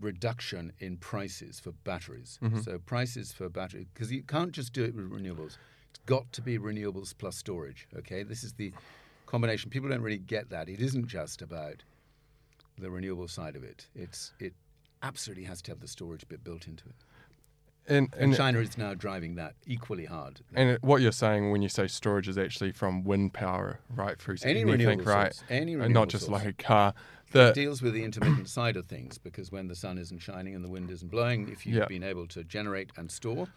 reduction 0.00 0.72
in 0.78 0.96
prices 0.96 1.60
for 1.60 1.72
batteries. 1.72 2.38
Mm-hmm. 2.42 2.60
So 2.60 2.78
prices 2.78 3.32
for 3.32 3.48
battery 3.48 3.86
because 3.92 4.10
you 4.10 4.22
can't 4.22 4.52
just 4.52 4.72
do 4.72 4.82
it 4.84 4.94
with 4.94 5.10
renewables. 5.10 5.56
It's 5.90 6.00
got 6.06 6.32
to 6.32 6.42
be 6.42 6.58
renewables 6.58 7.14
plus 7.16 7.36
storage. 7.36 7.86
Okay, 7.96 8.22
this 8.22 8.42
is 8.42 8.54
the 8.54 8.72
combination. 9.26 9.70
People 9.70 9.88
don't 9.90 10.02
really 10.02 10.18
get 10.18 10.50
that. 10.50 10.68
It 10.68 10.80
isn't 10.80 11.06
just 11.06 11.42
about 11.42 11.82
the 12.78 12.90
renewable 12.90 13.28
side 13.28 13.56
of 13.56 13.62
it. 13.62 13.86
It's 13.94 14.32
it 14.40 14.54
absolutely 15.02 15.44
has 15.44 15.60
to 15.62 15.70
have 15.70 15.80
the 15.80 15.88
storage 15.88 16.26
bit 16.28 16.42
built 16.42 16.66
into 16.66 16.86
it. 16.88 16.94
And, 17.86 18.08
And 18.14 18.22
and, 18.30 18.34
China 18.36 18.60
is 18.60 18.78
now 18.78 18.94
driving 18.94 19.34
that 19.34 19.54
equally 19.66 20.06
hard. 20.06 20.40
and 20.54 20.78
what 20.80 21.02
you're 21.02 21.12
saying 21.12 21.50
when 21.50 21.60
you 21.62 21.68
say 21.68 21.86
storage 21.86 22.28
is 22.28 22.38
actually 22.38 22.72
from 22.72 23.04
wind 23.04 23.34
power 23.34 23.80
right 23.94 24.18
through 24.18 24.38
to 24.38 24.48
Any 24.48 24.62
anything, 24.62 25.02
right? 25.02 25.34
source, 25.34 25.44
any 25.50 25.74
and 25.74 25.92
not 25.92 26.08
just 26.08 26.26
source. 26.26 26.42
like 26.44 26.48
a 26.48 26.52
car. 26.54 26.94
It 27.34 27.54
deals 27.54 27.82
with 27.82 27.94
the 27.94 28.04
intermittent 28.04 28.48
side 28.48 28.76
of 28.76 28.86
things 28.86 29.18
because 29.18 29.50
when 29.50 29.66
the 29.68 29.74
sun 29.74 29.98
isn't 29.98 30.20
shining 30.20 30.54
and 30.54 30.64
the 30.64 30.68
wind 30.68 30.90
isn't 30.90 31.10
blowing, 31.10 31.48
if 31.48 31.66
you've 31.66 31.76
Yeah. 31.76 31.86
been 31.86 32.04
able 32.04 32.26
to 32.28 32.44
generate 32.44 32.90
and 32.96 33.10
store, 33.10 33.48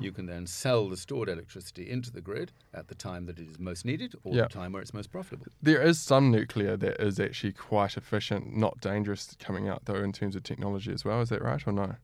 you 0.00 0.10
can 0.10 0.26
then 0.26 0.46
sell 0.46 0.88
the 0.88 0.96
stored 0.96 1.28
electricity 1.28 1.88
into 1.88 2.10
the 2.10 2.20
grid 2.22 2.52
at 2.74 2.88
the 2.88 2.94
time 2.94 3.26
that 3.26 3.38
it 3.38 3.46
is 3.48 3.58
most 3.58 3.84
needed 3.84 4.14
or 4.24 4.34
Yeah. 4.34 4.42
the 4.44 4.48
time 4.48 4.72
where 4.72 4.82
it's 4.82 4.92
most 4.94 5.10
profitable. 5.12 5.46
there 5.62 5.80
is 5.82 5.98
some 6.00 6.30
nuclear 6.30 6.76
that 6.78 7.00
is 7.00 7.20
actually 7.20 7.52
quite 7.52 7.96
efficient, 7.96 8.56
not 8.56 8.80
dangerous 8.80 9.36
coming 9.38 9.68
out 9.68 9.84
though 9.84 10.02
in 10.02 10.12
terms 10.12 10.34
of 10.34 10.42
technology 10.42 10.92
as 10.92 11.04
well. 11.04 11.20
Is 11.20 11.28
that 11.28 11.42
right 11.42 11.64
or 11.66 11.72
no? 11.72 11.96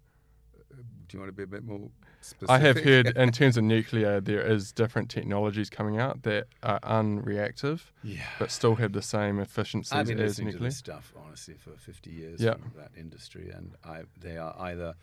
Do 1.13 1.19
you 1.19 1.21
want 1.21 1.29
to 1.29 1.37
be 1.37 1.43
a 1.43 1.47
bit 1.47 1.63
more 1.65 1.91
specific? 2.23 2.49
I 2.49 2.59
have 2.61 2.81
heard 2.81 3.07
in 3.19 3.33
terms 3.41 3.59
of 3.59 3.65
nuclear, 3.65 4.19
there 4.19 4.41
is 4.41 4.73
different 4.73 5.11
technologies 5.11 5.69
coming 5.69 5.99
out 5.99 6.23
that 6.23 6.47
are 6.63 6.81
unreactive, 6.81 7.81
Yeah. 8.03 8.23
but 8.39 8.51
still 8.51 8.77
have 8.77 8.95
the 8.95 9.03
same 9.03 9.39
efficiencies 9.39 9.93
I've 9.93 10.07
been 10.07 10.19
as 10.19 10.31
listening 10.31 10.47
to 10.49 10.53
nuclear. 10.55 10.69
this 10.71 10.79
stuff 10.79 11.13
honestly 11.23 11.53
for 11.55 11.73
50 11.73 12.11
years 12.11 12.41
Yeah. 12.41 12.55
that 12.77 12.93
industry, 12.97 13.51
and 13.51 13.75
I, 13.85 14.05
they 14.19 14.39
are 14.39 14.57
either 14.59 14.95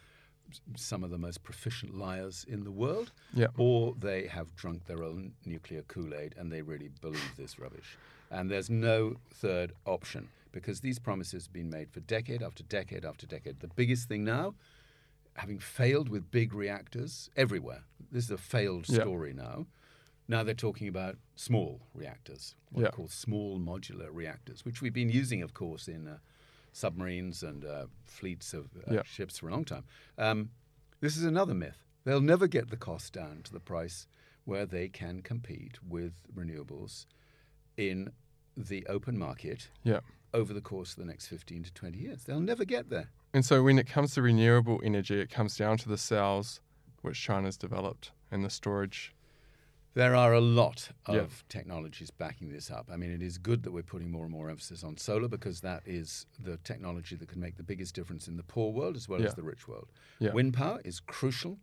some 0.76 1.04
of 1.04 1.12
the 1.12 1.20
most 1.20 1.44
proficient 1.44 1.96
liars 1.96 2.44
in 2.50 2.64
the 2.64 2.72
world, 2.72 3.12
Yeah. 3.36 3.48
or 3.56 3.94
they 4.00 4.26
have 4.26 4.56
drunk 4.56 4.88
their 4.88 5.04
own 5.04 5.34
nuclear 5.46 5.84
Kool 5.84 6.16
Aid 6.16 6.34
and 6.40 6.52
they 6.52 6.64
really 6.64 6.90
believe 7.02 7.36
this 7.38 7.60
rubbish. 7.60 8.00
And 8.32 8.50
there's 8.50 8.68
no 8.72 9.18
third 9.32 9.74
option 9.86 10.30
because 10.52 10.82
these 10.82 10.98
promises 10.98 11.44
have 11.46 11.54
been 11.54 11.70
made 11.70 11.92
for 11.92 12.00
decade 12.00 12.42
after 12.42 12.64
decade 12.64 13.06
after 13.06 13.28
decade. 13.28 13.60
The 13.60 13.68
biggest 13.68 14.08
thing 14.08 14.24
now, 14.24 14.56
having 15.40 15.58
failed 15.60 16.10
with 16.10 16.30
big 16.32 16.54
reactors 16.54 17.30
everywhere, 17.38 17.84
this 18.12 18.26
is 18.26 18.32
a 18.32 18.38
failed 18.38 18.88
Yeah. 18.90 19.02
story 19.02 19.34
now. 19.34 19.68
Now 20.28 20.44
they're 20.44 20.54
talking 20.54 20.88
about 20.90 21.18
small 21.36 21.82
reactors, 21.94 22.56
what 22.72 22.82
Yeah. 22.82 22.88
are 22.90 22.92
called 22.92 23.12
small 23.12 23.58
modular 23.58 24.10
reactors, 24.14 24.66
which 24.66 24.82
we've 24.82 24.94
been 24.94 25.10
using, 25.10 25.42
of 25.42 25.54
course, 25.54 25.88
in 25.88 26.08
uh, 26.08 26.18
submarines 26.74 27.42
and 27.42 27.64
uh, 27.66 27.88
fleets 28.06 28.54
of 28.54 28.66
uh, 28.78 28.94
Yeah. 28.96 29.04
ships 29.04 29.40
for 29.40 29.48
a 29.48 29.52
long 29.52 29.64
time. 29.66 29.86
Um, 30.18 30.52
this 31.00 31.16
is 31.16 31.24
another 31.24 31.54
myth. 31.54 31.86
They'll 32.04 32.22
never 32.22 32.48
get 32.48 32.70
the 32.70 32.78
cost 32.78 33.14
down 33.14 33.42
to 33.44 33.54
the 33.54 33.60
price 33.62 34.08
where 34.44 34.66
they 34.66 34.90
can 34.90 35.22
compete 35.22 35.82
with 35.82 36.14
renewables 36.36 37.06
in 37.78 38.12
the 38.58 38.86
open 38.88 39.18
market 39.18 39.70
Yeah. 39.84 40.02
Over 40.34 40.54
the 40.54 40.62
course 40.62 40.92
of 40.92 40.98
the 40.98 41.06
next 41.06 41.28
15 41.28 41.64
to 41.64 41.74
20 41.74 41.98
years. 41.98 42.24
They'll 42.24 42.40
never 42.40 42.66
get 42.66 42.90
there. 42.90 43.10
And 43.34 43.46
so 43.46 43.64
when 43.64 43.78
it 43.80 43.88
comes 43.88 44.14
to 44.16 44.22
renewable 44.22 44.80
energy, 44.84 45.20
it 45.20 45.30
comes 45.30 45.56
down 45.58 45.78
to 45.80 45.90
the 45.90 45.98
cells 45.98 46.62
which 47.02 47.20
China's 47.20 47.58
developed 47.58 48.12
and 48.32 48.44
the 48.44 48.50
storage. 48.50 49.14
There 49.96 50.16
are 50.16 50.34
a 50.34 50.40
lot 50.42 50.92
of 51.08 51.16
Yeah. 51.16 51.26
technologies 51.50 52.12
backing 52.12 52.50
this 52.52 52.70
up. 52.70 52.90
I 52.92 52.96
mean, 52.96 53.12
it 53.12 53.22
is 53.24 53.38
good 53.38 53.64
that 53.64 53.72
we're 53.72 53.82
putting 53.84 54.12
more 54.12 54.24
and 54.24 54.32
more 54.32 54.50
emphasis 54.50 54.84
on 54.84 54.98
solar 54.98 55.28
because 55.28 55.62
that 55.62 55.82
is 55.86 56.26
the 56.40 56.58
technology 56.58 57.16
that 57.16 57.28
can 57.28 57.40
make 57.40 57.58
the 57.58 57.64
biggest 57.64 57.96
difference 57.96 58.28
in 58.28 58.38
the 58.38 58.44
poor 58.44 58.72
world 58.72 58.96
as 58.96 59.10
well 59.10 59.20
Yeah. 59.22 59.28
as 59.28 59.36
the 59.36 59.44
rich 59.44 59.68
world. 59.68 59.92
Yeah. 60.20 60.32
Wind 60.34 60.54
power 60.54 60.80
is 60.86 61.00
crucial. 61.00 61.60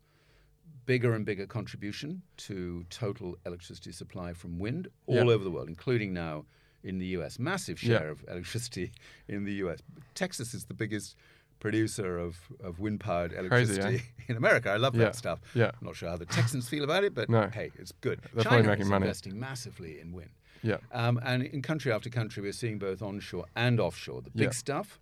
Bigger 0.87 1.15
and 1.15 1.25
bigger 1.25 1.47
contribution 1.47 2.23
to 2.39 2.85
total 2.91 3.37
electricity 3.47 3.93
supply 3.93 4.33
from 4.33 4.59
wind 4.59 4.89
all 5.07 5.31
over 5.31 5.43
the 5.45 5.51
world, 5.51 5.69
including 5.69 6.13
now 6.13 6.47
in 6.87 6.99
the 6.99 7.07
US. 7.19 7.39
Massive 7.39 7.83
Yeah. 7.83 7.99
share 7.99 8.09
of 8.11 8.25
electricity 8.29 8.93
in 9.29 9.45
the 9.45 9.55
US. 9.65 9.79
Texas 10.15 10.55
is 10.55 10.65
the 10.67 10.75
biggest 10.75 11.17
producer 11.59 12.19
of, 12.19 12.37
of 12.63 12.79
wind 12.79 13.01
powered 13.01 13.33
Crazy, 13.33 13.47
eh? 13.81 13.85
electricity 13.87 14.03
in 14.29 14.37
America. 14.37 14.71
I 14.71 14.77
love 14.77 14.95
Yeah. 14.95 15.05
that 15.07 15.17
stuff. 15.17 15.41
Yeah. 15.55 15.71
I'm 15.81 15.87
not 15.87 15.97
sure 15.97 16.09
how 16.09 16.17
the 16.17 16.27
Texans 16.27 16.69
feel 16.69 16.85
about 16.85 17.03
it, 17.05 17.13
but 17.15 17.29
No. 17.29 17.49
hey, 17.49 17.71
it's 17.79 17.93
good. 18.01 18.21
They're 18.35 18.45
China 18.45 18.69
making 18.69 18.83
is 18.87 18.89
money. 18.91 19.05
investing 19.07 19.39
massively 19.41 19.99
in 20.01 20.13
wind. 20.13 20.31
Yeah. 20.63 20.79
Um, 20.93 21.19
and 21.25 21.43
in 21.43 21.63
country 21.63 21.91
after 21.93 22.09
country, 22.11 22.43
we're 22.43 22.53
seeing 22.53 22.79
both 22.79 23.03
onshore 23.03 23.47
and 23.55 23.81
offshore. 23.81 24.23
The 24.23 24.31
big 24.31 24.43
Yeah. 24.45 24.51
stuff 24.65 25.01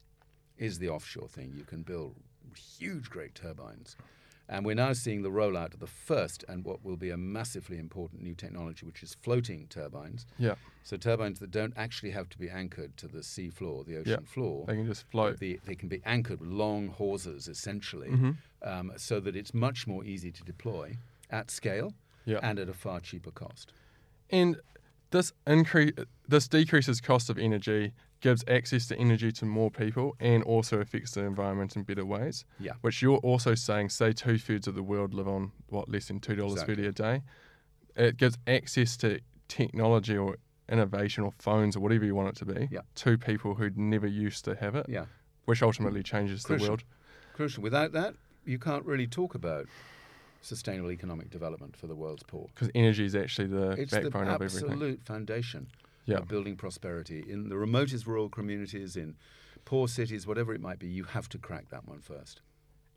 is 0.57 0.79
the 0.79 0.89
offshore 0.89 1.29
thing. 1.29 1.53
You 1.57 1.65
can 1.65 1.83
build 1.83 2.15
huge, 2.79 3.11
great 3.11 3.35
turbines 3.35 3.97
And 4.49 4.67
we're 4.67 4.75
now 4.75 4.93
seeing 4.93 5.23
the 5.23 5.31
rollout 5.31 5.73
of 5.73 5.81
the 5.81 5.87
first 5.87 6.45
and 6.49 6.65
what 6.65 6.85
will 6.85 6.97
be 6.99 7.09
a 7.11 7.17
massively 7.17 7.79
important 7.79 8.23
new 8.23 8.35
technology, 8.35 8.85
which 8.85 9.03
is 9.03 9.15
floating 9.23 9.67
turbines. 9.69 10.27
Yeah. 10.39 10.57
So 10.83 10.99
turbines 10.99 11.39
that 11.39 11.51
don't 11.51 11.73
actually 11.79 12.11
have 12.11 12.29
to 12.29 12.39
be 12.39 12.51
anchored 12.51 12.97
to 12.99 13.09
the 13.09 13.23
sea 13.23 13.49
floor, 13.49 13.85
the 13.85 13.97
ocean 13.99 14.19
Yeah. 14.23 14.33
floor. 14.33 14.67
They 14.67 14.75
can 14.77 14.87
just 14.87 15.05
float. 15.11 15.39
The, 15.39 15.59
they 15.65 15.75
can 15.75 15.89
be 15.89 16.03
anchored 16.05 16.41
with 16.41 16.51
long 16.51 16.89
hawsers, 16.89 17.49
essentially, 17.49 18.09
Mm-hmm. 18.11 18.31
um, 18.63 18.93
so 18.97 19.19
that 19.21 19.35
it's 19.35 19.55
much 19.55 19.87
more 19.87 20.05
easy 20.05 20.31
to 20.33 20.45
deploy 20.45 20.99
at 21.31 21.51
scale 21.51 21.95
Yeah. 22.27 22.41
and 22.43 22.59
at 22.59 22.69
a 22.69 22.75
far 22.75 23.01
cheaper 23.01 23.31
cost. 23.31 23.73
And 24.31 24.61
this 25.11 25.33
increase, 25.47 25.93
this 26.29 26.49
decreases 26.49 27.01
cost 27.01 27.31
of 27.31 27.39
energy, 27.39 27.93
gives 28.25 28.43
access 28.49 28.87
to 28.87 28.97
energy 28.97 29.31
to 29.31 29.45
more 29.45 29.71
people, 29.71 30.17
and 30.19 30.43
also 30.45 30.81
affects 30.81 31.11
the 31.13 31.21
environment 31.21 31.77
in 31.77 31.83
better 31.83 32.07
ways. 32.07 32.47
Yeah. 32.59 32.73
Which 32.81 33.03
you're 33.03 33.19
also 33.19 33.55
saying, 33.55 33.91
say 33.91 34.13
two 34.13 34.39
thirds 34.39 34.67
of 34.67 34.75
the 34.75 34.83
world 34.83 35.13
live 35.13 35.29
on 35.29 35.53
what 35.69 35.91
less 35.91 36.07
than 36.09 36.21
two 36.21 36.35
dollars 36.35 36.63
thirty 36.63 36.87
a 36.87 36.93
day. 36.93 37.21
It 37.95 38.17
gives 38.17 38.39
access 38.47 38.97
to 38.99 39.21
technology 39.49 40.17
or 40.17 40.39
innovation 40.71 41.23
or 41.23 41.33
phones 41.39 41.77
or 41.77 41.81
whatever 41.81 42.07
you 42.07 42.15
want 42.15 42.31
it 42.31 42.37
to 42.37 42.47
be 42.47 42.69
Yeah. 42.73 42.81
to 42.95 43.19
people 43.19 43.55
who 43.57 43.69
never 43.77 44.07
used 44.07 44.43
to 44.47 44.55
have 44.57 44.75
it, 44.75 44.87
Yeah. 44.89 45.05
which 45.45 45.63
ultimately 45.63 46.03
changes 46.03 46.45
Crucial. 46.45 46.65
the 46.65 46.71
world. 46.71 46.85
Crucial. 47.35 47.63
Without 47.63 47.93
that, 47.93 48.15
you 48.47 48.59
can't 48.59 48.87
really 48.87 49.07
talk 49.07 49.35
about 49.35 49.67
sustainable 50.41 50.91
economic 50.93 51.29
development 51.29 51.77
for 51.77 51.87
the 51.87 51.95
world's 51.95 52.23
poor. 52.23 52.49
Because 52.55 52.71
energy 52.75 53.05
is 53.05 53.15
actually 53.15 53.49
the 53.49 53.87
backbone 53.91 54.29
of 54.29 54.35
everything. 54.35 54.45
It's 54.45 54.61
the 54.61 54.67
absolute 54.71 55.03
foundation 55.05 55.67
Yeah. 56.07 56.21
building 56.21 56.57
prosperity. 56.57 57.25
In 57.27 57.49
the 57.49 57.57
remotest 57.57 58.07
rural 58.07 58.29
communities, 58.29 58.97
in 58.97 59.17
poor 59.65 59.89
cities, 59.89 60.27
whatever 60.27 60.53
it 60.55 60.61
might 60.61 60.79
be, 60.79 60.87
you 60.87 61.05
have 61.05 61.29
to 61.31 61.39
crack 61.39 61.69
that 61.71 61.87
one 61.89 62.01
first. 62.01 62.43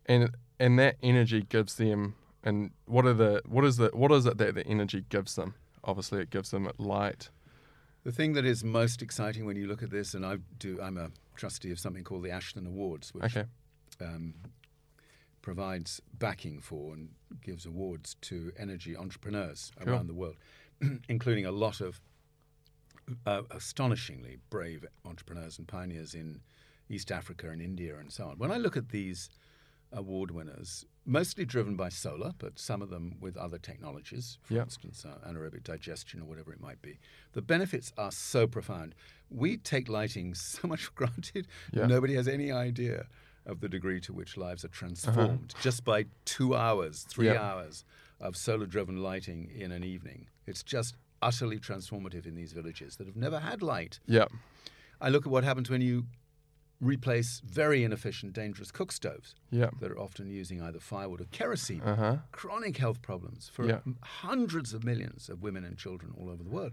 and 0.06 0.30
and 0.60 0.78
that 0.78 0.96
energy 1.02 1.42
gives 1.42 1.74
them 1.76 2.14
and 2.44 2.70
what 2.86 3.04
are 3.06 3.14
the 3.14 3.42
what 3.46 3.64
is 3.64 3.76
the 3.76 3.88
what 3.92 4.10
is 4.12 4.26
it 4.26 4.38
that 4.38 4.54
the 4.54 4.66
energy 4.66 5.04
gives 5.10 5.34
them 5.34 5.54
obviously 5.84 6.20
it 6.22 6.30
gives 6.30 6.50
them 6.50 6.70
light 6.78 7.30
The 8.04 8.12
thing 8.12 8.32
that 8.34 8.44
is 8.46 8.62
most 8.64 9.02
exciting 9.02 9.44
when 9.46 9.56
you 9.56 9.66
look 9.66 9.82
at 9.82 9.90
this, 9.90 10.14
and 10.14 10.24
I 10.24 10.36
do, 10.58 10.80
I'm 10.80 10.96
a 10.96 11.10
trustee 11.36 11.70
of 11.72 11.78
something 11.78 12.04
called 12.04 12.22
the 12.22 12.30
Ashden 12.30 12.66
Awards, 12.66 13.12
which 13.14 13.24
okay 13.36 13.46
um, 14.00 14.34
provides 15.42 16.00
backing 16.18 16.60
for 16.60 16.94
and 16.94 17.10
gives 17.42 17.66
awards 17.66 18.16
to 18.22 18.52
energy 18.58 18.96
entrepreneurs 18.96 19.72
around 19.86 20.06
the 20.08 20.14
world, 20.14 20.36
including 21.08 21.44
a 21.46 21.52
lot 21.52 21.80
of 21.80 22.00
uh, 23.26 23.42
astonishingly 23.50 24.38
brave 24.50 24.84
entrepreneurs 25.04 25.58
and 25.58 25.66
pioneers 25.68 26.14
in 26.14 26.40
East 26.90 27.10
Africa 27.12 27.50
and 27.50 27.60
India 27.60 27.96
and 27.98 28.10
so 28.12 28.24
on. 28.28 28.38
When 28.38 28.50
I 28.50 28.56
look 28.56 28.76
at 28.76 28.88
these 28.90 29.28
award 29.92 30.30
winners, 30.30 30.84
mostly 31.06 31.44
driven 31.46 31.74
by 31.76 31.88
solar, 31.88 32.32
but 32.38 32.58
some 32.58 32.82
of 32.82 32.90
them 32.90 33.16
with 33.20 33.36
other 33.36 33.58
technologies, 33.58 34.38
for 34.42 34.54
Yeah. 34.54 34.62
instance, 34.62 35.04
uh, 35.06 35.18
anaerobic 35.26 35.62
digestion 35.64 36.20
or 36.20 36.24
whatever 36.26 36.52
it 36.52 36.60
might 36.60 36.82
be, 36.82 36.98
the 37.32 37.40
benefits 37.42 37.92
are 37.96 38.12
so 38.12 38.46
profound. 38.46 38.94
We 39.30 39.56
take 39.56 39.88
lighting 39.88 40.34
so 40.34 40.68
much 40.68 40.84
for 40.84 40.92
granted. 40.92 41.48
Yeah. 41.72 41.86
Nobody 41.86 42.14
has 42.14 42.28
any 42.28 42.52
idea 42.52 43.06
of 43.46 43.60
the 43.60 43.68
degree 43.68 44.00
to 44.00 44.12
which 44.12 44.36
lives 44.36 44.62
are 44.64 44.68
Uh-huh. 44.68 44.78
transformed 44.78 45.54
just 45.62 45.84
by 45.84 46.04
two 46.26 46.54
hours, 46.54 47.04
three 47.08 47.26
Yeah. 47.28 47.40
hours 47.42 47.84
of 48.20 48.36
solar 48.36 48.66
driven 48.66 49.02
lighting 49.02 49.50
in 49.50 49.72
an 49.72 49.84
evening. 49.84 50.28
It's 50.46 50.62
just 50.62 50.96
utterly 51.22 51.58
transformative 51.58 52.26
in 52.26 52.34
these 52.34 52.52
villages 52.52 52.96
that 52.96 53.06
have 53.06 53.16
never 53.16 53.38
had 53.40 53.62
light. 53.62 54.00
yeah 54.06 54.26
I 55.00 55.08
look 55.10 55.26
at 55.26 55.32
what 55.32 55.44
happens 55.44 55.70
when 55.70 55.80
you 55.80 56.06
replace 56.80 57.40
very 57.44 57.82
inefficient, 57.82 58.32
dangerous 58.34 58.70
cook 58.70 58.92
stoves 58.92 59.34
yeah 59.50 59.70
that 59.80 59.90
are 59.90 59.98
often 59.98 60.28
using 60.30 60.62
either 60.62 60.78
firewood 60.80 61.20
or 61.20 61.24
kerosene. 61.32 61.80
uh-huh 61.82 62.16
Chronic 62.32 62.76
health 62.76 63.02
problems 63.02 63.50
for 63.52 63.66
Yeah. 63.66 63.80
hundreds 64.02 64.72
of 64.74 64.84
millions 64.84 65.28
of 65.28 65.42
women 65.42 65.64
and 65.64 65.76
children 65.76 66.12
all 66.16 66.28
over 66.30 66.42
the 66.42 66.50
world. 66.50 66.72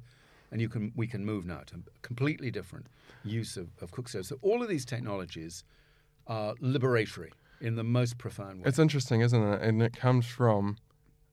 And 0.51 0.61
you 0.61 0.69
can, 0.69 0.93
we 0.95 1.07
can 1.07 1.25
move 1.25 1.45
now 1.45 1.61
to 1.65 1.75
a 1.75 1.99
completely 2.03 2.51
different 2.51 2.85
use 3.23 3.57
of, 3.57 3.69
of 3.81 3.91
cook 3.91 4.07
stoves. 4.07 4.27
So 4.29 4.37
all 4.43 4.61
of 4.61 4.69
these 4.69 4.85
technologies 4.85 5.63
are 6.27 6.53
liberatory 6.61 7.31
in 7.61 7.75
the 7.75 7.83
most 7.83 8.17
profound 8.19 8.59
way. 8.61 8.67
it's 8.67 8.79
interesting 8.79 9.21
isn't 9.21 9.41
it 9.41 9.61
and 9.61 9.81
it 9.81 9.95
comes 9.95 10.25
from 10.27 10.77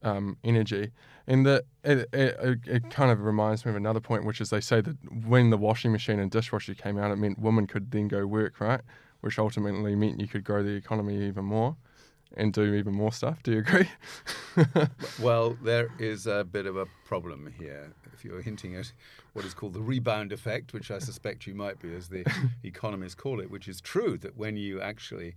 um, 0.02 0.36
energy. 0.44 0.90
And 1.26 1.46
it, 1.46 1.66
it, 1.84 2.08
it, 2.12 2.60
it 2.66 2.90
kind 2.90 3.10
of 3.10 3.22
reminds 3.22 3.64
me 3.64 3.70
of 3.70 3.76
another 3.76 4.00
point 4.00 4.24
which 4.24 4.40
is 4.40 4.50
they 4.50 4.60
say 4.60 4.80
that 4.80 4.96
when 5.26 5.50
the 5.50 5.56
washing 5.56 5.92
machine 5.92 6.18
and 6.18 6.30
dishwasher 6.30 6.74
came 6.74 6.98
out 6.98 7.12
it 7.12 7.16
meant 7.16 7.38
women 7.38 7.66
could 7.66 7.90
then 7.92 8.08
go 8.08 8.26
work 8.26 8.60
right? 8.60 8.80
Which 9.20 9.38
ultimately 9.38 9.94
meant 9.94 10.20
you 10.20 10.26
could 10.26 10.42
grow 10.42 10.64
the 10.64 10.70
economy 10.70 11.24
even 11.26 11.44
more 11.44 11.76
and 12.36 12.52
do 12.52 12.74
even 12.74 12.94
more 12.94 13.12
stuff. 13.12 13.42
Do 13.42 13.52
you 13.52 13.58
agree? 13.58 13.88
Well, 15.20 15.56
there 15.62 15.88
is 15.98 16.26
a 16.26 16.44
bit 16.44 16.66
of 16.66 16.76
a 16.76 16.86
problem 17.06 17.52
here. 17.58 17.92
If 18.12 18.22
you're 18.22 18.42
hinting 18.42 18.74
at 18.76 18.92
what 19.32 19.46
is 19.46 19.54
called 19.54 19.72
the 19.72 19.80
rebound 19.80 20.30
effect, 20.32 20.74
which 20.74 20.90
I 20.90 20.98
suspect 20.98 21.46
you 21.46 21.54
might 21.54 21.80
be, 21.80 21.94
as 21.94 22.08
the 22.08 22.24
economists 22.62 23.14
call 23.14 23.40
it, 23.40 23.50
which 23.50 23.66
is 23.66 23.80
true 23.80 24.18
that 24.18 24.36
when 24.36 24.56
you 24.58 24.80
actually 24.80 25.34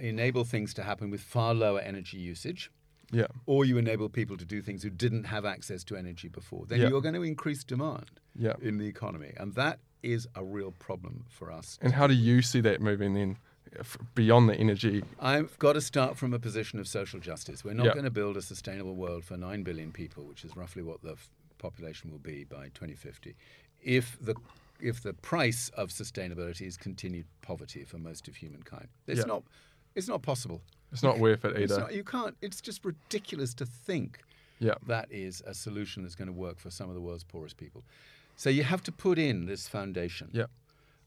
enable 0.00 0.44
things 0.44 0.72
to 0.74 0.82
happen 0.84 1.10
with 1.10 1.20
far 1.20 1.54
lower 1.54 1.80
energy 1.80 2.18
usage, 2.18 2.70
yeah 3.12 3.26
or 3.46 3.64
you 3.64 3.76
enable 3.78 4.08
people 4.08 4.36
to 4.36 4.44
do 4.44 4.62
things 4.62 4.82
who 4.82 4.90
didn't 4.90 5.24
have 5.24 5.44
access 5.44 5.84
to 5.84 5.96
energy 5.96 6.28
before, 6.28 6.64
then 6.66 6.80
Yeah. 6.80 6.88
you're 6.88 7.00
going 7.02 7.14
to 7.14 7.22
increase 7.22 7.62
demand 7.64 8.10
yeah 8.34 8.54
in 8.60 8.78
the 8.78 8.86
economy. 8.86 9.32
And 9.36 9.54
that 9.54 9.78
is 10.02 10.26
a 10.34 10.42
real 10.42 10.72
problem 10.72 11.24
for 11.28 11.52
us. 11.52 11.78
And 11.82 11.92
how 11.92 12.06
do 12.08 12.14
you 12.14 12.42
see 12.42 12.60
that 12.62 12.80
moving 12.80 13.14
then 13.14 13.36
uh, 13.78 13.84
beyond 14.14 14.48
the 14.48 14.54
energy? 14.56 15.04
I've 15.20 15.56
got 15.58 15.74
to 15.74 15.80
start 15.80 16.16
from 16.16 16.32
a 16.34 16.38
position 16.38 16.80
of 16.80 16.88
social 16.88 17.20
justice. 17.20 17.62
We're 17.64 17.74
not 17.74 17.86
Yeah. 17.86 17.92
going 17.92 18.04
to 18.04 18.10
build 18.10 18.36
a 18.36 18.42
sustainable 18.42 18.96
world 18.96 19.24
for 19.24 19.36
9 19.36 19.62
billion 19.62 19.92
people, 19.92 20.24
which 20.24 20.44
is 20.44 20.56
roughly 20.56 20.82
what 20.82 21.02
the 21.02 21.12
f- 21.12 21.30
population 21.58 22.10
will 22.10 22.18
be 22.18 22.42
by 22.44 22.64
2050, 22.74 23.36
if 23.82 24.18
the 24.20 24.34
if 24.80 25.00
the 25.00 25.12
price 25.14 25.68
of 25.76 25.90
sustainability 25.90 26.66
is 26.66 26.76
continued 26.76 27.26
poverty 27.42 27.84
for 27.84 27.98
most 27.98 28.26
of 28.26 28.34
humankind. 28.34 28.88
It's 29.06 29.18
Yeah. 29.20 29.26
not 29.26 29.42
it's 29.94 30.08
not 30.08 30.22
possible. 30.22 30.60
It's 30.92 31.02
not 31.02 31.18
worth 31.18 31.44
it 31.44 31.58
either. 31.58 31.80
not, 31.80 31.94
you 31.94 32.04
can't 32.04 32.36
it's 32.42 32.60
just 32.60 32.84
ridiculous 32.84 33.54
to 33.54 33.66
think 33.66 34.18
Yeah, 34.60 34.74
that 34.86 35.08
is 35.10 35.42
a 35.46 35.54
solution 35.54 36.02
that's 36.02 36.14
going 36.14 36.28
to 36.28 36.32
work 36.32 36.58
for 36.58 36.70
some 36.70 36.88
of 36.88 36.94
the 36.94 37.00
world's 37.00 37.24
poorest 37.24 37.56
people. 37.56 37.82
So 38.36 38.50
you 38.50 38.62
have 38.64 38.82
to 38.84 38.92
put 38.92 39.18
in 39.18 39.46
this 39.46 39.68
foundation 39.68 40.30
yeah, 40.32 40.46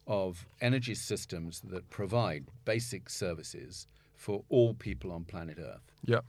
of 0.08 0.46
energy 0.62 0.96
systems 0.96 1.62
that 1.62 1.90
provide 1.90 2.46
basic 2.66 3.10
services 3.10 3.88
for 4.16 4.44
all 4.50 4.74
people 4.74 5.12
on 5.12 5.24
planet 5.24 5.58
Earth. 5.60 5.92
yeah, 6.06 6.20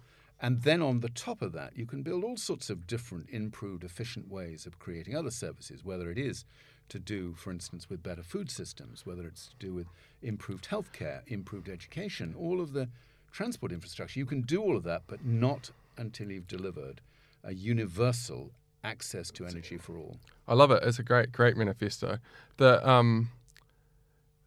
And 0.40 0.62
then 0.62 0.82
on 0.82 1.00
the 1.00 1.08
top 1.08 1.42
of 1.42 1.52
that, 1.52 1.76
you 1.76 1.86
can 1.86 2.02
build 2.02 2.24
all 2.24 2.36
sorts 2.36 2.70
of 2.70 2.86
different, 2.86 3.28
improved, 3.30 3.84
efficient 3.84 4.30
ways 4.30 4.66
of 4.66 4.78
creating 4.78 5.14
other 5.14 5.30
services, 5.30 5.84
whether 5.84 6.10
it 6.10 6.18
is 6.18 6.44
to 6.88 6.98
do, 6.98 7.34
for 7.34 7.50
instance, 7.50 7.88
with 7.90 8.02
better 8.02 8.22
food 8.22 8.50
systems, 8.50 9.04
whether 9.04 9.26
it's 9.26 9.48
to 9.48 9.54
do 9.58 9.74
with 9.74 9.86
improved 10.22 10.68
healthcare, 10.68 11.20
improved 11.26 11.68
education, 11.68 12.34
all 12.38 12.60
of 12.60 12.72
the 12.72 12.88
transport 13.36 13.70
infrastructure. 13.70 14.18
You 14.18 14.24
can 14.24 14.40
do 14.40 14.62
all 14.62 14.76
of 14.76 14.82
that, 14.84 15.02
but 15.06 15.22
not 15.24 15.70
until 15.98 16.30
you've 16.32 16.48
delivered 16.48 17.02
a 17.44 17.52
universal 17.52 18.50
access 18.82 19.30
to 19.32 19.44
energy 19.44 19.76
for 19.76 19.98
all. 19.98 20.16
I 20.48 20.54
love 20.54 20.70
it. 20.70 20.82
It's 20.82 20.98
a 20.98 21.02
great, 21.02 21.32
great 21.32 21.54
manifesto. 21.56 22.18
The 22.56 22.88
um, 22.88 23.28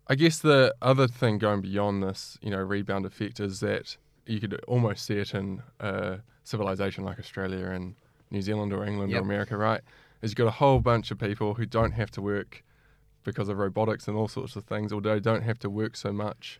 I 0.08 0.16
guess 0.16 0.40
the 0.40 0.74
other 0.82 1.08
thing 1.08 1.38
going 1.38 1.62
beyond 1.62 2.02
this, 2.02 2.40
you 2.42 2.50
know, 2.50 2.58
rebound 2.58 3.06
effect 3.06 3.40
is 3.40 3.60
that 3.60 3.96
you 4.26 4.40
could 4.40 4.56
almost 4.68 5.06
see 5.06 5.18
it 5.18 5.36
in 5.36 5.62
a 5.80 6.20
civilization 6.44 7.04
like 7.04 7.20
Australia 7.20 7.68
and 7.68 7.94
New 8.32 8.42
Zealand 8.42 8.74
or 8.74 8.84
England 8.86 9.12
Yep. 9.12 9.22
or 9.22 9.24
America, 9.24 9.56
right? 9.56 9.82
Is 10.24 10.32
you've 10.32 10.38
got 10.38 10.48
a 10.48 10.52
whole 10.64 10.80
bunch 10.80 11.12
of 11.12 11.20
people 11.20 11.54
who 11.54 11.66
don't 11.68 11.92
have 11.92 12.10
to 12.12 12.22
work 12.24 12.64
because 13.24 13.50
of 13.50 13.60
robotics 13.60 14.08
and 14.08 14.18
all 14.18 14.28
sorts 14.28 14.56
of 14.56 14.64
things, 14.64 14.92
or 14.92 15.00
they 15.00 15.20
don't 15.20 15.44
have 15.44 15.60
to 15.60 15.70
work 15.70 15.96
so 15.96 16.12
much, 16.12 16.60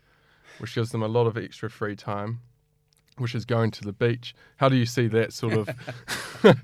which 0.58 0.74
gives 0.74 0.90
them 0.90 1.02
a 1.02 1.08
lot 1.08 1.26
of 1.26 1.36
extra 1.36 1.70
free 1.70 1.96
time, 1.96 2.40
which 3.18 3.34
is 3.34 3.44
going 3.44 3.70
to 3.72 3.82
the 3.82 3.92
beach. 3.92 4.34
How 4.56 4.68
do 4.68 4.76
you 4.76 4.86
see 4.86 5.06
that 5.08 5.32
sort 5.32 5.54
of? 5.54 5.68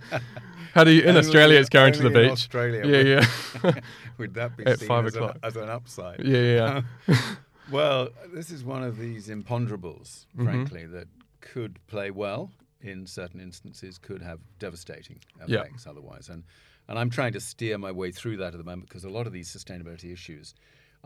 how 0.74 0.84
do 0.84 0.90
you 0.90 1.02
in 1.02 1.08
Only- 1.08 1.20
Australia? 1.20 1.58
It's 1.60 1.68
going 1.68 1.92
to 1.94 2.02
the 2.02 2.10
beach. 2.10 2.30
Australia 2.30 2.86
Yeah, 2.86 3.18
would- 3.62 3.74
yeah. 3.74 3.80
Would 4.18 4.34
that 4.34 4.56
be 4.56 4.64
At 4.64 4.78
seen 4.80 4.88
five 4.88 5.06
as, 5.06 5.16
an, 5.16 5.30
as 5.42 5.56
an 5.56 5.68
upside? 5.68 6.24
Yeah, 6.24 6.82
yeah. 7.08 7.16
Well, 7.70 8.08
this 8.32 8.50
is 8.50 8.64
one 8.64 8.82
of 8.82 8.96
these 8.98 9.28
imponderables, 9.28 10.26
Mhm. 10.38 10.44
frankly, 10.44 10.86
that 10.86 11.08
could 11.40 11.78
play 11.86 12.10
well 12.10 12.50
in 12.80 13.06
certain 13.06 13.40
instances, 13.40 13.98
could 13.98 14.22
have 14.22 14.38
devastating 14.58 15.18
effects 15.46 15.86
otherwise. 15.86 16.28
And, 16.28 16.44
and 16.88 16.98
I'm 16.98 17.10
trying 17.10 17.32
to 17.32 17.40
steer 17.40 17.76
my 17.78 17.90
way 17.92 18.10
through 18.12 18.36
that 18.38 18.54
at 18.54 18.58
the 18.58 18.64
moment 18.64 18.88
because 18.88 19.04
a 19.04 19.10
lot 19.10 19.26
of 19.26 19.32
these 19.32 19.54
sustainability 19.54 20.12
issues 20.12 20.54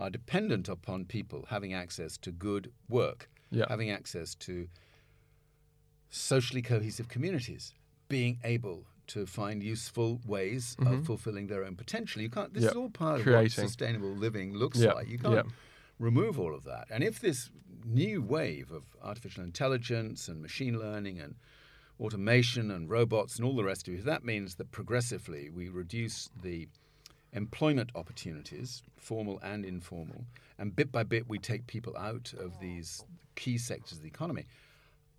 are 0.01 0.11
dependent 0.11 0.68
upon 0.68 1.05
people 1.05 1.46
having 1.51 1.72
access 1.74 2.16
to 2.16 2.30
good 2.32 2.72
work, 2.88 3.28
Yeah. 3.51 3.66
having 3.68 3.90
access 3.90 4.34
to 4.46 4.68
socially 6.09 6.62
cohesive 6.62 7.09
communities, 7.09 7.74
being 8.09 8.38
able 8.42 8.86
to 9.09 9.26
find 9.26 9.62
useful 9.62 10.20
ways 10.26 10.76
of 10.86 11.05
fulfilling 11.05 11.48
their 11.48 11.64
own 11.64 11.76
potential. 11.76 12.22
You 12.22 12.30
can't. 12.30 12.53
This 12.55 12.64
is 12.64 12.70
Mm-hmm. 12.70 12.78
All 12.78 12.90
part 12.90 13.20
of 13.20 13.26
what 13.26 13.51
sustainable 13.51 14.14
living 14.14 14.55
looks 14.55 14.78
Yeah. 14.78 14.92
like. 14.92 15.09
You 15.09 15.18
can't 15.18 15.34
Yeah. 15.46 15.53
remove 15.98 16.38
all 16.38 16.55
of 16.55 16.64
that. 16.64 16.86
And 16.90 17.03
if 17.05 17.20
this 17.20 17.51
new 17.84 18.22
wave 18.22 18.70
of 18.70 18.84
artificial 19.03 19.42
intelligence 19.44 20.28
and 20.28 20.40
machine 20.40 20.78
learning 20.78 21.18
and 21.18 21.34
automation 21.98 22.70
and 22.70 22.88
robots 22.88 23.36
and 23.36 23.44
all 23.44 23.55
the 23.55 23.64
rest 23.64 23.86
of 23.86 23.94
it. 23.94 24.05
That 24.05 24.24
means 24.24 24.55
that 24.55 24.70
progressively 24.70 25.51
we 25.51 25.68
reduce 25.68 26.30
the 26.42 26.68
employment 27.33 27.91
opportunities, 27.95 28.83
formal 28.97 29.39
and 29.43 29.64
informal, 29.64 30.24
and 30.59 30.74
bit 30.74 30.91
by 30.91 31.03
bit 31.03 31.28
we 31.28 31.39
take 31.39 31.66
people 31.66 31.97
out 31.97 32.33
of 32.39 32.59
these 32.61 33.05
key 33.37 33.59
sectors 33.59 33.99
of 33.99 34.03
the 34.03 34.09
economy. 34.09 34.45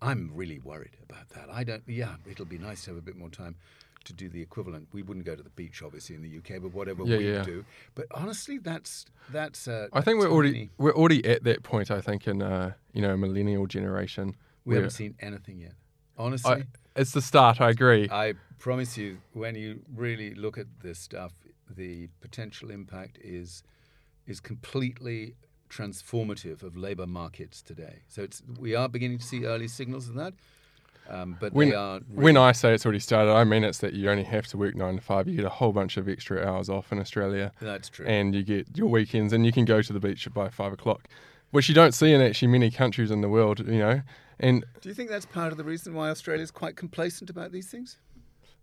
I'm 0.00 0.30
really 0.34 0.58
worried 0.58 0.96
about 1.08 1.28
that. 1.30 1.48
I 1.50 1.64
don't. 1.64 1.82
Yeah, 1.86 2.16
it'll 2.28 2.44
be 2.44 2.58
nice 2.58 2.84
to 2.84 2.90
have 2.90 2.98
a 2.98 3.02
bit 3.02 3.16
more 3.16 3.28
time 3.28 3.56
to 4.04 4.12
do 4.12 4.28
the 4.28 4.42
equivalent. 4.42 4.88
We 4.92 5.02
wouldn't 5.02 5.24
go 5.24 5.36
to 5.36 5.42
the 5.42 5.50
beach, 5.50 5.80
obviously, 5.82 6.16
in 6.16 6.22
the 6.22 6.38
UK, 6.38 6.60
but 6.60 6.72
whatever 6.74 7.04
Yeah, 7.04 7.18
we 7.18 7.32
yeah. 7.32 7.42
do. 7.42 7.64
But 7.94 8.06
honestly, 8.10 8.58
that's 8.58 9.06
that's. 9.30 9.68
Uh, 9.68 9.88
I 9.92 10.00
think 10.00 10.18
we're 10.18 10.30
already 10.30 10.70
we're 10.78 10.94
already 10.94 11.24
at 11.24 11.44
that 11.44 11.62
point. 11.62 11.90
I 11.90 12.00
think 12.00 12.26
in 12.26 12.42
uh, 12.42 12.72
you 12.92 13.02
know 13.02 13.16
millennial 13.16 13.66
generation. 13.66 14.34
We 14.64 14.76
haven't 14.76 14.90
seen 14.90 15.16
anything 15.20 15.58
yet. 15.58 15.72
Honestly, 16.16 16.52
I, 16.52 16.64
it's 16.94 17.12
the 17.12 17.22
start. 17.22 17.60
I 17.60 17.70
agree. 17.70 18.08
I 18.10 18.34
promise 18.58 18.96
you, 18.96 19.18
when 19.32 19.54
you 19.56 19.80
really 19.94 20.34
look 20.34 20.56
at 20.58 20.66
this 20.82 20.98
stuff, 20.98 21.32
the 21.76 22.08
potential 22.20 22.70
impact 22.70 23.18
is 23.22 23.62
is 24.26 24.40
completely 24.40 25.34
transformative 25.68 26.62
of 26.62 26.76
labour 26.76 27.06
markets 27.06 27.62
today. 27.62 28.02
So 28.08 28.22
it's 28.22 28.42
we 28.58 28.74
are 28.74 28.88
beginning 28.88 29.18
to 29.18 29.24
see 29.24 29.44
early 29.44 29.68
signals 29.68 30.08
of 30.08 30.14
that, 30.14 30.34
um, 31.08 31.36
but 31.40 31.52
when, 31.52 31.70
they 31.70 31.74
are 31.74 32.00
when 32.14 32.36
I 32.36 32.52
say 32.52 32.74
it's 32.74 32.84
already 32.86 33.00
started, 33.00 33.32
I 33.32 33.44
mean 33.44 33.64
it's 33.64 33.78
that 33.78 33.94
you 33.94 34.10
only 34.10 34.24
have 34.24 34.46
to 34.48 34.58
work 34.58 34.74
nine 34.76 34.96
to 34.96 35.02
five. 35.02 35.26
You 35.28 35.36
get 35.36 35.44
a 35.44 35.50
whole 35.50 35.72
bunch 35.72 35.96
of 35.96 36.08
extra 36.08 36.46
hours 36.46 36.68
off 36.68 36.92
in 36.92 36.98
Australia, 36.98 37.52
that's 37.60 37.88
true. 37.88 38.06
and 38.06 38.34
you 38.34 38.42
get 38.42 38.76
your 38.76 38.88
weekends, 38.88 39.32
and 39.32 39.44
you 39.44 39.52
can 39.52 39.64
go 39.64 39.82
to 39.82 39.92
the 39.92 40.00
beach 40.00 40.28
by 40.32 40.48
five 40.48 40.72
o'clock, 40.72 41.08
which 41.50 41.68
you 41.68 41.74
don't 41.74 41.92
see 41.92 42.12
in 42.12 42.20
actually 42.20 42.48
many 42.48 42.70
countries 42.70 43.10
in 43.10 43.20
the 43.20 43.28
world. 43.28 43.58
You 43.60 43.78
know, 43.78 44.02
and 44.38 44.64
Do 44.80 44.88
you 44.88 44.94
think 44.94 45.10
that's 45.10 45.26
part 45.26 45.52
of 45.52 45.58
the 45.58 45.64
reason 45.64 45.94
why 45.94 46.10
Australia 46.10 46.42
is 46.42 46.50
quite 46.50 46.76
complacent 46.76 47.30
about 47.30 47.52
these 47.52 47.68
things? 47.68 47.98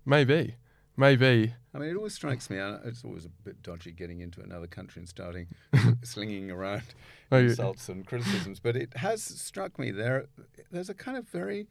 maybe, 0.05 0.55
maybe, 1.00 1.54
I 1.74 1.78
mean, 1.80 1.89
it 1.89 1.95
always 1.95 2.14
strikes 2.14 2.50
me. 2.50 2.58
It's 2.58 3.04
always 3.06 3.26
a 3.26 3.30
bit 3.30 3.64
dodgy 3.64 3.91
getting 3.91 4.20
into 4.20 4.41
another 4.41 4.68
country 4.68 5.00
and 5.00 5.08
starting 5.10 5.47
slinging 6.04 6.52
around 6.52 6.84
Oh, 7.32 7.38
insults 7.38 7.89
and 7.89 8.06
criticisms, 8.06 8.60
but 8.60 8.76
it 8.76 8.95
has 8.97 9.24
struck 9.24 9.80
me 9.80 9.91
there. 9.91 10.26
There's 10.72 10.89
a 10.89 10.93
kind 10.93 11.18
of 11.18 11.28
very 11.30 11.68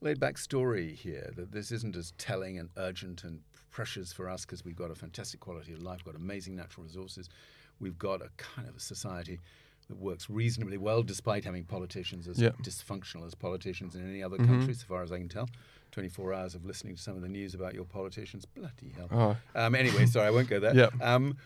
laid-back 0.00 0.36
story 0.38 0.92
here 0.94 1.30
that 1.36 1.52
this 1.52 1.70
isn't 1.70 1.96
as 1.96 2.12
telling 2.18 2.58
and 2.58 2.68
urgent 2.76 3.24
and 3.24 3.40
precious 3.70 4.12
for 4.12 4.28
us 4.28 4.44
because 4.44 4.64
we've 4.64 4.76
got 4.76 4.90
a 4.90 4.94
fantastic 4.94 5.40
quality 5.40 5.72
of 5.72 5.80
life, 5.82 6.02
got 6.04 6.14
amazing 6.16 6.56
natural 6.56 6.84
resources, 6.84 7.28
we've 7.78 7.98
got 7.98 8.20
a 8.22 8.30
kind 8.36 8.68
of 8.68 8.76
a 8.76 8.80
society 8.80 9.38
that 9.88 9.98
works 9.98 10.28
reasonably 10.28 10.76
well 10.78 11.02
despite 11.02 11.44
having 11.44 11.64
politicians 11.64 12.26
as 12.26 12.40
Yeah. 12.40 12.50
dysfunctional 12.62 13.24
as 13.26 13.34
politicians 13.34 13.94
in 13.94 14.08
any 14.08 14.22
other 14.22 14.38
Mhm. 14.38 14.46
country, 14.46 14.74
so 14.74 14.84
far 14.86 15.02
as 15.02 15.12
I 15.12 15.18
can 15.18 15.28
tell. 15.28 15.48
24 15.96 16.34
hours 16.34 16.54
of 16.54 16.66
listening 16.66 16.94
to 16.94 17.00
some 17.00 17.16
of 17.16 17.22
the 17.22 17.28
news 17.28 17.54
about 17.54 17.72
your 17.72 17.86
politicians. 17.86 18.44
Bloody 18.44 18.92
hell. 18.94 19.08
oh, 19.10 19.36
Um, 19.58 19.74
anyway, 19.74 20.04
sorry, 20.04 20.26
I 20.26 20.30
won't 20.30 20.46
go 20.46 20.60
there. 20.60 20.74
Yep. 20.76 20.92
Um, 21.00 21.38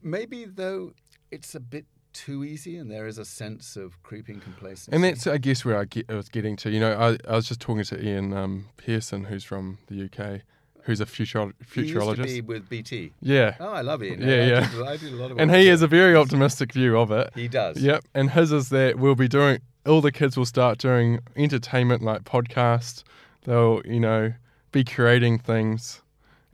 maybe 0.00 0.44
though 0.44 0.92
it's 1.32 1.56
a 1.56 1.60
bit 1.60 1.86
too 2.12 2.44
easy, 2.44 2.76
and 2.76 2.88
there 2.88 3.08
is 3.08 3.18
a 3.18 3.24
sense 3.24 3.74
of 3.74 4.00
creeping 4.04 4.38
complacency. 4.38 4.92
And 4.94 5.02
that's, 5.02 5.26
I 5.26 5.38
guess, 5.38 5.64
where 5.64 5.76
I, 5.76 5.86
get, 5.86 6.08
I 6.08 6.14
was 6.14 6.28
getting 6.28 6.54
to. 6.58 6.70
You 6.70 6.78
know, 6.78 6.92
I, 6.92 7.18
I 7.28 7.34
was 7.34 7.48
just 7.48 7.60
talking 7.60 7.82
to 7.82 8.00
Ian 8.00 8.32
um, 8.32 8.66
Pearson, 8.76 9.24
who's 9.24 9.42
from 9.42 9.78
the 9.88 10.04
UK, 10.04 10.42
who's 10.84 11.00
a 11.00 11.04
he 11.04 11.24
to 11.26 11.52
futurologist. 11.64 12.24
be 12.26 12.40
with 12.42 12.68
BT. 12.68 13.12
yeah, 13.20 13.56
Oh, 13.58 13.72
I 13.72 13.80
love 13.80 14.04
Ian. 14.04 14.22
Yeah, 14.22 14.28
I 14.28 14.46
yeah. 14.46 14.82
I 14.86 14.96
did 14.98 15.12
a 15.14 15.16
lot 15.16 15.32
of 15.32 15.40
and 15.40 15.52
he 15.52 15.66
has 15.66 15.82
a 15.82 15.88
very 15.88 16.14
optimistic 16.14 16.72
view 16.72 16.96
of 16.96 17.10
it. 17.10 17.32
He 17.34 17.48
does. 17.48 17.82
Yep, 17.82 18.04
and 18.14 18.30
his 18.30 18.52
is 18.52 18.68
that 18.68 19.00
we'll 19.00 19.16
be 19.16 19.26
doing. 19.26 19.58
All 19.84 20.00
the 20.00 20.12
kids 20.12 20.36
will 20.36 20.46
start 20.46 20.78
doing 20.78 21.18
entertainment 21.34 22.02
like 22.02 22.22
podcasts. 22.22 23.02
They'll, 23.46 23.80
you 23.84 24.00
know, 24.00 24.32
be 24.72 24.84
creating 24.84 25.38
things, 25.38 26.02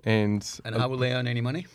and 0.04 0.46
And 0.64 0.76
how 0.76 0.88
will 0.88 0.98
they 0.98 1.12
earn 1.12 1.26
any 1.26 1.40
money? 1.40 1.66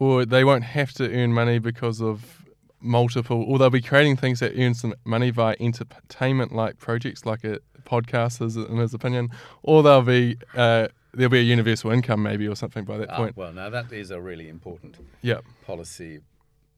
or 0.00 0.24
they 0.24 0.44
won't 0.44 0.62
have 0.64 0.92
to 0.92 1.12
earn 1.12 1.32
money 1.32 1.58
because 1.58 2.00
of 2.00 2.44
multiple, 2.80 3.42
or 3.48 3.58
they'll 3.58 3.68
be 3.68 3.82
creating 3.82 4.16
things 4.16 4.38
that 4.40 4.52
earn 4.56 4.72
some 4.72 4.94
money 5.04 5.30
via 5.30 5.56
entertainment 5.58 6.52
like 6.52 6.78
projects, 6.78 7.26
like 7.26 7.42
a 7.44 7.58
podcast, 7.84 8.40
is 8.40 8.56
in 8.56 8.76
his 8.76 8.94
opinion, 8.94 9.28
or 9.62 9.82
they'll 9.82 10.02
be 10.02 10.38
uh, 10.54 10.86
there'll 11.12 11.30
be 11.30 11.40
a 11.40 11.42
universal 11.42 11.90
income 11.90 12.22
maybe 12.22 12.46
or 12.46 12.54
something 12.54 12.84
by 12.84 12.96
that 12.96 13.10
Ah, 13.10 13.16
point. 13.16 13.36
well, 13.36 13.52
now 13.52 13.68
that 13.70 13.92
is 13.92 14.10
a 14.10 14.20
really 14.20 14.48
important 14.48 14.96
Yep. 15.22 15.44
policy 15.66 16.20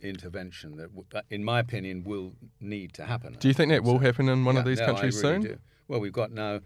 intervention 0.00 0.76
that, 0.76 0.88
w- 0.88 1.04
that, 1.10 1.26
in 1.30 1.44
my 1.44 1.58
opinion, 1.60 2.04
will 2.04 2.32
need 2.60 2.94
to 2.94 3.04
happen. 3.04 3.36
Do 3.38 3.48
you 3.48 3.54
think 3.54 3.70
that 3.70 3.84
will 3.84 3.98
happen 3.98 4.28
in 4.28 4.44
one 4.44 4.56
of 4.56 4.64
these 4.64 4.80
no, 4.80 4.86
countries 4.86 5.14
really 5.16 5.34
soon? 5.34 5.42
Do. 5.42 5.58
Well, 5.88 6.00
we've 6.00 6.12
got 6.12 6.30
now 6.32 6.60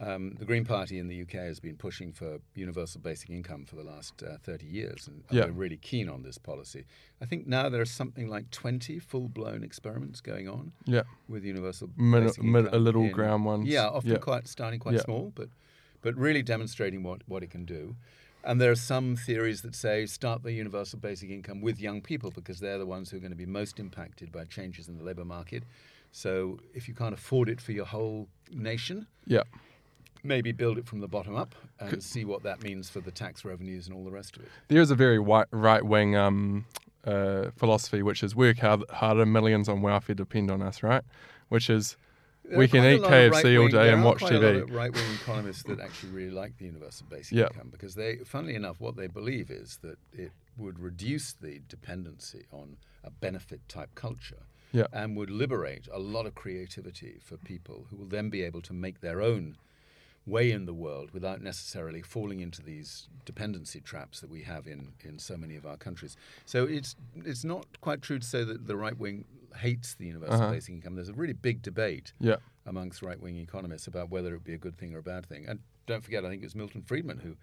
um, 0.00 0.34
the 0.38 0.44
Green 0.44 0.64
Party 0.64 0.98
in 0.98 1.08
the 1.08 1.22
UK 1.22 1.32
has 1.32 1.60
been 1.60 1.76
pushing 1.76 2.12
for 2.12 2.38
universal 2.54 3.00
basic 3.00 3.30
income 3.30 3.64
for 3.64 3.76
the 3.76 3.84
last 3.84 4.22
uh, 4.22 4.36
30 4.42 4.66
years, 4.66 5.06
and 5.08 5.22
Yeah. 5.30 5.46
we're 5.46 5.52
really 5.52 5.76
keen 5.76 6.08
on 6.08 6.22
this 6.22 6.36
policy. 6.36 6.84
I 7.20 7.26
think 7.26 7.46
now 7.46 7.68
there 7.68 7.80
are 7.80 7.84
something 7.86 8.28
like 8.28 8.50
20 8.50 8.98
full-blown 8.98 9.62
experiments 9.62 10.20
going 10.20 10.48
on 10.48 10.72
Yeah. 10.84 11.02
with 11.28 11.44
universal 11.44 11.90
Mid- 11.96 12.24
basic 12.24 12.42
mid- 12.42 12.64
income 12.64 12.74
a 12.80 12.82
little 12.82 13.04
in- 13.04 13.12
ground 13.12 13.44
ones. 13.44 13.68
Yeah, 13.68 13.86
often 13.88 14.10
Yeah. 14.10 14.18
quite 14.18 14.48
starting 14.48 14.80
quite 14.80 14.94
Yeah. 14.96 15.02
small, 15.02 15.32
but 15.34 15.48
but 16.02 16.14
really 16.16 16.42
demonstrating 16.42 17.02
what, 17.02 17.22
what 17.26 17.42
it 17.42 17.48
can 17.50 17.64
do. 17.64 17.96
And 18.44 18.60
there 18.60 18.70
are 18.70 18.74
some 18.76 19.16
theories 19.16 19.62
that 19.62 19.74
say 19.74 20.04
start 20.04 20.42
the 20.42 20.52
universal 20.52 20.98
basic 20.98 21.30
income 21.30 21.62
with 21.62 21.80
young 21.80 22.02
people 22.02 22.30
because 22.30 22.60
they're 22.60 22.76
the 22.76 22.84
ones 22.84 23.10
who 23.10 23.16
are 23.16 23.20
going 23.20 23.30
to 23.32 23.36
be 23.36 23.46
most 23.46 23.80
impacted 23.80 24.30
by 24.30 24.44
changes 24.44 24.86
in 24.86 24.98
the 24.98 25.02
labour 25.02 25.24
market. 25.24 25.62
So 26.12 26.60
if 26.74 26.88
you 26.88 26.94
can't 26.94 27.14
afford 27.14 27.48
it 27.48 27.58
for 27.58 27.72
your 27.72 27.86
whole 27.86 28.28
nation, 28.52 29.06
Yeah. 29.26 29.44
Maybe 30.24 30.52
build 30.52 30.78
it 30.78 30.86
from 30.86 31.00
the 31.00 31.08
bottom 31.08 31.36
up 31.36 31.54
and 31.78 32.02
see 32.02 32.24
what 32.24 32.42
that 32.42 32.62
means 32.62 32.88
for 32.88 33.00
the 33.00 33.10
tax 33.10 33.44
revenues 33.44 33.86
and 33.86 33.94
all 33.94 34.04
the 34.04 34.10
rest 34.10 34.36
of 34.36 34.42
it. 34.42 34.48
There 34.68 34.80
is 34.80 34.90
a 34.90 34.94
very 34.94 35.18
right 35.18 35.84
wing 35.84 36.16
um, 36.16 36.64
uh, 37.04 37.50
philosophy, 37.56 38.02
which 38.02 38.22
is 38.22 38.34
work 38.34 38.58
hard, 38.58 38.82
harder, 38.90 39.26
millions 39.26 39.68
on 39.68 39.82
welfare 39.82 40.14
depend 40.14 40.50
on 40.50 40.62
us, 40.62 40.82
right? 40.82 41.02
Which 41.50 41.68
is 41.68 41.96
There 42.44 42.58
We 42.58 42.68
can 42.68 42.84
eat 42.84 43.02
KFC 43.02 43.60
all 43.60 43.68
day 43.68 43.92
and 43.92 44.02
watch 44.04 44.22
TV. 44.22 44.64
right-wing 44.70 45.12
economists 45.22 45.62
that 45.64 45.80
actually 45.80 46.10
really 46.12 46.30
like 46.30 46.56
the 46.58 46.64
universal 46.66 47.06
basic 47.08 47.36
Yeah. 47.38 47.46
income 47.48 47.68
because 47.70 47.94
they, 47.94 48.16
funnily 48.24 48.54
enough, 48.54 48.80
what 48.80 48.96
they 48.96 49.06
believe 49.06 49.50
is 49.50 49.78
that 49.82 49.98
it 50.12 50.32
would 50.56 50.78
reduce 50.78 51.32
the 51.34 51.60
dependency 51.68 52.44
on 52.50 52.76
a 53.02 53.10
benefit-type 53.10 53.94
culture 53.94 54.42
Yeah. 54.72 54.86
and 54.92 55.16
would 55.16 55.30
liberate 55.30 55.88
a 55.92 55.98
lot 55.98 56.26
of 56.26 56.34
creativity 56.34 57.18
for 57.20 57.36
people 57.36 57.86
who 57.90 57.96
will 57.96 58.06
then 58.08 58.30
be 58.30 58.42
able 58.42 58.62
to 58.62 58.72
make 58.72 59.00
their 59.00 59.20
own 59.20 59.56
way 60.26 60.50
in 60.50 60.64
the 60.64 60.72
world 60.72 61.10
without 61.12 61.42
necessarily 61.42 62.00
falling 62.00 62.40
into 62.40 62.62
these 62.62 63.08
dependency 63.26 63.80
traps 63.80 64.20
that 64.20 64.30
we 64.30 64.42
have 64.42 64.66
in, 64.66 64.92
in 65.02 65.18
so 65.18 65.36
many 65.36 65.54
of 65.56 65.66
our 65.66 65.76
countries. 65.76 66.16
So 66.46 66.64
it's 66.64 66.96
it's 67.16 67.44
not 67.44 67.66
quite 67.80 68.00
true 68.02 68.18
to 68.18 68.26
say 68.26 68.42
that 68.44 68.66
the 68.66 68.76
right 68.76 68.96
wing 68.98 69.26
hates 69.56 69.94
the 69.94 70.06
universal 70.06 70.34
Uh-huh. 70.42 70.50
basic 70.52 70.74
income. 70.74 70.94
There's 70.96 71.10
a 71.10 71.12
really 71.14 71.34
big 71.34 71.62
debate 71.62 72.12
yeah, 72.20 72.36
amongst 72.66 73.02
right 73.02 73.20
wing 73.20 73.36
economists 73.36 73.86
about 73.86 74.10
whether 74.10 74.30
it 74.30 74.32
would 74.38 74.44
be 74.44 74.54
a 74.54 74.58
good 74.58 74.76
thing 74.78 74.94
or 74.94 74.98
a 74.98 75.02
bad 75.02 75.26
thing. 75.26 75.46
And 75.46 75.60
don't 75.86 76.02
forget, 76.02 76.24
I 76.24 76.28
think 76.30 76.42
it 76.42 76.46
was 76.46 76.54
Milton 76.56 76.82
Friedman 76.82 77.18
who 77.18 77.36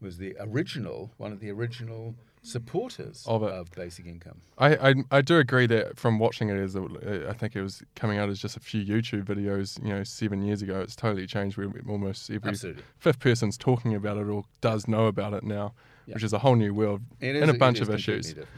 was 0.00 0.18
the 0.18 0.36
original, 0.38 1.10
one 1.16 1.32
of 1.32 1.40
the 1.40 1.50
original 1.50 2.14
supporters 2.42 3.24
Of 3.26 3.42
it. 3.42 3.74
basic 3.76 4.06
income. 4.06 4.40
I, 4.58 4.90
I 4.90 4.94
I 5.10 5.20
do 5.22 5.38
agree 5.38 5.66
that 5.66 5.98
from 5.98 6.18
watching 6.18 6.48
it 6.48 6.56
as 6.58 6.74
a, 6.76 7.26
I 7.28 7.32
think 7.32 7.54
it 7.56 7.62
was 7.62 7.82
coming 7.94 8.18
out 8.18 8.28
as 8.28 8.38
just 8.38 8.56
a 8.56 8.60
few 8.60 8.84
YouTube 8.84 9.24
videos, 9.24 9.82
you 9.82 9.90
know, 9.90 10.02
seven 10.04 10.42
years 10.42 10.62
ago. 10.62 10.80
It's 10.80 10.96
totally 10.96 11.26
changed. 11.26 11.56
Where 11.56 11.68
almost 11.88 12.30
every 12.30 12.50
Absolutely. 12.50 12.82
fifth 12.98 13.20
person's 13.20 13.56
talking 13.58 13.94
about 13.94 14.16
it 14.16 14.26
or 14.28 14.44
does 14.60 14.88
know 14.88 15.06
about 15.06 15.34
it 15.34 15.44
now, 15.44 15.74
Yeah. 16.06 16.14
which 16.14 16.22
is 16.24 16.32
a 16.32 16.38
whole 16.38 16.56
new 16.56 16.72
world 16.74 17.02
and 17.20 17.50
a 17.50 17.54
bunch 17.54 17.80
of 17.80 17.90
issues. 17.90 18.28
different. 18.28 18.48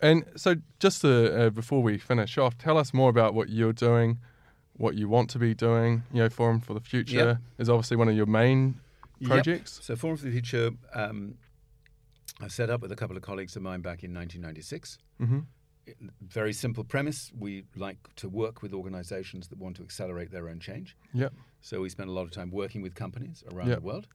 And 0.00 0.24
so, 0.36 0.56
just 0.80 1.02
to, 1.02 1.46
uh, 1.46 1.50
before 1.50 1.80
we 1.80 1.96
finish 1.96 2.36
off, 2.36 2.58
tell 2.58 2.76
us 2.76 2.92
more 2.92 3.08
about 3.08 3.34
what 3.34 3.50
you're 3.50 3.72
doing, 3.72 4.18
what 4.76 4.96
you 4.96 5.08
want 5.08 5.30
to 5.30 5.38
be 5.38 5.54
doing. 5.54 6.02
You 6.12 6.24
know, 6.24 6.28
Forum 6.28 6.58
for 6.60 6.74
the 6.74 6.80
Future 6.80 7.16
Yep. 7.16 7.38
is 7.58 7.68
obviously 7.68 7.96
one 7.96 8.08
of 8.08 8.16
your 8.16 8.26
main 8.26 8.80
Yep. 9.20 9.28
projects. 9.30 9.78
So 9.82 9.94
Forum 9.94 10.16
for 10.16 10.24
the 10.24 10.32
Future, 10.32 10.72
um, 10.92 11.34
I 12.42 12.48
set 12.48 12.68
up 12.70 12.80
with 12.82 12.90
a 12.92 12.96
couple 12.96 13.16
of 13.16 13.22
colleagues 13.22 13.54
of 13.56 13.62
mine 13.62 13.80
back 13.80 14.02
in 14.02 14.12
1996. 14.12 14.98
hmm 15.18 15.38
Very 16.20 16.52
simple 16.52 16.84
premise. 16.84 17.32
We 17.38 17.64
like 17.76 17.98
to 18.16 18.28
work 18.28 18.62
with 18.62 18.72
organizations 18.74 19.48
that 19.48 19.58
want 19.58 19.76
to 19.76 19.82
accelerate 19.82 20.30
their 20.32 20.48
own 20.48 20.58
change. 20.58 20.96
Yep. 21.14 21.32
So 21.60 21.80
we 21.80 21.88
spend 21.88 22.08
a 22.10 22.12
lot 22.12 22.22
of 22.22 22.32
time 22.32 22.50
working 22.50 22.82
with 22.82 22.94
companies 22.94 23.44
around 23.52 23.68
Yep. 23.68 23.78
the 23.78 23.84
world. 23.84 24.06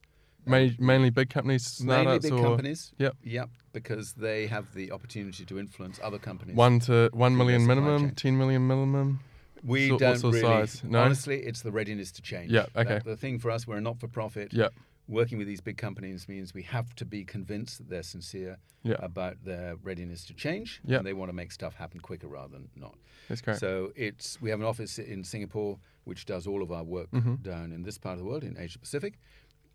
Ma- 0.46 0.68
mainly 0.78 1.10
big 1.10 1.28
companies, 1.30 1.82
Mainly 1.82 2.18
big 2.20 2.32
or 2.32 2.42
companies. 2.42 2.92
Yep. 2.98 3.16
Yep. 3.22 3.50
Because 3.72 4.12
they 4.14 4.46
have 4.46 4.72
the 4.74 4.92
opportunity 4.92 5.44
to 5.46 5.58
influence 5.58 5.98
other 6.02 6.18
companies. 6.18 6.56
one 6.56 6.80
to 6.80 7.10
million 7.14 7.66
minimum, 7.66 8.10
ten 8.14 8.36
million 8.38 8.66
minimum. 8.66 9.20
We 9.64 9.88
So- 9.88 9.98
don't 9.98 10.22
really. 10.22 10.40
size? 10.40 10.84
No? 10.84 11.00
Honestly, 11.02 11.40
it's 11.42 11.62
the 11.62 11.72
readiness 11.72 12.12
to 12.12 12.22
change. 12.22 12.50
Yeah, 12.52 12.66
okay. 12.76 12.94
That- 12.94 13.04
the 13.04 13.16
thing 13.16 13.38
for 13.40 13.50
us, 13.50 13.66
we're 13.66 13.78
a 13.78 13.80
not-for-profit. 13.80 14.52
Yep. 14.52 14.72
Working 15.08 15.38
with 15.38 15.46
these 15.46 15.60
big 15.62 15.78
companies 15.78 16.28
means 16.28 16.52
we 16.54 16.62
have 16.62 16.94
to 16.94 17.04
be 17.04 17.24
convinced 17.24 17.78
that 17.78 17.88
they're 17.88 18.02
sincere 18.02 18.58
Yeah. 18.82 18.96
about 19.00 19.42
their 19.44 19.76
readiness 19.82 20.24
to 20.26 20.34
change 20.34 20.80
Yeah. 20.84 20.98
and 20.98 21.06
they 21.06 21.14
want 21.14 21.30
to 21.30 21.32
make 21.32 21.50
stuff 21.50 21.74
happen 21.74 21.98
quicker 22.00 22.28
rather 22.28 22.52
than 22.52 22.68
not. 22.76 22.94
That's 23.28 23.40
great. 23.40 23.56
So 23.58 23.92
it's 23.96 24.40
we 24.40 24.50
have 24.50 24.60
an 24.60 24.66
office 24.66 24.98
in 24.98 25.24
Singapore 25.24 25.78
which 26.04 26.24
does 26.26 26.46
all 26.46 26.62
of 26.62 26.70
our 26.70 26.84
work 26.84 27.10
Mm-hmm. 27.10 27.36
down 27.36 27.72
in 27.72 27.82
this 27.82 27.98
part 27.98 28.14
of 28.14 28.18
the 28.18 28.24
world 28.30 28.44
in 28.44 28.56
Asia 28.58 28.78
Pacific, 28.78 29.18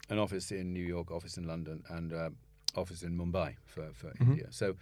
an 0.09 0.19
office 0.19 0.51
in 0.51 0.71
New 0.71 0.83
York, 0.85 1.11
office 1.11 1.35
in 1.37 1.45
London, 1.47 1.83
and 1.89 2.13
uh, 2.13 2.29
office 2.75 3.01
in 3.03 3.17
Mumbai 3.17 3.55
for, 3.65 3.91
for 3.93 4.07
Mm-hmm. 4.11 4.31
India. 4.31 4.47
So 4.51 4.75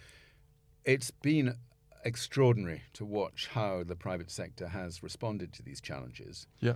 it's 0.85 1.11
been 1.11 1.55
extraordinary 2.03 2.81
to 2.93 3.05
watch 3.05 3.47
how 3.53 3.83
the 3.83 3.95
private 3.95 4.31
sector 4.31 4.67
has 4.67 5.03
responded 5.03 5.53
to 5.53 5.63
these 5.63 5.79
challenges. 5.81 6.47
yeah. 6.59 6.73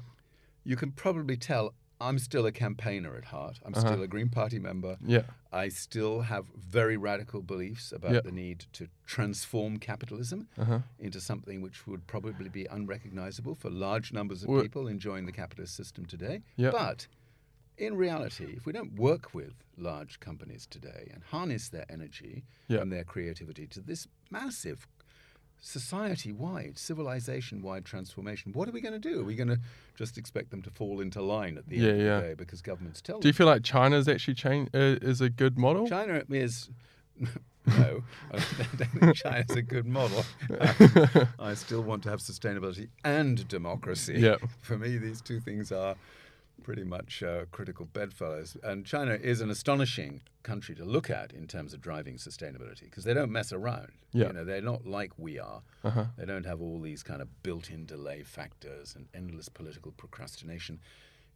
You 0.63 0.75
can 0.75 0.91
probably 0.91 1.37
tell 1.37 1.73
I'm 2.05 2.19
still 2.19 2.45
a 2.45 2.51
campaigner 2.51 3.15
at 3.17 3.25
heart. 3.25 3.59
I'm 3.65 3.73
Uh-huh. 3.73 3.81
still 3.87 4.03
a 4.03 4.07
Green 4.07 4.29
Party 4.29 4.59
member. 4.59 4.97
Yeah. 5.03 5.23
I 5.51 5.69
still 5.69 6.21
have 6.21 6.45
very 6.55 6.97
radical 6.97 7.41
beliefs 7.41 7.91
about 7.91 8.13
Yeah. 8.13 8.21
the 8.21 8.31
need 8.31 8.65
to 8.73 8.87
transform 9.05 9.77
capitalism 9.79 10.47
Uh-huh. 10.57 10.81
into 10.99 11.19
something 11.19 11.61
which 11.61 11.87
would 11.87 12.05
probably 12.05 12.49
be 12.49 12.65
unrecognizable 12.65 13.55
for 13.55 13.69
large 13.71 14.13
numbers 14.13 14.43
of 14.43 14.49
Well- 14.49 14.61
people 14.61 14.87
enjoying 14.87 15.25
the 15.25 15.31
capitalist 15.31 15.75
system 15.75 16.05
today. 16.05 16.43
Yeah. 16.57 16.71
But 16.71 17.07
in 17.77 17.95
reality, 17.97 18.53
if 18.55 18.65
we 18.67 18.71
don't 18.71 18.93
work 18.93 19.33
with 19.33 19.53
large 19.75 20.19
companies 20.19 20.65
today 20.67 21.09
and 21.13 21.23
harness 21.23 21.69
their 21.69 21.85
energy 21.89 22.43
Yeah. 22.67 22.81
and 22.81 22.91
their 22.91 23.03
creativity 23.03 23.65
to 23.67 23.81
this 23.81 24.07
massive 24.29 24.87
society 25.61 26.31
wide, 26.31 26.77
civilization 26.77 27.61
wide 27.61 27.85
transformation, 27.85 28.51
what 28.53 28.67
are 28.69 28.71
we 28.71 28.81
going 28.81 28.93
to 28.93 28.99
do? 28.99 29.21
Are 29.21 29.23
we 29.23 29.35
going 29.35 29.47
to 29.47 29.59
just 29.95 30.17
expect 30.17 30.51
them 30.51 30.61
to 30.61 30.69
fall 30.69 31.01
into 31.01 31.21
line 31.21 31.57
at 31.57 31.67
the 31.67 31.77
Yeah, 31.77 31.89
end 31.89 32.01
of 32.01 32.21
the 32.21 32.27
day 32.29 32.33
because 32.35 32.61
governments 32.61 33.01
tell 33.01 33.19
Do 33.19 33.27
you 33.27 33.33
feel 33.33 33.47
like 33.47 33.63
China's 33.63 34.07
actually 34.07 34.35
change 34.35 34.69
uh, 34.73 34.99
is 35.01 35.21
a 35.21 35.29
good 35.29 35.57
model? 35.57 35.87
China 35.87 36.23
is. 36.29 36.69
No, 37.67 38.03
I 38.31 38.37
don't 38.37 38.91
think 38.91 39.15
China's 39.15 39.49
a 39.55 39.61
good 39.63 39.87
model. 39.87 40.23
Um, 40.59 41.27
I 41.39 41.55
still 41.55 41.81
want 41.81 42.03
to 42.03 42.11
have 42.11 42.19
sustainability 42.19 42.89
and 43.03 43.47
democracy. 43.47 44.17
Yeah. 44.19 44.35
For 44.61 44.77
me, 44.77 44.97
these 44.99 45.19
two 45.19 45.39
things 45.39 45.71
are 45.71 45.95
pretty 46.63 46.83
much 46.83 47.23
uh, 47.23 47.45
critical 47.51 47.85
bedfellows. 47.85 48.57
And 48.63 48.85
China 48.85 49.13
is 49.13 49.41
an 49.41 49.49
astonishing 49.49 50.21
country 50.43 50.75
to 50.75 50.85
look 50.85 51.09
at 51.09 51.31
in 51.33 51.47
terms 51.47 51.73
of 51.73 51.81
driving 51.81 52.15
sustainability 52.15 52.83
because 52.83 53.03
they 53.03 53.13
don't 53.13 53.31
mess 53.31 53.51
around. 53.51 53.91
Yeah. 54.13 54.27
You 54.27 54.33
know, 54.33 54.45
they're 54.45 54.61
not 54.61 54.85
like 54.85 55.11
we 55.17 55.39
are. 55.39 55.61
Uh-huh. 55.83 56.05
They 56.17 56.25
don't 56.25 56.45
have 56.45 56.61
all 56.61 56.79
these 56.79 57.03
kind 57.03 57.21
of 57.21 57.43
built-in 57.43 57.85
delay 57.85 58.23
factors 58.23 58.95
and 58.95 59.07
endless 59.13 59.49
political 59.49 59.91
procrastination. 59.91 60.79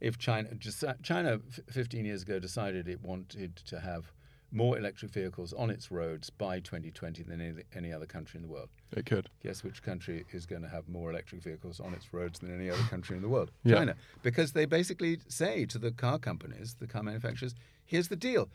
If 0.00 0.18
China, 0.18 0.54
just, 0.54 0.82
China, 1.02 1.40
15 1.70 2.04
years 2.04 2.22
ago, 2.22 2.38
decided 2.38 2.88
it 2.88 3.02
wanted 3.02 3.56
to 3.66 3.80
have 3.80 4.12
more 4.52 4.76
electric 4.76 5.12
vehicles 5.12 5.52
on 5.52 5.70
its 5.70 5.90
roads 5.90 6.30
by 6.30 6.60
2020 6.60 7.22
than 7.22 7.40
any, 7.40 7.62
any 7.74 7.92
other 7.92 8.06
country 8.06 8.38
in 8.38 8.42
the 8.42 8.48
world. 8.48 8.68
It 8.96 9.06
could. 9.06 9.28
Guess 9.42 9.62
which 9.62 9.82
country 9.82 10.24
is 10.32 10.46
going 10.46 10.62
to 10.62 10.68
have 10.68 10.88
more 10.88 11.10
electric 11.10 11.42
vehicles 11.42 11.80
on 11.80 11.94
its 11.94 12.12
roads 12.12 12.40
than 12.40 12.54
any 12.54 12.70
other 12.70 12.82
country 12.84 13.16
in 13.16 13.22
the 13.22 13.28
world? 13.28 13.50
Yeah. 13.64 13.76
China. 13.76 13.96
Because 14.22 14.52
they 14.52 14.64
basically 14.64 15.18
say 15.28 15.64
to 15.66 15.78
the 15.78 15.92
car 15.92 16.18
companies, 16.18 16.76
the 16.78 16.86
car 16.86 17.02
manufacturers, 17.02 17.54
here's 17.84 18.08
the 18.08 18.16
deal. 18.16 18.48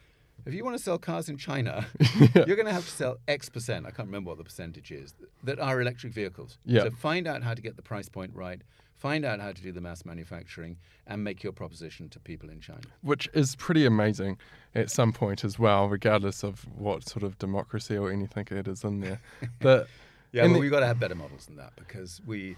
If 0.45 0.53
you 0.53 0.65
want 0.65 0.77
to 0.77 0.83
sell 0.83 0.97
cars 0.97 1.29
in 1.29 1.37
China, 1.37 1.87
you're 2.35 2.57
going 2.57 2.65
to 2.65 2.73
have 2.73 2.85
to 2.85 2.91
sell 2.91 3.17
X 3.27 3.47
percent, 3.49 3.85
I 3.85 3.91
can't 3.91 4.07
remember 4.07 4.29
what 4.29 4.37
the 4.37 4.43
percentage 4.43 4.91
is, 4.91 5.13
that 5.43 5.59
are 5.59 5.81
electric 5.81 6.13
vehicles. 6.13 6.57
Yeah. 6.65 6.83
So 6.83 6.91
find 6.91 7.25
out 7.25 7.41
how 7.41 7.53
to 7.53 7.61
get 7.61 7.77
the 7.77 7.81
price 7.81 8.09
point 8.09 8.31
right, 8.33 8.61
find 9.05 9.23
out 9.23 9.39
how 9.39 9.51
to 9.51 9.61
do 9.61 9.71
the 9.71 9.81
mass 9.81 10.03
manufacturing, 10.03 10.77
and 11.05 11.23
make 11.23 11.43
your 11.43 11.53
proposition 11.53 12.09
to 12.09 12.19
people 12.19 12.49
in 12.49 12.59
China. 12.59 12.81
Which 13.01 13.29
is 13.33 13.55
pretty 13.55 13.85
amazing 13.85 14.37
at 14.73 14.89
some 14.89 15.13
point 15.13 15.43
as 15.43 15.59
well, 15.59 15.87
regardless 15.87 16.43
of 16.43 16.65
what 16.75 17.07
sort 17.07 17.21
of 17.23 17.37
democracy 17.37 17.95
or 17.97 18.11
anything 18.11 18.47
it 18.49 18.67
is 18.67 18.83
in 18.83 19.01
there. 19.01 19.19
But 19.59 19.87
Yeah, 20.31 20.47
but 20.47 20.53
the- 20.53 20.59
we've 20.59 20.71
got 20.71 20.79
to 20.79 20.87
have 20.87 20.99
better 20.99 21.13
models 21.15 21.45
than 21.45 21.55
that 21.57 21.73
because 21.75 22.19
we, 22.25 22.55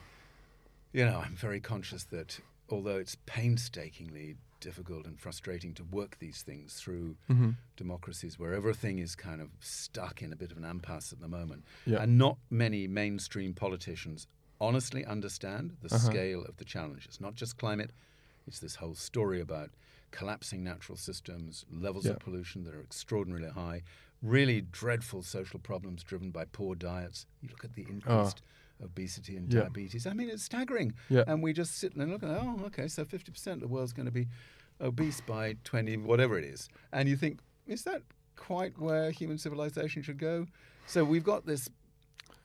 you 0.93 1.03
know, 1.05 1.17
I'm 1.25 1.35
very 1.35 1.59
conscious 1.59 2.05
that 2.05 2.39
although 2.69 2.95
it's 2.97 3.17
painstakingly 3.25 4.35
difficult 4.61 5.05
and 5.05 5.19
frustrating 5.19 5.73
to 5.73 5.83
work 5.83 6.17
these 6.19 6.41
things 6.43 6.75
through 6.75 7.15
Mm-hmm. 7.29 7.51
democracies 7.75 8.39
where 8.39 8.53
everything 8.53 8.99
is 8.99 9.15
kind 9.15 9.41
of 9.41 9.49
stuck 9.59 10.21
in 10.21 10.31
a 10.31 10.35
bit 10.37 10.51
of 10.53 10.57
an 10.57 10.63
impasse 10.65 11.11
at 11.11 11.19
the 11.19 11.27
moment, 11.27 11.63
Yeah. 11.85 12.01
and 12.03 12.17
not 12.17 12.37
many 12.49 12.87
mainstream 12.87 13.53
politicians 13.53 14.27
honestly 14.59 15.05
understand 15.05 15.77
the 15.81 15.93
Uh-huh. 15.93 16.09
scale 16.09 16.43
of 16.43 16.57
the 16.57 16.65
challenges. 16.65 17.19
Not 17.21 17.35
just 17.35 17.57
climate; 17.57 17.91
it's 18.47 18.59
this 18.59 18.75
whole 18.75 18.95
story 18.95 19.39
about 19.41 19.71
collapsing 20.11 20.63
natural 20.63 20.97
systems, 20.97 21.65
levels 21.71 22.05
Yeah. 22.05 22.11
of 22.13 22.19
pollution 22.19 22.63
that 22.63 22.73
are 22.73 22.81
extraordinarily 22.81 23.49
high, 23.49 23.83
really 24.21 24.61
dreadful 24.61 25.21
social 25.21 25.59
problems 25.59 26.03
driven 26.03 26.31
by 26.31 26.45
poor 26.45 26.75
diets. 26.75 27.25
You 27.41 27.49
look 27.49 27.63
at 27.65 27.73
the 27.73 27.85
increased 27.89 28.41
obesity 28.81 29.35
and 29.35 29.51
Yeah. 29.51 29.61
diabetes. 29.61 30.05
I 30.07 30.13
mean, 30.13 30.29
it's 30.29 30.43
staggering. 30.43 30.93
Yeah. 31.09 31.23
And 31.27 31.43
we 31.43 31.51
just 31.51 31.75
sit 31.75 31.95
and 31.95 32.09
look 32.11 32.23
at, 32.23 32.29
oh, 32.29 32.61
okay, 32.65 32.87
so 32.87 33.03
50% 33.03 33.55
of 33.55 33.59
the 33.61 33.67
world's 33.67 33.91
going 33.93 34.05
to 34.05 34.11
be 34.11 34.27
obese 34.79 35.19
by 35.21 35.53
20, 35.63 35.97
whatever 35.97 36.37
it 36.37 36.45
is. 36.45 36.69
And 36.91 37.09
you 37.09 37.17
think, 37.17 37.41
is 37.67 37.83
that 37.83 38.03
quite 38.35 38.77
where 38.77 39.11
human 39.11 39.37
civilization 39.39 40.03
should 40.03 40.17
go? 40.19 40.47
So 40.85 41.03
we've 41.03 41.23
got 41.23 41.45
this 41.45 41.69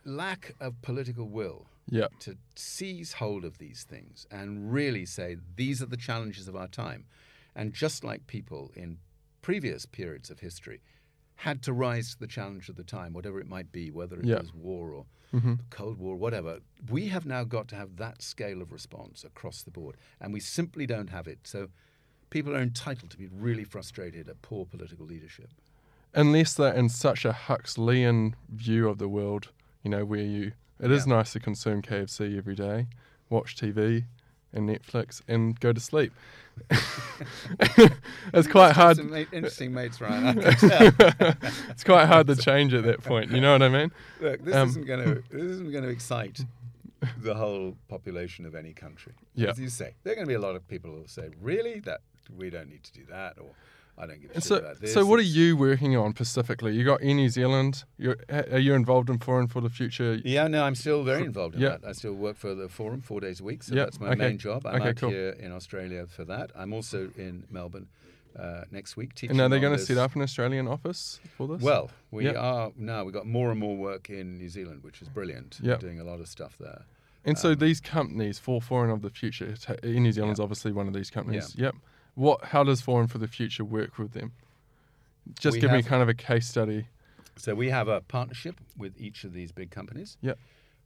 lack 0.04 0.54
of 0.58 0.80
political 0.82 1.28
will 1.28 1.66
yeah, 1.92 2.06
to 2.20 2.36
seize 2.56 3.12
hold 3.12 3.44
of 3.44 3.58
these 3.58 3.84
things 3.84 4.26
and 4.30 4.72
really 4.72 5.04
say 5.04 5.36
these 5.56 5.82
are 5.82 5.86
the 5.86 5.96
challenges 5.96 6.48
of 6.48 6.56
our 6.56 6.68
time. 6.68 7.04
And 7.54 7.74
just 7.74 8.02
like 8.02 8.26
people 8.26 8.70
in 8.74 8.96
previous 9.42 9.84
periods 9.84 10.30
of 10.30 10.40
history 10.40 10.80
had 11.36 11.60
to 11.62 11.72
rise 11.72 12.14
to 12.14 12.18
the 12.20 12.26
challenge 12.26 12.70
of 12.70 12.76
the 12.76 12.84
time, 12.84 13.12
whatever 13.12 13.38
it 13.40 13.46
might 13.46 13.70
be, 13.72 13.90
whether 13.90 14.18
it 14.18 14.24
Yeah. 14.24 14.40
was 14.40 14.54
war 14.54 14.92
or 14.92 15.04
Mhm. 15.34 15.58
the 15.58 15.64
Cold 15.70 15.98
War, 15.98 16.16
whatever, 16.16 16.60
we 16.88 17.08
have 17.08 17.26
now 17.26 17.44
got 17.44 17.68
to 17.68 17.76
have 17.76 17.96
that 17.96 18.22
scale 18.22 18.62
of 18.62 18.72
response 18.72 19.22
across 19.24 19.62
the 19.62 19.70
board. 19.70 19.96
And 20.20 20.32
we 20.32 20.40
simply 20.40 20.86
don't 20.86 21.10
have 21.10 21.28
it. 21.28 21.40
So 21.46 21.68
people 22.30 22.54
are 22.56 22.60
entitled 22.62 23.10
to 23.10 23.18
be 23.18 23.26
really 23.26 23.64
frustrated 23.64 24.28
at 24.30 24.40
poor 24.40 24.64
political 24.64 25.04
leadership. 25.04 25.50
unless 26.14 26.52
they're 26.54 26.74
in 26.74 26.88
such 26.90 27.24
a 27.24 27.32
Huxleyan 27.32 28.36
view 28.50 28.86
of 28.88 28.98
the 28.98 29.08
world, 29.08 29.50
you 29.82 29.90
know, 29.90 30.04
where 30.04 30.20
you 30.20 30.52
it 30.80 30.90
is 30.90 31.06
Yeah. 31.06 31.16
nice 31.16 31.32
to 31.34 31.40
consume 31.40 31.82
KFC 31.82 32.36
every 32.36 32.54
day, 32.54 32.86
watch 33.30 33.56
TV 33.56 34.04
and 34.52 34.68
Netflix, 34.68 35.22
and 35.28 35.58
go 35.60 35.72
to 35.72 35.80
sleep. 35.80 36.12
it's 38.34 38.48
quite 38.48 38.72
hard. 38.72 38.96
Some 38.96 39.14
interesting 39.32 39.72
mates, 39.72 40.00
Ryan. 40.00 40.38
I 40.38 40.52
can 40.54 40.68
tell. 40.68 41.34
It's 41.70 41.84
quite 41.84 42.06
hard 42.06 42.26
to 42.28 42.36
change 42.50 42.74
at 42.74 42.84
that 42.84 43.02
point. 43.02 43.30
You 43.30 43.40
know 43.40 43.52
what 43.52 43.62
I 43.62 43.68
mean? 43.68 43.92
Look, 44.20 44.44
this 44.44 44.54
Um, 44.54 44.68
isn't 44.68 44.86
going 44.86 45.04
to 45.04 45.22
this 45.30 45.42
isn't 45.42 45.72
going 45.72 45.84
to 45.84 45.90
excite 45.90 46.40
the 47.18 47.34
whole 47.34 47.76
population 47.88 48.44
of 48.46 48.54
any 48.54 48.72
country. 48.72 49.14
Yeah. 49.34 49.50
As 49.50 49.58
you 49.58 49.68
say, 49.68 49.94
there 50.04 50.12
are 50.12 50.16
going 50.16 50.26
to 50.26 50.30
be 50.30 50.34
a 50.34 50.40
lot 50.40 50.54
of 50.56 50.66
people 50.68 50.90
who 50.90 50.98
will 50.98 51.08
say, 51.08 51.30
"Really, 51.40 51.80
that 51.80 52.00
we 52.36 52.50
don't 52.50 52.68
need 52.68 52.84
to 52.84 52.92
do 52.92 53.04
that," 53.08 53.38
or 53.38 53.50
"I 54.02 54.06
don't 54.06 54.20
give 54.20 54.30
a 54.30 54.34
And 54.34 54.42
shit 54.42 54.48
so, 54.48 54.56
about 54.56 54.80
this." 54.80 54.92
so 54.92 55.06
what 55.06 55.18
are 55.18 55.22
you 55.40 55.56
working 55.56 55.96
on 55.96 56.14
specifically? 56.14 56.74
You 56.74 56.84
got 56.84 57.00
in 57.00 57.16
New 57.16 57.28
Zealand. 57.28 57.84
You're, 57.98 58.16
are 58.30 58.58
you 58.58 58.74
involved 58.74 59.08
in 59.10 59.18
Forum 59.18 59.46
for 59.48 59.60
the 59.60 59.70
Future? 59.70 60.20
Yeah, 60.24 60.48
no, 60.48 60.64
I'm 60.64 60.74
still 60.74 61.02
very 61.04 61.24
involved 61.24 61.54
in 61.54 61.60
Yeah. 61.62 61.76
that. 61.78 61.84
I 61.88 61.92
still 61.92 62.14
work 62.14 62.36
for 62.36 62.54
the 62.54 62.68
forum 62.68 63.00
four 63.00 63.20
days 63.20 63.40
a 63.40 63.44
week, 63.44 63.62
so 63.62 63.74
Yeah, 63.74 63.84
that's 63.84 64.00
my 64.00 64.08
okay. 64.08 64.16
main 64.16 64.38
job. 64.38 64.66
I'm 64.66 64.76
Okay, 64.80 64.88
out 64.90 64.96
cool. 64.96 65.10
here 65.10 65.30
in 65.38 65.52
Australia 65.52 66.06
for 66.06 66.24
that. 66.24 66.50
I'm 66.56 66.72
also 66.72 67.10
in 67.16 67.44
Melbourne 67.50 67.88
uh, 68.38 68.64
next 68.70 68.96
week 68.96 69.14
teaching. 69.14 69.32
And 69.32 69.40
are 69.42 69.48
they 69.48 69.60
going 69.60 69.76
to 69.76 69.84
set 69.84 69.98
up 69.98 70.16
an 70.16 70.22
Australian 70.22 70.66
office 70.66 71.20
for 71.36 71.46
this? 71.48 71.60
Well, 71.62 71.90
we 72.10 72.24
Yeah. 72.24 72.32
are 72.32 72.72
now. 72.76 73.04
We've 73.04 73.12
got 73.12 73.26
more 73.26 73.50
and 73.50 73.60
more 73.60 73.76
work 73.76 74.08
in 74.08 74.38
New 74.38 74.48
Zealand, 74.48 74.82
which 74.82 75.02
is 75.02 75.08
brilliant. 75.08 75.58
Yeah. 75.62 75.72
We're 75.74 75.78
doing 75.88 76.00
a 76.00 76.04
lot 76.04 76.18
of 76.20 76.28
stuff 76.28 76.56
there. 76.58 76.82
and 77.24 77.36
so 77.38 77.50
um, 77.52 77.58
these 77.58 77.80
companies, 77.80 78.38
for 78.38 78.60
Forum 78.60 78.90
of 78.90 79.02
the 79.02 79.10
Future, 79.10 79.54
in 79.82 80.02
New 80.02 80.12
Zealand's 80.12 80.38
Yeah. 80.40 80.44
obviously 80.44 80.72
one 80.72 80.88
of 80.88 80.94
these 80.94 81.10
companies. 81.10 81.54
Yep. 81.56 81.74
What? 82.14 82.44
How 82.46 82.64
does 82.64 82.80
Forum 82.80 83.06
for 83.08 83.18
the 83.18 83.28
Future 83.28 83.64
work 83.64 83.98
with 83.98 84.12
them? 84.12 84.32
Just 85.38 85.54
We 85.54 85.60
give 85.60 85.72
me 85.72 85.82
kind 85.82 86.02
of 86.02 86.08
a 86.08 86.14
case 86.14 86.46
study. 86.48 86.86
So 87.36 87.54
we 87.54 87.70
have 87.70 87.88
a 87.88 88.00
partnership 88.02 88.56
with 88.76 88.94
each 89.00 89.24
of 89.24 89.32
these 89.32 89.52
big 89.52 89.70
companies. 89.70 90.18
Yeah. 90.20 90.34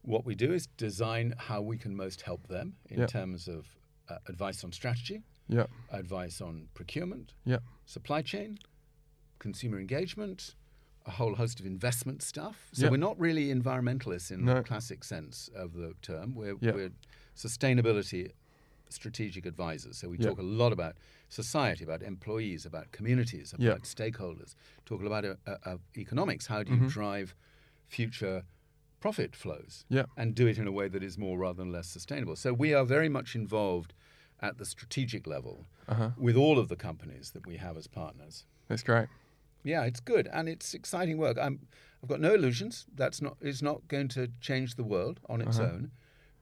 What 0.02 0.24
we 0.24 0.34
do 0.36 0.52
is 0.52 0.68
design 0.76 1.34
how 1.36 1.60
we 1.62 1.76
can 1.78 1.96
most 1.96 2.22
help 2.22 2.46
them 2.46 2.76
in 2.88 3.00
Yep. 3.00 3.08
terms 3.10 3.48
of 3.48 3.66
uh, 4.08 4.18
advice 4.28 4.62
on 4.62 4.70
strategy, 4.70 5.24
Yeah. 5.48 5.66
advice 5.90 6.40
on 6.40 6.68
procurement, 6.74 7.32
Yeah. 7.44 7.58
supply 7.86 8.22
chain, 8.22 8.58
consumer 9.40 9.80
engagement, 9.80 10.54
a 11.06 11.10
whole 11.10 11.34
host 11.34 11.58
of 11.58 11.66
investment 11.66 12.22
stuff. 12.22 12.68
So 12.72 12.82
Yep. 12.84 12.90
we're 12.92 12.96
not 12.98 13.18
really 13.18 13.52
environmentalists 13.52 14.30
in 14.30 14.44
No. 14.44 14.54
the 14.54 14.62
classic 14.62 15.02
sense 15.02 15.48
of 15.56 15.72
the 15.72 15.94
term. 16.02 16.36
We're, 16.36 16.54
Yep. 16.60 16.74
we're 16.76 16.92
sustainability 17.34 18.30
strategic 18.88 19.46
advisors. 19.46 19.98
So 19.98 20.08
we 20.08 20.18
talk 20.18 20.38
a 20.38 20.42
lot 20.42 20.72
about 20.72 20.96
society, 21.28 21.84
about 21.84 22.02
employees, 22.02 22.64
about 22.66 22.92
communities, 22.92 23.52
about 23.52 23.82
stakeholders. 23.82 24.54
Talk 24.84 25.02
about 25.02 25.24
uh, 25.24 25.34
uh, 25.64 25.76
economics. 25.96 26.46
How 26.46 26.62
do 26.62 26.72
you 26.72 26.80
Mhm. 26.82 26.88
drive 26.88 27.34
future 27.88 28.44
profit 29.00 29.36
flows 29.36 29.84
Yeah. 29.88 30.04
and 30.16 30.34
do 30.34 30.46
it 30.46 30.58
in 30.58 30.66
a 30.66 30.72
way 30.72 30.88
that 30.88 31.02
is 31.02 31.18
more 31.18 31.38
rather 31.38 31.62
than 31.62 31.72
less 31.72 31.88
sustainable? 31.88 32.36
So 32.36 32.52
we 32.52 32.72
are 32.74 32.84
very 32.84 33.08
much 33.08 33.34
involved 33.34 33.92
at 34.40 34.58
the 34.58 34.64
strategic 34.64 35.26
level 35.26 35.66
Uh-huh. 35.88 36.10
with 36.16 36.36
all 36.36 36.58
of 36.58 36.68
the 36.68 36.76
companies 36.76 37.30
that 37.32 37.46
we 37.46 37.56
have 37.56 37.76
as 37.76 37.86
partners. 37.86 38.44
That's 38.68 38.82
great. 38.82 39.08
Yeah, 39.64 39.84
it's 39.84 40.00
good 40.00 40.28
and 40.32 40.48
it's 40.48 40.74
exciting 40.74 41.18
work. 41.18 41.36
I'm, 41.38 41.66
I've 42.02 42.08
got 42.08 42.20
no 42.20 42.34
illusions. 42.34 42.86
That's 42.94 43.20
not 43.20 43.36
it's 43.40 43.62
not 43.62 43.88
going 43.88 44.08
to 44.08 44.28
change 44.40 44.76
the 44.76 44.84
world 44.84 45.20
on 45.28 45.40
its 45.40 45.58
Uh-huh. 45.58 45.72
own, 45.72 45.90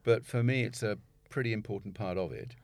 but 0.03 0.27
for 0.27 0.43
me, 0.43 0.63
it's 0.65 0.83
a 0.83 0.99
pretty 1.35 1.53
important 1.53 1.95
part 1.95 2.17
of 2.17 2.31
it. 2.33 2.55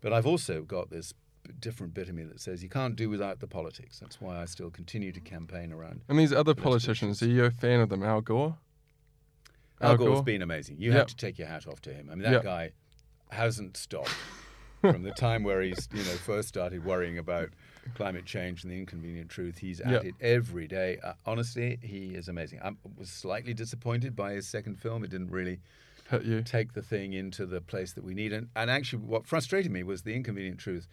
But 0.00 0.12
I've 0.12 0.24
also 0.26 0.62
got 0.62 0.88
this 0.88 1.12
different 1.58 1.92
bit 1.94 2.08
of 2.08 2.14
me 2.14 2.22
that 2.22 2.40
says 2.40 2.62
you 2.62 2.68
can't 2.68 2.94
do 2.94 3.10
without 3.10 3.40
the 3.40 3.48
politics. 3.48 3.98
That's 3.98 4.20
why 4.20 4.40
I 4.40 4.44
still 4.44 4.70
continue 4.70 5.10
to 5.10 5.20
campaign 5.20 5.72
around. 5.72 6.02
And 6.08 6.16
these 6.16 6.32
other 6.32 6.54
politicians, 6.54 7.20
are 7.24 7.26
you 7.28 7.44
a 7.44 7.50
fan 7.50 7.80
of 7.80 7.88
them? 7.88 8.04
Al 8.04 8.20
Gore? 8.20 8.56
Al 9.80 9.90
Al 9.90 9.96
Gore's 9.96 10.16
Gore? 10.18 10.22
been 10.22 10.42
amazing. 10.42 10.76
You 10.78 10.90
Yep. 10.92 10.98
have 10.98 11.06
to 11.08 11.16
take 11.16 11.38
your 11.38 11.48
hat 11.48 11.66
off 11.66 11.80
to 11.82 11.92
him. 11.92 12.08
I 12.08 12.14
mean, 12.14 12.22
that 12.22 12.32
Yep. 12.34 12.42
guy 12.44 12.72
hasn't 13.30 13.76
stopped 13.76 14.14
from 14.80 15.02
the 15.02 15.10
time 15.12 15.42
where 15.42 15.60
he's 15.60 15.88
you 15.92 16.04
know 16.04 16.16
first 16.18 16.46
started 16.48 16.84
worrying 16.84 17.18
about 17.18 17.50
climate 17.94 18.26
change 18.26 18.62
and 18.62 18.70
the 18.72 18.78
inconvenient 18.78 19.28
truth. 19.28 19.58
He's 19.58 19.80
at 19.80 19.90
Yep. 19.90 20.04
it 20.04 20.14
every 20.20 20.68
day. 20.68 20.98
Uh, 21.02 21.14
honestly, 21.26 21.78
he 21.82 22.14
is 22.14 22.28
amazing. 22.28 22.60
I 22.62 22.72
was 22.96 23.10
slightly 23.10 23.54
disappointed 23.54 24.14
by 24.14 24.34
his 24.34 24.46
second 24.46 24.76
film. 24.78 25.02
It 25.02 25.10
didn't 25.10 25.30
really 25.30 25.58
Hit 26.10 26.24
you? 26.24 26.42
take 26.42 26.72
the 26.72 26.82
thing 26.82 27.12
into 27.12 27.46
the 27.46 27.60
place 27.60 27.92
that 27.92 28.04
we 28.04 28.14
need. 28.14 28.32
And, 28.32 28.48
and 28.56 28.70
actually, 28.70 29.02
what 29.02 29.26
frustrated 29.26 29.70
me 29.70 29.82
was 29.82 30.02
the 30.02 30.14
inconvenient 30.14 30.58
truth 30.58 30.86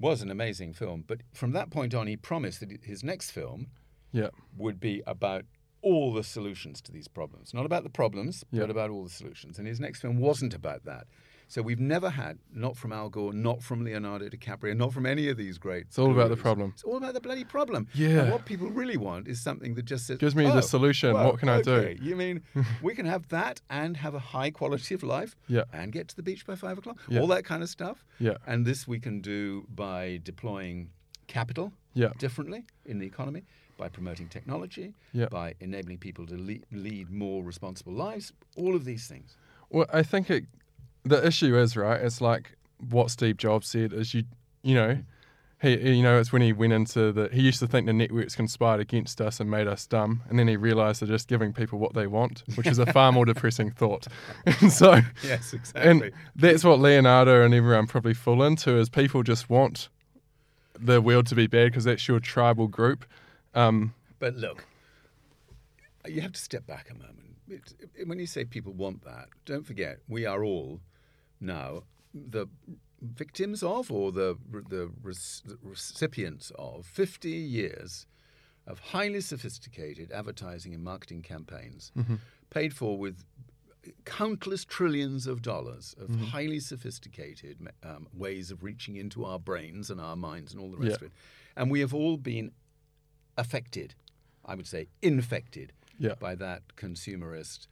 was 0.00 0.22
an 0.22 0.30
amazing 0.30 0.74
film. 0.74 1.04
But 1.06 1.20
from 1.32 1.52
that 1.52 1.70
point 1.70 1.94
on, 1.94 2.06
he 2.06 2.16
promised 2.16 2.60
that 2.60 2.70
his 2.84 3.02
next 3.02 3.30
film 3.30 3.68
Yeah. 4.12 4.28
would 4.56 4.78
be 4.80 5.02
about 5.06 5.44
all 5.82 6.12
the 6.12 6.24
solutions 6.24 6.80
to 6.82 6.92
these 6.92 7.08
problems. 7.08 7.54
Not 7.54 7.66
about 7.66 7.84
the 7.84 7.90
problems, 7.90 8.44
Yeah. 8.50 8.60
but 8.62 8.70
about 8.70 8.90
all 8.90 9.04
the 9.04 9.10
solutions. 9.10 9.58
And 9.58 9.66
his 9.66 9.78
next 9.80 10.00
film 10.00 10.18
wasn't 10.18 10.54
about 10.54 10.84
that. 10.84 11.06
So 11.50 11.62
we've 11.62 11.80
never 11.80 12.10
had, 12.10 12.38
not 12.52 12.76
from 12.76 12.92
Al 12.92 13.08
Gore, 13.08 13.32
not 13.32 13.62
from 13.62 13.82
Leonardo 13.82 14.28
DiCaprio, 14.28 14.76
not 14.76 14.92
from 14.92 15.06
any 15.06 15.28
of 15.30 15.38
these 15.38 15.56
great. 15.56 15.86
It's 15.86 15.98
all 15.98 16.10
about 16.12 16.28
the 16.28 16.36
problem. 16.36 16.72
It's 16.74 16.82
all 16.84 16.98
about 16.98 17.14
the 17.14 17.20
bloody 17.22 17.44
problem. 17.44 17.88
Yeah. 17.94 18.20
And 18.24 18.30
what 18.32 18.44
people 18.44 18.68
really 18.68 18.98
want 18.98 19.26
is 19.28 19.40
something 19.40 19.74
that 19.76 19.86
just 19.86 20.06
says, 20.06 20.18
Gives 20.18 20.34
me 20.36 20.44
the 20.44 20.58
"Oh, 20.58 20.60
solution. 20.60 21.14
well, 21.14 21.24
What 21.30 21.38
can 21.40 21.48
I 21.48 21.62
do?" 21.62 21.96
You 22.02 22.16
mean 22.16 22.42
we 22.82 22.94
can 22.94 23.06
have 23.06 23.28
that 23.28 23.62
and 23.70 23.96
have 23.96 24.14
a 24.14 24.18
high 24.18 24.50
quality 24.50 24.94
of 24.94 25.02
life 25.02 25.36
Yeah. 25.48 25.62
and 25.72 25.90
get 25.90 26.08
to 26.08 26.16
the 26.16 26.22
beach 26.22 26.44
by 26.46 26.54
five 26.54 26.76
o'clock? 26.76 26.98
Yeah. 27.08 27.20
All 27.20 27.26
that 27.28 27.44
kind 27.46 27.62
of 27.62 27.70
stuff. 27.70 28.04
Yeah. 28.20 28.36
And 28.46 28.66
this 28.66 28.86
we 28.86 29.00
can 29.00 29.20
do 29.22 29.66
by 29.74 30.20
deploying 30.22 30.90
capital 31.28 31.72
Yeah. 31.94 32.12
differently 32.18 32.66
in 32.84 32.98
the 32.98 33.06
economy, 33.06 33.44
by 33.78 33.88
promoting 33.88 34.28
technology, 34.28 34.92
Yeah. 35.12 35.28
by 35.30 35.54
enabling 35.60 35.98
people 35.98 36.26
to 36.26 36.34
lead, 36.36 36.66
lead 36.70 37.10
more 37.10 37.42
responsible 37.42 37.94
lives, 37.94 38.34
all 38.54 38.74
of 38.76 38.84
these 38.84 39.06
things. 39.06 39.36
Well, 39.70 39.86
I 39.92 40.02
think 40.02 40.28
it, 40.30 40.44
the 41.08 41.26
issue 41.26 41.56
is 41.58 41.76
right. 41.76 42.00
It's 42.00 42.20
like 42.20 42.56
what 42.90 43.10
Steve 43.10 43.36
Jobs 43.36 43.66
said: 43.68 43.92
is 43.92 44.14
you, 44.14 44.24
you 44.62 44.74
know, 44.74 44.98
he, 45.60 45.96
you 45.96 46.02
know, 46.02 46.18
it's 46.20 46.32
when 46.32 46.42
he 46.42 46.52
went 46.52 46.72
into 46.72 47.10
the. 47.12 47.28
He 47.32 47.42
used 47.42 47.58
to 47.60 47.66
think 47.66 47.86
the 47.86 47.92
networks 47.92 48.36
conspired 48.36 48.80
against 48.80 49.20
us 49.20 49.40
and 49.40 49.50
made 49.50 49.66
us 49.66 49.86
dumb, 49.86 50.22
and 50.28 50.38
then 50.38 50.46
he 50.48 50.56
realised 50.56 51.00
they're 51.02 51.08
just 51.08 51.26
giving 51.28 51.52
people 51.52 51.78
what 51.78 51.94
they 51.94 52.06
want, 52.06 52.44
which 52.54 52.66
is 52.68 52.78
a 52.78 52.86
far 52.92 53.10
more 53.12 53.24
depressing 53.24 53.70
thought. 53.72 54.06
And 54.60 54.72
so, 54.72 55.00
Yes, 55.24 55.52
exactly 55.52 55.90
and 55.90 56.12
that's 56.36 56.62
what 56.64 56.78
Leonardo 56.78 57.44
and 57.44 57.52
everyone 57.54 57.86
probably 57.88 58.14
fall 58.14 58.42
into: 58.42 58.76
is 58.78 58.88
people 58.88 59.22
just 59.22 59.50
want 59.50 59.88
the 60.78 61.02
world 61.02 61.26
to 61.26 61.34
be 61.34 61.48
bad 61.48 61.72
because 61.72 61.84
that's 61.84 62.06
your 62.06 62.20
tribal 62.20 62.68
group. 62.68 63.04
Um, 63.54 63.94
But 64.20 64.36
look, 64.36 64.64
you 66.06 66.20
have 66.20 66.32
to 66.32 66.40
step 66.40 66.66
back 66.66 66.88
a 66.90 66.94
moment. 66.94 67.36
It, 67.48 67.74
it- 67.96 68.06
when 68.08 68.18
you 68.20 68.26
say 68.26 68.44
people 68.44 68.72
want 68.72 69.04
that, 69.04 69.26
don't 69.44 69.66
forget 69.66 69.98
we 70.08 70.24
are 70.26 70.44
all 70.44 70.78
now 71.40 71.82
the 72.14 72.46
victims 73.00 73.62
of 73.62 73.90
or 73.92 74.10
the 74.12 74.36
the 74.68 74.90
recipients 75.62 76.50
of 76.58 76.84
50 76.86 77.30
years 77.30 78.06
of 78.66 78.78
highly 78.80 79.20
sophisticated 79.20 80.10
advertising 80.12 80.74
and 80.74 80.82
marketing 80.82 81.22
campaigns 81.22 81.92
paid 82.50 82.74
for 82.74 82.98
with 82.98 83.24
countless 84.04 84.64
trillions 84.64 85.26
of 85.26 85.40
dollars 85.42 85.94
of 85.98 86.10
highly 86.30 86.60
sophisticated 86.60 87.56
um, 87.82 88.06
ways 88.12 88.50
of 88.50 88.62
reaching 88.62 88.96
into 88.96 89.24
our 89.24 89.38
brains 89.38 89.90
and 89.90 90.00
our 90.00 90.16
minds 90.16 90.52
and 90.52 90.60
all 90.60 90.70
the 90.70 90.76
rest 90.76 90.90
Yeah. 90.90 90.94
of 90.96 91.02
it. 91.04 91.12
And 91.56 91.70
we 91.70 91.80
have 91.80 91.94
all 91.94 92.16
been 92.18 92.52
affected, 93.36 93.94
I 94.44 94.54
would 94.56 94.66
say 94.66 94.88
infected, 95.00 95.72
Yeah. 95.98 96.14
by 96.14 96.34
that 96.34 96.62
consumerist 96.76 97.68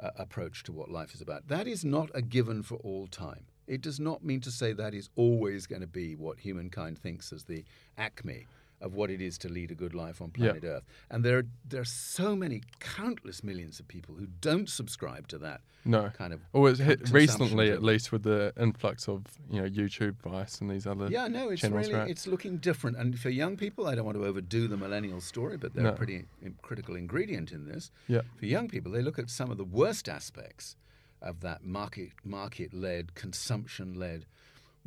uh, 0.00 0.10
approach 0.16 0.62
to 0.64 0.72
what 0.72 0.90
life 0.90 1.14
is 1.14 1.20
about. 1.20 1.48
That 1.48 1.66
is 1.66 1.84
not 1.84 2.10
a 2.14 2.22
given 2.22 2.62
for 2.62 2.76
all 2.76 3.06
time. 3.06 3.44
It 3.66 3.82
does 3.82 4.00
not 4.00 4.24
mean 4.24 4.40
to 4.40 4.50
say 4.50 4.72
that 4.72 4.94
is 4.94 5.10
always 5.14 5.66
going 5.66 5.82
to 5.82 5.86
be 5.86 6.16
what 6.16 6.40
humankind 6.40 6.98
thinks 6.98 7.32
as 7.32 7.44
the 7.44 7.64
acme 7.98 8.46
of 8.80 8.94
what 8.94 9.10
it 9.10 9.20
is 9.20 9.38
to 9.38 9.48
lead 9.48 9.70
a 9.70 9.74
good 9.74 9.94
life 9.94 10.20
on 10.22 10.30
Yeah. 10.36 10.52
planet 10.52 10.64
Earth. 10.64 10.84
And 11.10 11.24
there 11.24 11.38
are, 11.38 11.46
there 11.68 11.80
are 11.80 11.84
so 11.84 12.36
many, 12.36 12.62
countless 12.80 13.42
millions 13.42 13.80
of 13.80 13.88
people 13.88 14.14
who 14.14 14.26
don't 14.40 14.68
subscribe 14.68 15.26
to 15.28 15.38
that 15.38 15.62
no. 15.84 16.10
kind 16.10 16.32
of 16.32 16.40
Or 16.52 16.70
it's 16.70 16.78
hit 16.78 17.10
recently, 17.10 17.70
at 17.70 17.82
least, 17.82 18.12
with 18.12 18.22
the 18.22 18.52
influx 18.58 19.08
of 19.08 19.24
you 19.50 19.60
know 19.62 19.68
YouTube, 19.68 20.16
Vice, 20.22 20.60
and 20.60 20.70
these 20.70 20.86
other 20.86 21.08
Yeah, 21.10 21.26
no, 21.28 21.48
it's 21.48 21.60
channels, 21.62 21.86
really 21.88 21.98
right? 21.98 22.10
it's 22.10 22.26
looking 22.26 22.58
different. 22.58 22.96
And 22.96 23.18
for 23.18 23.30
young 23.30 23.56
people, 23.56 23.86
I 23.86 23.94
don't 23.94 24.04
want 24.04 24.16
to 24.18 24.24
overdo 24.24 24.68
the 24.68 24.76
millennial 24.76 25.20
story, 25.20 25.56
but 25.56 25.74
they're 25.74 25.84
No. 25.84 25.90
a 25.90 25.96
pretty 25.96 26.26
critical 26.62 26.94
ingredient 26.94 27.52
in 27.52 27.66
this. 27.66 27.90
Yeah. 28.06 28.22
For 28.36 28.46
young 28.46 28.68
people, 28.68 28.92
they 28.92 29.02
look 29.02 29.18
at 29.18 29.28
some 29.30 29.50
of 29.50 29.56
the 29.58 29.64
worst 29.64 30.08
aspects 30.08 30.76
of 31.20 31.40
that 31.40 31.64
market 31.64 32.12
market 32.24 32.72
led, 32.72 33.14
consumption 33.16 33.94
led 33.94 34.24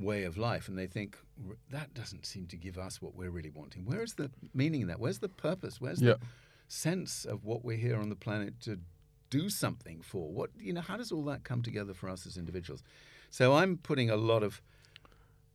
way 0.02 0.24
of 0.24 0.38
life, 0.38 0.68
and 0.68 0.78
they 0.78 0.88
think 0.88 1.18
that 1.70 1.94
doesn't 1.94 2.26
seem 2.26 2.46
to 2.48 2.58
give 2.58 2.78
us 2.78 3.02
what 3.02 3.16
we're 3.16 3.30
really 3.30 3.50
wanting. 3.50 3.86
Where 3.86 4.02
is 4.02 4.14
the 4.16 4.30
meaning 4.54 4.82
in 4.82 4.88
that? 4.88 5.00
Where's 5.00 5.20
the 5.20 5.30
purpose? 5.30 5.80
Where's 5.82 6.02
Yeah. 6.02 6.14
the 6.14 6.20
sense 6.68 7.26
of 7.26 7.44
what 7.44 7.64
we're 7.66 7.78
here 7.78 7.98
on 8.00 8.10
the 8.10 8.16
planet 8.16 8.60
to 8.62 8.80
do 9.30 9.50
something 9.50 10.02
for? 10.02 10.32
What 10.32 10.50
you 10.60 10.74
know? 10.74 10.82
How 10.82 10.98
does 10.98 11.12
all 11.12 11.24
that 11.26 11.44
come 11.44 11.62
together 11.62 11.94
for 11.94 12.10
us 12.10 12.26
as 12.26 12.38
individuals? 12.38 12.84
So 13.30 13.54
I'm 13.54 13.78
putting 13.78 14.10
a 14.10 14.18
lot 14.18 14.44
of 14.44 14.62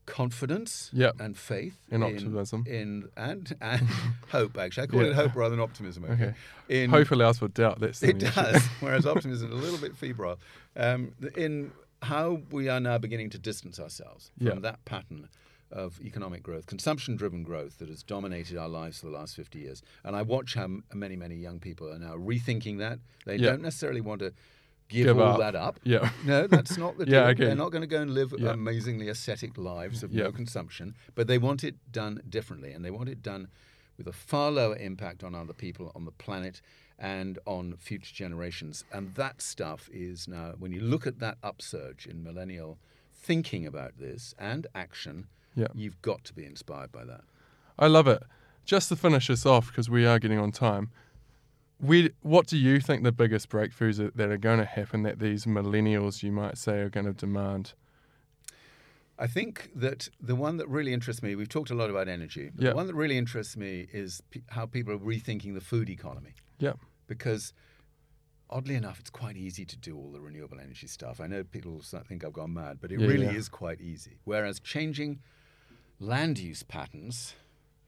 confidence 0.07 0.91
Yeah. 0.93 1.11
and 1.19 1.37
faith 1.37 1.79
And 1.91 2.05
in- 2.05 2.15
optimism. 2.15 2.65
in 2.69 3.09
and 3.17 3.57
and 3.61 3.89
hope 4.29 4.57
actually 4.57 4.85
I 4.85 4.87
call 4.87 5.03
Yeah. 5.03 5.09
it 5.09 5.15
hope 5.15 5.35
rather 5.35 5.51
than 5.51 5.61
optimism 5.61 6.05
okay, 6.05 6.13
Okay. 6.13 6.35
in 6.69 6.91
Hope 6.91 7.11
allows 7.11 7.39
for 7.41 7.49
doubt. 7.49 7.81
That's 7.81 8.03
it 8.05 8.19
does 8.19 8.63
whereas 8.81 9.05
optimism 9.05 9.49
is 9.53 9.59
a 9.59 9.61
little 9.61 9.79
bit 9.79 9.97
febrile 9.97 10.39
um, 10.77 11.13
in 11.37 11.73
how 12.03 12.43
we 12.51 12.69
are 12.69 12.81
now 12.81 12.99
beginning 12.99 13.31
to 13.31 13.39
distance 13.39 13.81
ourselves 13.81 14.31
from 14.39 14.47
Yeah. 14.47 14.55
that 14.61 14.85
pattern 14.85 15.29
of 15.73 16.01
economic 16.01 16.43
growth 16.45 16.67
consumption 16.67 17.17
driven 17.17 17.43
growth 17.43 17.79
that 17.79 17.89
has 17.89 18.03
dominated 18.05 18.57
our 18.57 18.69
lives 18.69 19.01
for 19.01 19.07
the 19.07 19.13
last 19.13 19.35
50 19.35 19.59
years 19.59 19.83
and 20.05 20.15
I 20.15 20.23
watch 20.23 20.55
how 20.55 20.69
many 20.95 21.17
many 21.17 21.35
young 21.35 21.59
people 21.59 21.93
are 21.93 21.99
now 21.99 22.15
rethinking 22.17 22.79
that 22.79 23.01
they 23.25 23.37
Yeah. 23.37 23.51
don't 23.51 23.63
necessarily 23.63 24.01
want 24.01 24.21
to 24.21 24.33
give, 24.89 25.07
Give 25.07 25.19
all 25.19 25.33
up. 25.33 25.39
that 25.41 25.57
up 25.57 25.81
Yeah. 25.83 26.13
no, 26.25 26.47
that's 26.47 26.77
not 26.79 26.97
the 26.99 27.05
Yeah, 27.09 27.23
deal. 27.23 27.29
okay. 27.31 27.45
They're 27.47 27.57
not 27.57 27.73
going 27.73 27.81
to 27.81 27.89
go 27.89 28.01
and 28.01 28.13
live 28.15 28.33
Yeah. 28.39 28.51
amazingly 28.53 29.09
ascetic 29.09 29.59
lives 29.59 30.05
of 30.05 30.13
Yeah. 30.13 30.25
no 30.25 30.33
consumption, 30.33 30.95
but 31.17 31.27
they 31.27 31.39
want 31.39 31.65
it 31.65 31.75
done 31.91 32.23
differently, 32.29 32.71
and 32.73 32.85
they 32.85 32.93
want 32.93 33.09
it 33.09 33.21
done 33.23 33.49
with 33.99 34.07
a 34.07 34.13
far 34.13 34.53
lower 34.53 34.77
impact 34.77 35.25
on 35.25 35.35
other 35.35 35.55
people, 35.55 35.91
on 35.97 36.05
the 36.05 36.13
planet, 36.13 36.61
and 36.99 37.39
on 37.47 37.77
future 37.79 38.15
generations. 38.15 38.85
And 38.93 39.15
that 39.17 39.43
stuff 39.43 39.89
is 39.93 40.27
now, 40.29 40.55
when 40.59 40.73
you 40.73 40.81
look 40.81 41.07
at 41.07 41.19
that 41.21 41.39
upsurge 41.43 42.07
in 42.07 42.23
millennial 42.23 42.79
thinking 43.15 43.67
about 43.67 43.99
this 43.99 44.35
and 44.39 44.67
action, 44.75 45.27
Yeah. 45.55 45.69
you've 45.75 46.01
got 46.03 46.25
to 46.25 46.33
be 46.35 46.45
inspired 46.45 46.93
by 46.93 47.05
that. 47.05 47.23
I 47.79 47.87
love 47.89 48.07
it. 48.09 48.23
Just 48.65 48.89
to 48.89 48.97
finish 48.97 49.29
this 49.29 49.45
off, 49.47 49.69
because 49.69 49.89
we 49.91 50.07
are 50.07 50.19
getting 50.19 50.39
on 50.39 50.53
time. 50.53 50.91
We, 51.79 52.11
what 52.23 52.47
do 52.47 52.57
you 52.57 52.81
think 52.81 53.05
the 53.05 53.13
biggest 53.13 53.51
breakthroughs 53.51 54.01
are, 54.01 54.11
that 54.13 54.31
are 54.31 54.39
going 54.39 54.59
to 54.59 54.65
happen 54.65 55.03
that 55.03 55.19
these 55.19 55.45
millennials, 55.45 56.23
you 56.23 56.33
might 56.33 56.57
say, 56.57 56.79
are 56.81 56.89
going 56.89 57.07
to 57.07 57.13
demand? 57.13 57.75
I 59.19 59.27
think 59.27 59.71
that 59.75 60.09
the 60.21 60.35
one 60.35 60.57
that 60.59 60.69
really 60.69 60.93
interests 60.93 61.23
me, 61.23 61.35
we've 61.37 61.49
talked 61.49 61.71
a 61.71 61.75
lot 61.75 61.89
about 61.91 62.09
energy, 62.09 62.51
but 62.55 62.65
Yeah. 62.65 62.71
the 62.71 62.77
one 62.77 62.87
that 62.87 62.95
really 62.95 63.17
interests 63.17 63.57
me 63.57 63.87
is 63.93 64.23
pe- 64.31 64.43
how 64.49 64.67
people 64.67 64.93
are 64.95 64.99
rethinking 64.99 65.55
the 65.55 65.61
food 65.61 65.89
economy. 65.89 66.35
Yeah. 66.59 66.75
because 67.07 67.53
oddly 68.49 68.75
enough, 68.77 69.01
it's 69.01 69.11
quite 69.11 69.37
easy 69.37 69.65
to 69.65 69.77
do 69.77 69.97
all 69.97 70.11
the 70.13 70.21
renewable 70.21 70.61
energy 70.61 70.87
stuff. 70.87 71.21
I 71.21 71.27
know 71.27 71.43
people 71.45 71.81
think 71.83 72.25
I've 72.25 72.33
gone 72.33 72.55
mad, 72.55 72.79
but 72.81 72.93
it 72.93 73.01
Yeah, 73.01 73.07
really 73.09 73.27
yeah. 73.27 73.33
is 73.33 73.49
quite 73.49 73.81
easy. 73.81 74.19
Whereas 74.25 74.61
changing 74.61 75.21
land 75.99 76.39
use 76.39 76.63
patterns 76.63 77.35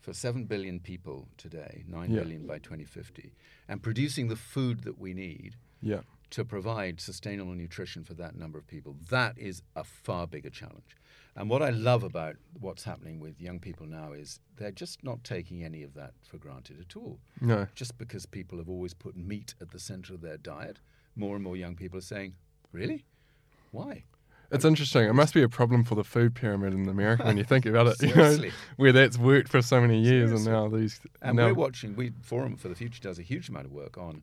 for 0.00 0.12
7 0.12 0.44
billion 0.46 0.80
people 0.80 1.28
today, 1.36 1.84
nine 1.86 2.10
Yeah. 2.10 2.20
billion 2.20 2.46
by 2.46 2.58
2050, 2.58 3.32
and 3.68 3.82
producing 3.82 4.28
the 4.28 4.36
food 4.36 4.80
that 4.84 4.98
we 4.98 5.14
need 5.14 5.56
Yeah. 5.80 6.02
to 6.30 6.44
provide 6.44 7.00
sustainable 7.00 7.54
nutrition 7.54 8.04
for 8.04 8.14
that 8.14 8.34
number 8.34 8.58
of 8.58 8.66
people, 8.66 8.94
that 9.10 9.38
is 9.38 9.62
a 9.76 9.84
far 9.84 10.26
bigger 10.26 10.50
challenge. 10.50 10.96
And 11.38 11.48
what 11.48 11.62
I 11.62 11.70
love 11.70 12.02
about 12.02 12.34
what's 12.58 12.82
happening 12.82 13.20
with 13.20 13.40
young 13.40 13.60
people 13.60 13.86
now 13.86 14.12
is 14.12 14.40
they're 14.56 14.72
just 14.72 15.04
not 15.04 15.22
taking 15.22 15.62
any 15.64 15.84
of 15.84 15.94
that 15.94 16.12
for 16.28 16.36
granted 16.36 16.80
at 16.80 16.96
all 16.96 17.20
No. 17.40 17.68
just 17.76 17.96
because 17.96 18.26
people 18.26 18.58
have 18.58 18.68
always 18.68 18.92
put 18.92 19.16
meat 19.16 19.54
at 19.60 19.70
the 19.70 19.78
center 19.78 20.12
of 20.14 20.20
their 20.20 20.36
diet, 20.36 20.80
more 21.14 21.36
and 21.36 21.44
more 21.44 21.56
young 21.56 21.76
people 21.76 21.96
are 21.96 22.02
saying, 22.02 22.34
"Really? 22.72 23.04
Why?" 23.70 24.02
It's 24.50 24.64
interesting. 24.64 25.04
It 25.04 25.12
must 25.12 25.32
be 25.32 25.42
a 25.42 25.48
problem 25.48 25.84
for 25.84 25.94
the 25.94 26.02
food 26.02 26.34
pyramid 26.34 26.72
in 26.74 26.88
America 26.88 27.22
when 27.24 27.36
you 27.36 27.44
think 27.44 27.66
about 27.66 27.86
it. 27.86 27.96
You 28.02 28.08
know, 28.08 28.14
Seriously. 28.14 28.50
where 28.76 28.92
that's 28.92 29.18
worked 29.18 29.48
for 29.48 29.62
so 29.62 29.80
many 29.80 30.00
years, 30.00 30.30
Seriously. 30.30 30.52
and 30.52 30.72
now 30.72 30.76
these. 30.76 31.00
And 31.22 31.36
now, 31.36 31.46
we're 31.46 31.54
watching. 31.54 31.94
We 31.94 32.12
Forum 32.22 32.56
for 32.56 32.68
the 32.68 32.74
Future 32.74 33.00
does 33.00 33.18
a 33.20 33.22
huge 33.22 33.48
amount 33.48 33.66
of 33.66 33.72
work 33.72 33.96
on 33.96 34.22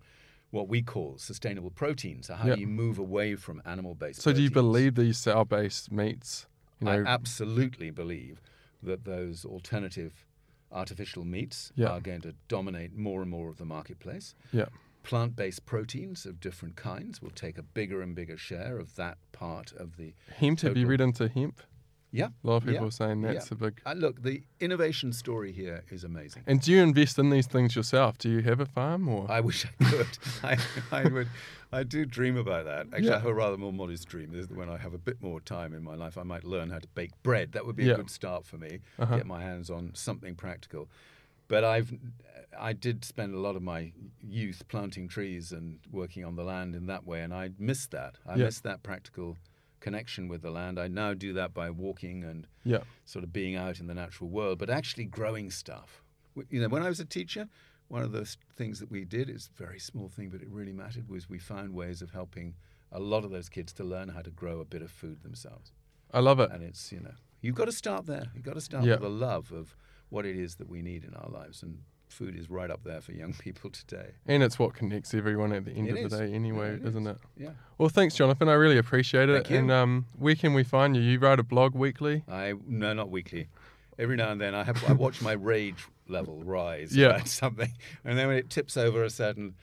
what 0.52 0.68
we 0.68 0.82
call 0.82 1.18
sustainable 1.18 1.70
proteins. 1.70 2.28
So 2.28 2.36
how 2.36 2.48
Yeah. 2.48 2.56
do 2.56 2.62
you 2.62 2.68
move 2.68 2.98
away 2.98 3.36
from 3.36 3.62
animal-based? 3.66 4.22
so, 4.22 4.34
do 4.34 4.42
you 4.42 4.50
believe 4.52 4.96
these 4.96 5.18
cell-based 5.18 5.92
meats? 5.92 6.48
You 6.80 6.86
know, 6.86 6.92
I 6.92 7.06
absolutely 7.06 7.90
believe 7.92 8.42
that 8.84 9.06
those 9.06 9.46
alternative 9.46 10.26
artificial 10.72 11.24
meats 11.24 11.72
Yeah. 11.76 11.88
are 11.90 12.02
going 12.02 12.22
to 12.22 12.34
dominate 12.48 12.94
more 12.96 13.22
and 13.22 13.32
more 13.32 13.50
of 13.50 13.58
the 13.58 13.66
marketplace. 13.66 14.36
yeah, 14.52 14.66
Plant-based 15.04 15.66
proteins 15.66 16.26
of 16.26 16.40
different 16.40 16.76
kinds 16.76 17.22
will 17.22 17.30
take 17.30 17.58
a 17.58 17.64
bigger 17.64 18.02
and 18.02 18.16
bigger 18.16 18.38
share 18.38 18.80
of 18.80 18.96
that 18.96 19.18
part 19.32 19.72
of 19.74 19.98
the 19.98 20.14
hemp. 20.36 20.62
Have 20.62 20.76
you 20.78 20.88
read 20.88 21.00
into 21.02 21.28
hemp? 21.30 21.62
Yeah. 22.16 22.28
A 22.44 22.48
lot 22.48 22.58
of 22.58 22.66
yeah, 22.66 22.72
people 22.74 22.88
are 22.88 22.92
saying 22.92 23.22
that's 23.22 23.52
yeah. 23.52 23.56
a 23.56 23.56
big. 23.56 23.82
Uh, 23.86 23.94
look, 23.94 24.22
the 24.24 24.42
innovation 24.60 25.12
story 25.14 25.52
here 25.52 25.84
is 25.90 26.04
amazing. 26.04 26.44
And 26.48 26.62
do 26.62 26.72
you 26.72 26.82
invest 26.82 27.20
in 27.20 27.30
these 27.30 27.48
things 27.48 27.76
yourself? 27.76 28.18
Do 28.18 28.30
you 28.30 28.42
have 28.42 28.60
a 28.60 28.66
farm 28.66 29.08
or? 29.10 29.30
I 29.30 29.42
wish 29.42 29.66
I 29.66 29.84
could. 29.84 30.18
I, 30.44 30.58
I 30.92 31.04
would. 31.08 31.28
I 31.72 31.84
do 31.84 32.06
dream 32.06 32.38
about 32.38 32.66
that. 32.66 32.88
Actually, 32.94 33.08
Yeah. 33.08 33.16
I 33.16 33.20
have 33.20 33.26
a 33.28 33.34
rather 33.34 33.58
more 33.58 33.74
modest 33.74 34.08
dream. 34.08 34.34
Is 34.34 34.48
that 34.48 34.58
when 34.58 34.70
I 34.70 34.78
have 34.78 34.94
a 34.94 34.98
bit 34.98 35.22
more 35.22 35.42
time 35.42 35.74
in 35.74 35.84
my 35.84 35.96
life, 35.96 36.18
I 36.18 36.24
might 36.24 36.44
learn 36.46 36.70
how 36.70 36.80
to 36.80 36.88
bake 36.96 37.12
bread. 37.22 37.52
That 37.52 37.66
would 37.66 37.76
be 37.76 37.86
Yeah. 37.86 37.94
a 37.94 37.98
good 37.98 38.10
start 38.10 38.46
for 38.46 38.58
me. 38.58 38.80
Uh-huh. 38.98 39.18
Get 39.18 39.26
my 39.26 39.42
hands 39.42 39.70
on 39.70 39.92
something 39.94 40.36
practical. 40.36 40.88
But 41.48 41.64
I've, 41.64 41.94
I 42.58 42.74
did 42.74 43.06
spend 43.06 43.36
a 43.36 43.40
lot 43.40 43.56
of 43.56 43.62
my 43.62 43.92
youth 44.24 44.64
planting 44.68 45.08
trees 45.08 45.52
and 45.52 45.80
working 45.92 46.24
on 46.26 46.36
the 46.36 46.44
land 46.44 46.74
in 46.76 46.88
that 46.88 47.06
way, 47.06 47.22
and 47.22 47.34
I 47.34 47.52
missed 47.60 47.92
that. 47.92 48.16
I 48.26 48.36
Yeah. 48.36 48.46
missed 48.46 48.64
that 48.64 48.82
practical 48.82 49.38
connection 49.86 50.28
with 50.28 50.42
the 50.42 50.50
land. 50.60 50.80
I 50.80 50.88
now 50.88 51.14
do 51.14 51.32
that 51.34 51.54
by 51.54 51.70
walking 51.70 52.24
and 52.24 52.48
yeah, 52.74 52.84
sort 53.06 53.24
of 53.26 53.32
being 53.32 53.56
out 53.56 53.80
in 53.80 53.88
the 53.88 53.94
natural 53.94 54.30
world, 54.30 54.58
but 54.60 54.70
actually 54.70 55.06
growing 55.06 55.52
stuff. 55.52 56.02
You 56.50 56.60
know, 56.62 56.68
when 56.76 56.84
I 56.84 56.90
was 56.90 57.00
a 57.00 57.06
teacher, 57.06 57.48
one 57.88 58.02
of 58.08 58.12
the 58.12 58.26
things 58.60 58.80
that 58.80 58.90
we 58.90 59.06
did 59.06 59.30
is 59.30 59.50
a 59.54 59.58
very 59.66 59.80
small 59.80 60.10
thing, 60.10 60.30
but 60.30 60.42
it 60.42 60.50
really 60.50 60.74
mattered. 60.74 61.08
Was 61.08 61.30
we 61.30 61.40
found 61.40 61.70
ways 61.74 62.02
of 62.02 62.10
helping 62.12 62.56
a 62.92 63.00
lot 63.00 63.24
of 63.26 63.32
those 63.32 63.50
kids 63.50 63.72
to 63.74 63.84
learn 63.84 64.10
how 64.10 64.22
to 64.22 64.32
grow 64.32 64.60
a 64.60 64.66
bit 64.66 64.82
of 64.82 64.90
food 64.92 65.18
themselves. 65.24 65.72
I 66.14 66.20
love 66.20 66.40
it. 66.40 66.50
And 66.52 66.64
it's 66.64 66.92
you 66.92 67.00
know, 67.02 67.16
you've 67.42 67.56
got 67.62 67.66
to 67.66 67.72
start 67.84 68.06
there. 68.06 68.26
You've 68.34 68.44
got 68.52 68.56
to 68.56 68.62
start 68.70 68.86
Yeah. 68.86 68.96
with 68.96 69.04
a 69.04 69.10
love 69.28 69.52
of 69.52 69.76
what 70.10 70.26
it 70.26 70.36
is 70.46 70.56
that 70.56 70.68
we 70.70 70.82
need 70.82 71.04
in 71.04 71.14
our 71.14 71.30
lives, 71.30 71.62
and 71.64 71.74
food 72.08 72.38
is 72.38 72.50
right 72.50 72.70
up 72.70 72.84
there 72.84 73.02
for 73.02 73.12
young 73.12 73.34
people 73.40 73.70
today. 73.70 74.12
And 74.28 74.44
it's 74.44 74.58
what 74.60 74.74
connects 74.74 75.14
everyone 75.14 75.52
at 75.54 75.66
the 75.66 75.72
end 75.72 75.90
It 75.90 76.04
of 76.06 76.12
the 76.12 76.18
day, 76.18 76.34
anyway, 76.34 76.70
Yeah, 76.72 76.76
it 76.78 76.86
isn't 76.86 77.08
is. 77.08 77.16
it? 77.16 77.22
Yeah. 77.38 77.50
Well, 77.78 77.90
thanks, 77.90 78.16
Jonathan. 78.16 78.48
I 78.50 78.54
really 78.54 78.78
appreciate 78.78 79.30
it. 79.30 79.50
And 79.50 79.72
um, 79.72 80.06
where 80.18 80.36
can 80.36 80.54
we 80.54 80.64
find 80.64 80.96
you? 80.96 81.02
You 81.02 81.20
write 81.20 81.40
a 81.40 81.44
blog 81.44 81.76
weekly. 81.76 82.24
I 82.30 82.54
no, 82.68 82.94
not 82.94 83.10
weekly. 83.10 83.48
Every 83.98 84.16
now 84.18 84.30
and 84.32 84.40
then, 84.42 84.54
I 84.56 84.64
have 84.64 84.84
I 84.90 84.94
watch 84.94 85.22
my 85.22 85.32
rage 85.34 85.88
level 86.08 86.44
rise 86.44 86.96
Yeah. 86.98 87.08
about 87.08 87.28
something, 87.28 87.72
and 88.04 88.18
then 88.18 88.28
when 88.28 88.38
it 88.38 88.50
tips 88.50 88.76
over 88.78 89.04
a 89.04 89.10
certain 89.10 89.56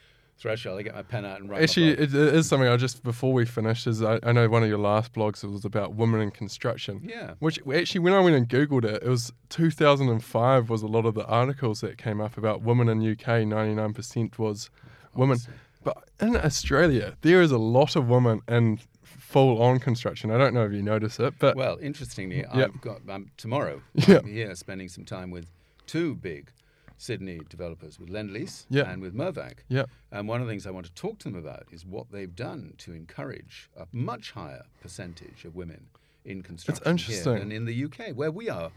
threshold, 0.43 0.77
I 0.79 0.83
get 0.83 0.93
my 0.93 1.01
pen 1.01 1.25
out 1.25 1.39
and 1.39 1.49
write. 1.49 1.63
Actually, 1.63 1.91
it, 1.91 2.13
it 2.13 2.35
is 2.35 2.47
something 2.47 2.67
I 2.69 2.75
just 2.77 3.01
before 3.01 3.33
we 3.33 3.45
finish 3.45 3.87
is 3.87 4.03
I, 4.03 4.19
I 4.21 4.31
know 4.33 4.47
one 4.49 4.61
of 4.61 4.69
your 4.69 4.77
last 4.77 5.13
blogs 5.13 5.43
it 5.43 5.47
was 5.47 5.63
about 5.65 5.95
women 5.95 6.19
in 6.21 6.29
construction. 6.31 7.01
yeah, 7.03 7.33
Which 7.39 7.57
actually, 7.73 8.01
when 8.01 8.13
I 8.13 8.19
went 8.19 8.35
and 8.35 8.47
googled 8.47 8.83
it, 8.85 9.01
it 9.01 9.07
was 9.09 9.31
2005 9.49 10.69
was 10.69 10.81
a 10.81 10.87
lot 10.87 11.05
of 11.05 11.15
the 11.15 11.25
articles 11.25 11.81
that 11.81 11.97
came 11.97 12.19
up 12.21 12.37
about 12.37 12.61
women 12.61 12.89
in 12.89 12.99
UK. 12.99 13.25
99% 13.47 14.37
was 14.37 14.69
women, 15.15 15.33
Obviously. 15.37 15.53
but 15.83 15.97
in 16.19 16.35
Australia 16.35 17.15
there 17.21 17.41
is 17.41 17.51
a 17.51 17.57
lot 17.57 17.95
of 17.95 18.09
women 18.09 18.41
in 18.47 18.79
full-on 19.03 19.79
construction. 19.79 20.29
I 20.29 20.37
don't 20.37 20.53
know 20.53 20.65
if 20.65 20.73
you 20.73 20.81
notice 20.83 21.19
it, 21.19 21.33
but 21.39 21.55
Well, 21.55 21.77
interestingly, 21.81 22.39
Yeah. 22.39 22.65
I've 22.65 22.81
got 22.81 23.01
um, 23.09 23.31
tomorrow. 23.37 23.81
Yeah. 23.95 24.17
I'm 24.17 24.27
here 24.27 24.53
spending 24.55 24.89
some 24.89 25.05
time 25.05 25.31
with 25.31 25.45
two 25.87 26.15
big 26.15 26.51
Sydney 26.97 27.41
developers, 27.49 27.99
with 27.99 28.09
Lendlease 28.09 28.65
Yeah. 28.69 28.89
and 28.91 29.01
with 29.01 29.13
Mirvac. 29.13 29.59
yeah, 29.67 29.85
And 30.11 30.27
one 30.27 30.41
of 30.41 30.47
the 30.47 30.51
things 30.53 30.65
I 30.67 30.71
want 30.71 30.85
to 30.85 30.93
talk 30.93 31.19
to 31.19 31.29
them 31.29 31.35
about 31.37 31.65
is 31.71 31.85
what 31.85 32.11
they've 32.11 32.35
done 32.35 32.73
to 32.79 32.93
encourage 32.93 33.69
a 33.77 33.87
much 33.91 34.31
higher 34.31 34.63
percentage 34.81 35.45
of 35.45 35.55
women 35.55 35.87
in 36.25 36.41
construction 36.43 36.87
interesting. 36.87 37.33
here 37.33 37.39
than 37.39 37.51
in 37.51 37.65
the 37.65 37.83
UK, 37.85 38.15
where 38.15 38.31
we 38.31 38.49
are. 38.49 38.71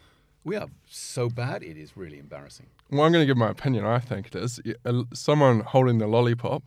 We 0.44 0.54
are 0.56 0.68
so 0.88 1.28
bad; 1.28 1.62
it 1.64 1.76
is 1.76 1.96
really 1.96 2.18
embarrassing. 2.20 2.66
Well, 2.90 3.02
I'm 3.02 3.10
going 3.12 3.22
to 3.22 3.26
give 3.26 3.36
my 3.36 3.50
opinion. 3.50 3.84
I 3.84 3.98
think 3.98 4.28
it 4.28 4.36
is. 4.36 4.60
Uh, 4.84 5.02
Someone 5.12 5.60
holding 5.60 5.98
the 5.98 6.06
lollipop 6.06 6.62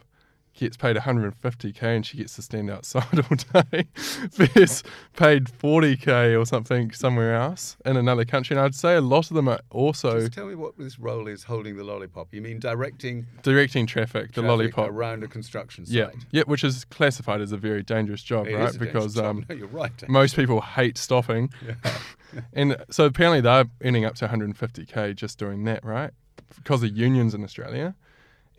gets 0.60 0.78
paid 0.78 0.96
150k 0.96 1.82
and 1.84 2.06
she 2.06 2.18
gets 2.18 2.36
to 2.36 2.42
stand 2.42 2.70
outside 2.70 3.04
all 3.14 3.64
day. 3.64 3.86
Versus 4.32 4.84
paid 5.16 5.46
40k 5.46 6.40
or 6.40 6.46
something 6.46 6.92
somewhere 6.92 7.36
else 7.36 7.78
in 7.86 7.98
another 7.98 8.26
country. 8.26 8.56
And 8.56 8.66
I'd 8.66 8.76
say 8.76 8.96
a 8.96 9.02
lot 9.02 9.30
of 9.30 9.36
them 9.36 9.48
are 9.48 9.62
also 9.70 10.20
Just 10.20 10.34
tell 10.34 10.46
me 10.46 10.56
what 10.56 10.78
this 10.78 11.00
role 11.00 11.28
is 11.28 11.44
holding 11.44 11.78
the 11.78 11.84
lollipop. 11.84 12.34
You 12.34 12.42
mean 12.42 12.60
directing 12.60 13.28
directing 13.44 13.88
traffic, 13.88 14.34
the 14.34 14.42
lollipop. 14.42 14.90
around 14.90 15.24
a 15.24 15.28
construction 15.28 15.86
site? 15.86 15.96
Yeah, 15.96 16.10
yeah, 16.32 16.44
which 16.46 16.64
is 16.64 16.86
classified 16.86 17.42
as 17.42 17.52
a 17.52 17.58
very 17.58 17.84
dangerous 17.84 18.22
job, 18.22 18.48
It 18.48 18.56
right? 18.56 18.78
Because 18.78 19.18
um, 19.18 19.46
no, 19.50 19.56
you're 19.56 19.68
right. 19.68 20.10
most 20.10 20.36
people 20.36 20.62
hate 20.62 20.98
stopping. 20.98 21.50
Yeah. 21.66 21.76
and 22.54 22.78
so 22.90 23.06
apparently 23.06 23.42
they're 23.42 23.66
earning 23.84 24.06
up 24.06 24.16
to 24.16 24.28
150k 24.28 25.16
just 25.16 25.38
doing 25.40 25.64
that, 25.66 25.84
right? 25.84 26.12
Because 26.56 26.84
of 26.84 26.96
unions 26.96 27.34
in 27.34 27.44
Australia. 27.44 27.96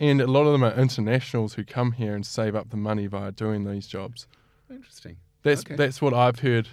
And 0.00 0.20
a 0.20 0.26
lot 0.26 0.46
of 0.46 0.52
them 0.52 0.64
are 0.64 0.72
internationals 0.72 1.54
who 1.54 1.62
come 1.64 1.92
here 1.92 2.14
and 2.14 2.24
save 2.26 2.56
up 2.56 2.70
the 2.70 2.76
money 2.78 3.06
via 3.06 3.30
doing 3.32 3.64
these 3.64 3.86
jobs. 3.86 4.26
Interesting. 4.70 5.18
That's 5.42 5.60
Okay. 5.60 5.76
that's 5.76 6.00
what 6.00 6.14
I've 6.14 6.40
heard. 6.40 6.68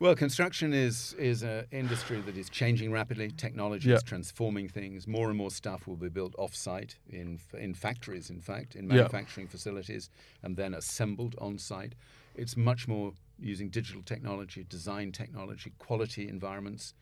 Well, 0.00 0.14
construction 0.14 0.72
is 0.72 1.12
is 1.14 1.42
an 1.42 1.66
industry 1.72 2.20
that 2.20 2.36
is 2.36 2.48
changing 2.48 2.92
rapidly. 2.92 3.32
Technology 3.32 3.88
Yeah. 3.88 3.96
is 3.96 4.04
transforming 4.04 4.68
things. 4.68 5.08
More 5.08 5.28
and 5.28 5.36
more 5.36 5.50
stuff 5.50 5.88
will 5.88 5.96
be 5.96 6.08
built 6.08 6.34
off-site 6.38 6.98
in 7.08 7.40
in 7.52 7.74
factories, 7.74 8.30
in 8.30 8.40
fact, 8.40 8.76
in 8.76 8.86
manufacturing 8.86 9.48
facilities, 9.48 10.08
and 10.40 10.56
then 10.56 10.72
assembled 10.72 11.34
on-site. 11.38 11.96
It's 12.36 12.56
much 12.56 12.86
more 12.86 13.12
using 13.40 13.70
digital 13.70 14.02
technology, 14.02 14.64
design 14.68 15.10
technology, 15.10 15.72
quality 15.78 16.28
environments. 16.28 16.94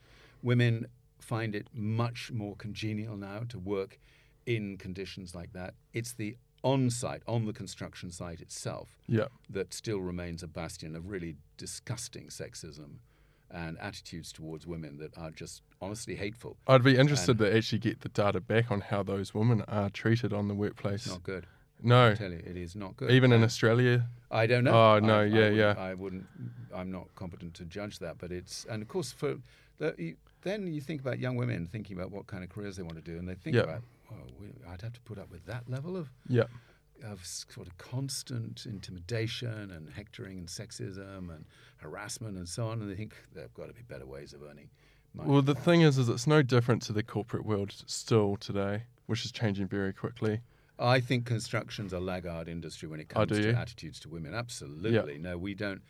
Women 0.42 0.86
find 1.18 1.54
it 1.54 1.68
much 1.74 2.30
more 2.32 2.56
congenial 2.56 3.16
now 3.18 3.40
to 3.48 3.58
work 3.58 3.98
in 4.46 4.76
conditions 4.78 5.34
like 5.34 5.52
that. 5.52 5.74
It's 5.92 6.12
the 6.12 6.36
on-site, 6.62 7.22
on 7.28 7.44
the 7.46 7.52
construction 7.52 8.10
site 8.10 8.40
itself, 8.40 8.96
Yeah. 9.06 9.26
that 9.50 9.72
still 9.74 10.00
remains 10.00 10.42
a 10.42 10.46
bastion 10.48 10.96
of 10.96 11.08
really 11.08 11.36
disgusting 11.56 12.28
sexism 12.28 12.98
and 13.50 13.78
attitudes 13.78 14.32
towards 14.32 14.66
women 14.66 14.98
that 14.98 15.16
are 15.16 15.30
just 15.30 15.62
honestly 15.80 16.16
hateful. 16.16 16.56
I'd 16.66 16.82
be 16.82 16.96
interested 16.96 17.38
to 17.38 17.56
actually 17.56 17.78
get 17.78 18.00
the 18.00 18.08
data 18.08 18.40
back 18.40 18.70
on 18.70 18.80
how 18.80 19.02
those 19.02 19.34
women 19.34 19.62
are 19.68 19.90
treated 19.90 20.32
on 20.32 20.48
the 20.48 20.54
workplace. 20.54 21.06
Not 21.06 21.22
good. 21.22 21.46
no. 21.82 22.10
I 22.10 22.14
tell 22.14 22.32
you, 22.32 22.42
it 22.44 22.56
is 22.56 22.74
not 22.74 22.96
good. 22.96 23.10
Even 23.10 23.32
in 23.32 23.44
Australia. 23.44 24.08
I 24.30 24.46
don't 24.46 24.64
know. 24.64 24.72
Oh, 24.72 24.98
no, 24.98 25.20
I, 25.20 25.24
yeah, 25.26 25.44
I 25.46 25.48
yeah. 25.50 25.74
I 25.78 25.94
wouldn't. 25.94 26.26
I'm 26.74 26.90
not 26.90 27.14
competent 27.14 27.54
to 27.54 27.64
judge 27.64 27.98
that, 28.00 28.16
but 28.18 28.32
it's 28.32 28.64
and 28.68 28.82
of 28.82 28.88
course 28.88 29.12
for 29.12 29.36
the, 29.78 29.94
you, 29.98 30.16
then 30.42 30.66
you 30.66 30.80
think 30.80 31.00
about 31.02 31.18
young 31.20 31.36
women 31.36 31.66
thinking 31.66 31.96
about 31.96 32.10
what 32.10 32.26
kind 32.26 32.42
of 32.42 32.50
careers 32.50 32.76
they 32.76 32.82
want 32.82 32.96
to 32.96 33.02
do, 33.02 33.18
and 33.18 33.28
they 33.28 33.34
think 33.34 33.54
Yeah. 33.56 33.62
about, 33.62 33.82
oh, 34.12 34.70
I'd 34.70 34.82
have 34.82 34.92
to 34.94 35.00
put 35.00 35.18
up 35.18 35.30
with 35.30 35.44
that 35.46 35.68
level 35.68 35.96
of 35.96 36.10
Yeah. 36.28 36.44
of 37.04 37.24
sort 37.26 37.66
of 37.66 37.76
constant 37.78 38.64
intimidation 38.66 39.70
and 39.70 39.90
hectoring 39.90 40.38
and 40.38 40.48
sexism 40.48 41.34
and 41.34 41.44
harassment 41.78 42.36
and 42.38 42.48
so 42.48 42.68
on, 42.68 42.80
and 42.80 42.90
they 42.90 42.94
think 42.96 43.14
there've 43.34 43.52
got 43.54 43.66
to 43.66 43.74
be 43.74 43.82
better 43.82 44.06
ways 44.06 44.32
of 44.32 44.42
earning 44.42 44.70
money. 45.12 45.30
Well, 45.30 45.42
the 45.42 45.54
thing 45.54 45.82
is, 45.82 45.98
is 45.98 46.08
it's 46.08 46.26
no 46.26 46.42
different 46.42 46.82
to 46.82 46.92
the 46.92 47.02
corporate 47.02 47.44
world 47.44 47.74
still 47.86 48.36
today, 48.36 48.84
which 49.06 49.24
is 49.24 49.32
changing 49.32 49.66
very 49.68 49.92
quickly. 49.92 50.40
I 50.78 51.00
think 51.00 51.24
construction's 51.26 51.92
a 51.94 52.00
laggard 52.00 52.48
industry 52.48 52.88
when 52.88 53.00
it 53.00 53.06
Oh, 53.10 53.20
comes 53.26 53.32
do 53.32 53.42
to 53.42 53.48
you? 53.48 53.54
attitudes 53.54 53.98
to 54.00 54.08
women. 54.08 54.34
Absolutely. 54.34 55.18
No, 55.18 55.36
we 55.38 55.54
don't. 55.54 55.82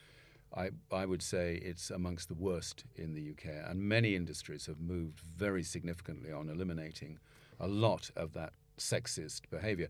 I, 0.56 0.70
I 0.92 1.06
would 1.06 1.22
say 1.22 1.56
it's 1.56 1.90
amongst 1.90 2.28
the 2.28 2.34
worst 2.34 2.84
in 2.94 3.14
the 3.14 3.30
UK, 3.32 3.68
and 3.68 3.80
many 3.80 4.14
industries 4.14 4.66
have 4.66 4.78
moved 4.80 5.18
very 5.20 5.62
significantly 5.64 6.32
on 6.32 6.48
eliminating 6.48 7.18
a 7.61 7.66
lot 7.66 8.11
of 8.16 8.32
that 8.34 8.52
sexist 8.78 9.42
behaviour. 9.50 9.88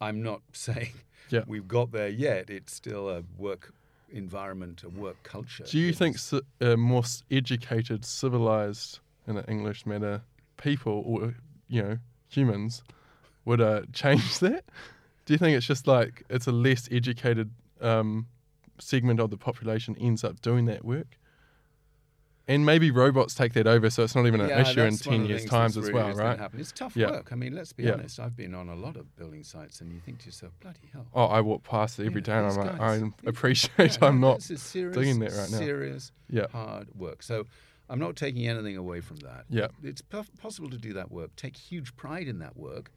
I'm 0.00 0.22
not 0.22 0.40
saying 0.52 0.92
Yeah. 1.30 1.42
we've 1.46 1.68
got 1.68 1.92
there 1.92 2.08
yet. 2.08 2.50
It's 2.50 2.72
still 2.72 3.08
a 3.10 3.22
work 3.38 3.72
environment, 4.12 4.82
a 4.82 4.88
work 4.88 5.22
culture. 5.22 5.64
Do 5.64 5.78
you 5.78 5.92
think 5.92 6.16
uh, 6.60 6.76
more 6.76 7.04
educated, 7.30 8.04
civilized, 8.04 8.98
in 9.26 9.36
an 9.36 9.44
English 9.46 9.86
manner, 9.86 10.22
people 10.56 11.02
or 11.06 11.34
you 11.68 11.82
know 11.82 11.98
humans 12.28 12.82
would 13.44 13.60
uh, 13.60 13.82
change 13.92 14.38
that? 14.40 14.64
Do 15.26 15.34
you 15.34 15.38
think 15.38 15.56
it's 15.56 15.66
just 15.66 15.86
like 15.86 16.24
it's 16.30 16.46
a 16.46 16.52
less 16.52 16.88
educated 16.90 17.50
um, 17.80 18.26
segment 18.78 19.20
of 19.20 19.30
the 19.30 19.36
population 19.36 19.96
ends 20.00 20.24
up 20.24 20.40
doing 20.40 20.64
that 20.66 20.84
work? 20.84 21.18
And 22.50 22.66
maybe 22.66 22.90
robots 22.90 23.34
take 23.34 23.52
that 23.54 23.66
over, 23.66 23.88
so 23.90 24.02
it's 24.02 24.14
not 24.14 24.26
even 24.26 24.40
an 24.40 24.48
Yeah, 24.48 24.60
issue 24.62 24.80
in 24.80 24.90
that's 24.90 25.06
one 25.06 25.14
of 25.14 25.20
ten 25.22 25.28
years' 25.30 25.44
times 25.44 25.74
that's 25.74 25.86
as 25.86 25.92
really 25.92 26.12
well, 26.14 26.36
right? 26.36 26.50
It's 26.54 26.72
tough 26.72 26.96
Yeah. 26.96 27.10
work. 27.10 27.32
I 27.32 27.36
mean, 27.36 27.54
let's 27.54 27.72
be 27.72 27.84
Yeah. 27.84 27.92
honest. 27.92 28.18
I've 28.18 28.36
been 28.36 28.54
on 28.54 28.68
a 28.68 28.74
lot 28.74 28.96
of 28.96 29.14
building 29.16 29.44
sites, 29.44 29.80
and 29.80 29.92
you 29.92 30.00
think 30.00 30.18
to 30.20 30.26
yourself, 30.26 30.52
"Bloody 30.60 30.88
hell!" 30.92 31.06
Oh, 31.14 31.24
I 31.24 31.40
walk 31.40 31.62
past 31.62 31.98
it 32.00 32.06
every 32.06 32.20
day, 32.20 32.32
and 32.32 32.46
I'm 32.46 32.56
like, 32.56 32.78
guys- 32.78 33.02
I 33.02 33.28
appreciate 33.28 34.02
I'm 34.02 34.20
not. 34.20 34.42
serious, 34.42 34.94
doing 34.94 35.20
that 35.20 35.30
right 35.32 35.50
now. 35.50 35.58
Serious, 35.58 36.12
Yeah, 36.28 36.46
hard 36.52 36.88
work. 36.94 37.22
So 37.22 37.46
I'm 37.88 37.98
not 37.98 38.16
taking 38.16 38.46
anything 38.46 38.76
away 38.76 39.00
from 39.00 39.18
that. 39.18 39.46
Yeah. 39.48 39.68
It's 39.82 40.02
possible 40.02 40.70
to 40.70 40.78
do 40.78 40.92
that 40.92 41.10
work, 41.10 41.34
take 41.36 41.56
huge 41.56 41.96
pride 41.96 42.28
in 42.28 42.38
that 42.40 42.56
work, 42.56 42.90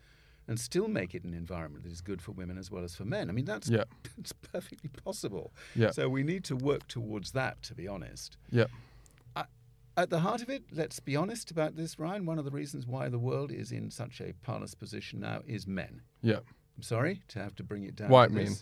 and 0.48 0.60
still 0.60 0.88
make 0.88 1.16
it 1.16 1.24
an 1.24 1.34
environment 1.34 1.84
that 1.86 1.92
is 1.92 2.02
good 2.02 2.22
for 2.22 2.32
women 2.34 2.58
as 2.58 2.70
well 2.70 2.84
as 2.84 2.96
for 2.96 3.06
men. 3.06 3.30
I 3.30 3.34
mean, 3.34 3.46
that's 3.46 3.70
Yeah. 3.70 3.86
it's 4.18 4.34
perfectly 4.34 4.90
possible. 4.90 5.54
Yeah. 5.76 5.92
So 5.92 6.10
we 6.10 6.22
need 6.24 6.44
to 6.46 6.56
work 6.56 6.88
towards 6.88 7.32
that, 7.32 7.62
to 7.64 7.74
be 7.76 7.88
honest. 7.88 8.36
yeah, 8.52 8.66
At 9.96 10.10
the 10.10 10.20
heart 10.20 10.42
of 10.42 10.50
it, 10.50 10.64
let's 10.72 11.00
be 11.00 11.16
honest 11.16 11.52
about 11.52 11.76
this, 11.76 12.00
Ryan. 12.00 12.26
One 12.26 12.40
of 12.40 12.46
the 12.46 12.52
reasons 12.52 12.88
why 12.88 13.10
the 13.10 13.20
world 13.20 13.52
is 13.52 13.72
in 13.72 13.92
such 13.92 14.22
a 14.22 14.34
parlous 14.42 14.74
position 14.74 15.20
now 15.20 15.42
is 15.46 15.68
men. 15.68 16.02
yeah, 16.22 16.38
I'm 16.76 16.82
sorry 16.84 17.22
to 17.30 17.40
have 17.40 17.54
to 17.56 17.64
bring 17.64 17.84
it 17.84 17.96
down. 17.96 18.10
White 18.10 18.32
men. 18.32 18.56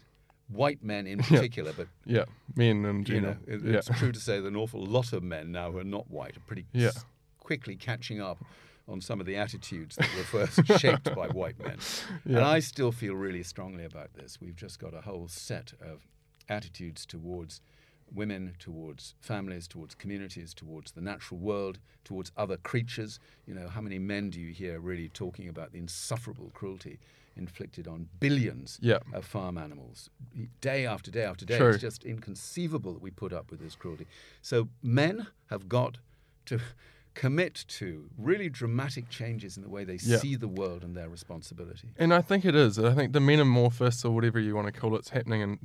White 0.49 0.83
men 0.83 1.07
in 1.07 1.19
particular, 1.23 1.71
but 1.71 1.87
yeah. 2.05 2.25
Men 2.55 2.83
in 2.85 2.97
you 2.99 3.03
general. 3.05 3.35
know, 3.47 3.53
it, 3.55 3.61
yeah, 3.63 3.77
it's 3.77 3.87
true 3.97 4.11
to 4.11 4.19
say 4.19 4.41
that 4.41 4.47
an 4.47 4.57
awful 4.57 4.83
lot 4.85 5.13
of 5.13 5.23
men 5.23 5.53
now 5.53 5.71
who 5.71 5.77
are 5.77 5.83
not 5.85 6.11
white 6.11 6.35
are 6.35 6.41
pretty 6.41 6.65
Yeah. 6.73 6.87
s- 6.89 7.05
quickly 7.39 7.77
catching 7.77 8.19
up 8.19 8.43
on 8.89 8.99
some 8.99 9.21
of 9.21 9.25
the 9.25 9.37
attitudes 9.37 9.95
that 9.95 10.09
were 10.17 10.23
first 10.23 10.65
shaped 10.81 11.05
by 11.15 11.27
white 11.29 11.57
men. 11.63 11.77
And 12.25 12.39
I 12.39 12.59
still 12.59 12.91
feel 12.91 13.13
really 13.15 13.43
strongly 13.43 13.85
about 13.85 14.13
this. 14.15 14.39
We've 14.41 14.55
just 14.55 14.79
got 14.79 14.93
a 14.93 14.99
whole 15.01 15.29
set 15.29 15.71
of 15.81 16.01
attitudes 16.49 17.05
towards 17.05 17.61
women, 18.13 18.53
towards 18.59 19.15
families, 19.21 19.67
towards 19.67 19.95
communities, 19.95 20.53
towards 20.53 20.91
the 20.91 21.01
natural 21.01 21.39
world, 21.39 21.79
towards 22.03 22.31
other 22.35 22.57
creatures. 22.57 23.19
You 23.45 23.53
know, 23.55 23.67
how 23.69 23.81
many 23.81 23.99
men 23.99 24.29
do 24.29 24.39
you 24.39 24.51
hear 24.53 24.79
really 24.79 25.09
talking 25.09 25.47
about 25.47 25.71
the 25.71 25.79
insufferable 25.79 26.51
cruelty 26.53 26.99
inflicted 27.37 27.87
on 27.87 28.09
billions 28.19 28.77
Yeah. 28.81 28.99
of 29.13 29.23
farm 29.25 29.57
animals 29.57 30.09
day 30.59 30.85
after 30.85 31.09
day 31.09 31.23
after 31.23 31.45
day? 31.45 31.57
True. 31.57 31.69
It's 31.69 31.79
just 31.81 32.03
inconceivable 32.03 32.93
that 32.93 33.01
we 33.01 33.11
put 33.11 33.31
up 33.31 33.49
with 33.49 33.59
this 33.61 33.75
cruelty. 33.75 34.05
So 34.41 34.67
men 34.83 35.27
have 35.49 35.69
got 35.69 35.97
to 36.47 36.59
commit 37.13 37.65
to 37.67 38.09
really 38.17 38.47
dramatic 38.49 39.09
changes 39.09 39.57
in 39.57 39.63
the 39.63 39.69
way 39.69 39.83
they 39.83 39.99
Yeah. 40.01 40.17
see 40.17 40.35
the 40.35 40.47
world 40.47 40.81
and 40.83 40.95
their 40.95 41.09
responsibility. 41.09 41.89
And 41.97 42.13
I 42.13 42.21
think 42.21 42.45
it 42.45 42.55
is. 42.55 42.79
I 42.79 42.93
think 42.93 43.11
the 43.11 43.19
metamorphosis 43.19 44.05
or 44.05 44.11
whatever 44.15 44.39
you 44.39 44.55
want 44.55 44.73
to 44.73 44.79
call 44.79 44.95
it's 44.95 45.09
happening 45.09 45.59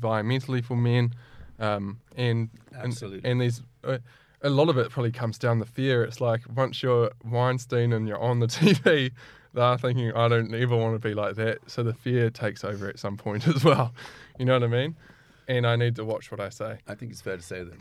environmentally 0.00 0.64
for 0.64 0.76
men, 0.76 1.14
um, 1.58 2.00
and 2.16 2.50
and, 2.72 2.84
Absolutely. 2.92 3.28
and 3.30 3.40
there's 3.40 3.62
uh, 3.84 3.98
a 4.42 4.50
lot 4.50 4.68
of 4.68 4.78
it 4.78 4.90
probably 4.90 5.12
comes 5.12 5.38
down 5.38 5.58
to 5.58 5.64
fear. 5.64 6.04
It's 6.04 6.20
like 6.20 6.42
once 6.54 6.82
you're 6.82 7.10
Weinstein 7.24 7.92
and 7.92 8.06
you're 8.06 8.20
on 8.20 8.40
the 8.40 8.46
TV, 8.58 9.10
they're 9.54 9.78
thinking 9.78 10.12
I 10.14 10.28
don't 10.28 10.54
ever 10.54 10.76
want 10.76 11.00
to 11.00 11.08
be 11.08 11.14
like 11.14 11.34
that. 11.36 11.58
So 11.66 11.82
the 11.82 11.94
fear 11.94 12.30
takes 12.30 12.64
over 12.64 12.88
at 12.88 12.98
some 12.98 13.16
point 13.16 13.48
as 13.54 13.64
well. 13.64 13.92
You 14.38 14.44
know 14.44 14.54
what 14.54 14.62
I 14.64 14.68
mean? 14.68 14.96
And 15.48 15.66
I 15.66 15.76
need 15.76 15.96
to 15.96 16.04
watch 16.04 16.30
what 16.30 16.40
I 16.40 16.50
say. 16.50 16.78
I 16.86 16.94
think 16.94 17.10
it's 17.10 17.20
fair 17.22 17.36
to 17.36 17.42
say 17.42 17.64
that 17.64 17.74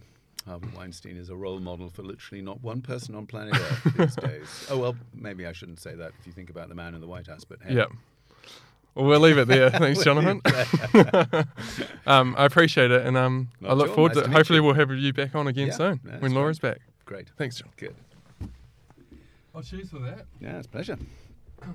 Harvey 0.47 0.69
Weinstein 0.75 1.17
is 1.17 1.29
a 1.29 1.35
role 1.35 1.59
model 1.59 1.89
for 1.89 2.01
literally 2.01 2.41
not 2.41 2.63
one 2.63 2.81
person 2.81 3.13
on 3.13 3.27
planet 3.27 3.53
Earth 3.55 3.93
these 3.97 4.15
days. 4.31 4.67
Oh 4.71 4.77
well, 4.79 4.95
maybe 5.13 5.45
I 5.45 5.51
shouldn't 5.51 5.79
say 5.81 5.93
that 5.95 6.13
if 6.19 6.25
you 6.25 6.31
think 6.31 6.49
about 6.49 6.69
the 6.69 6.75
man 6.75 6.95
in 6.95 7.01
the 7.01 7.07
White 7.07 7.27
House, 7.27 7.43
but 7.43 7.59
hey, 7.61 7.75
Yeah. 7.75 7.85
Well, 8.97 9.05
we'll 9.05 9.19
leave 9.19 9.37
it 9.37 9.47
there. 9.47 9.69
Thanks, 9.83 10.03
Jonathan. 10.03 10.41
um, 12.07 12.33
I 12.35 12.45
appreciate 12.45 12.89
it, 12.89 13.05
and 13.05 13.15
um, 13.15 13.49
I 13.63 13.73
look 13.73 13.85
at 13.85 13.89
all. 13.91 13.95
forward 13.95 14.15
Nice 14.15 14.23
to. 14.23 14.29
to 14.31 14.35
hopefully, 14.35 14.57
you. 14.57 14.63
we'll 14.63 14.73
have 14.73 14.89
you 14.91 15.13
back 15.13 15.35
on 15.35 15.45
again 15.47 15.67
Yeah, 15.67 15.73
soon 15.73 15.99
that's 16.03 16.19
when 16.21 16.33
Laura's 16.33 16.57
back. 16.57 16.79
great, 17.05 17.29
Thanks, 17.37 17.57
John. 17.57 17.69
good. 17.77 17.95
Oh, 19.53 19.61
cheers 19.61 19.89
for 19.91 19.99
that. 19.99 20.25
Yeah, 20.41 20.57
it's 20.57 20.65
a 20.65 20.69
pleasure. 20.69 20.97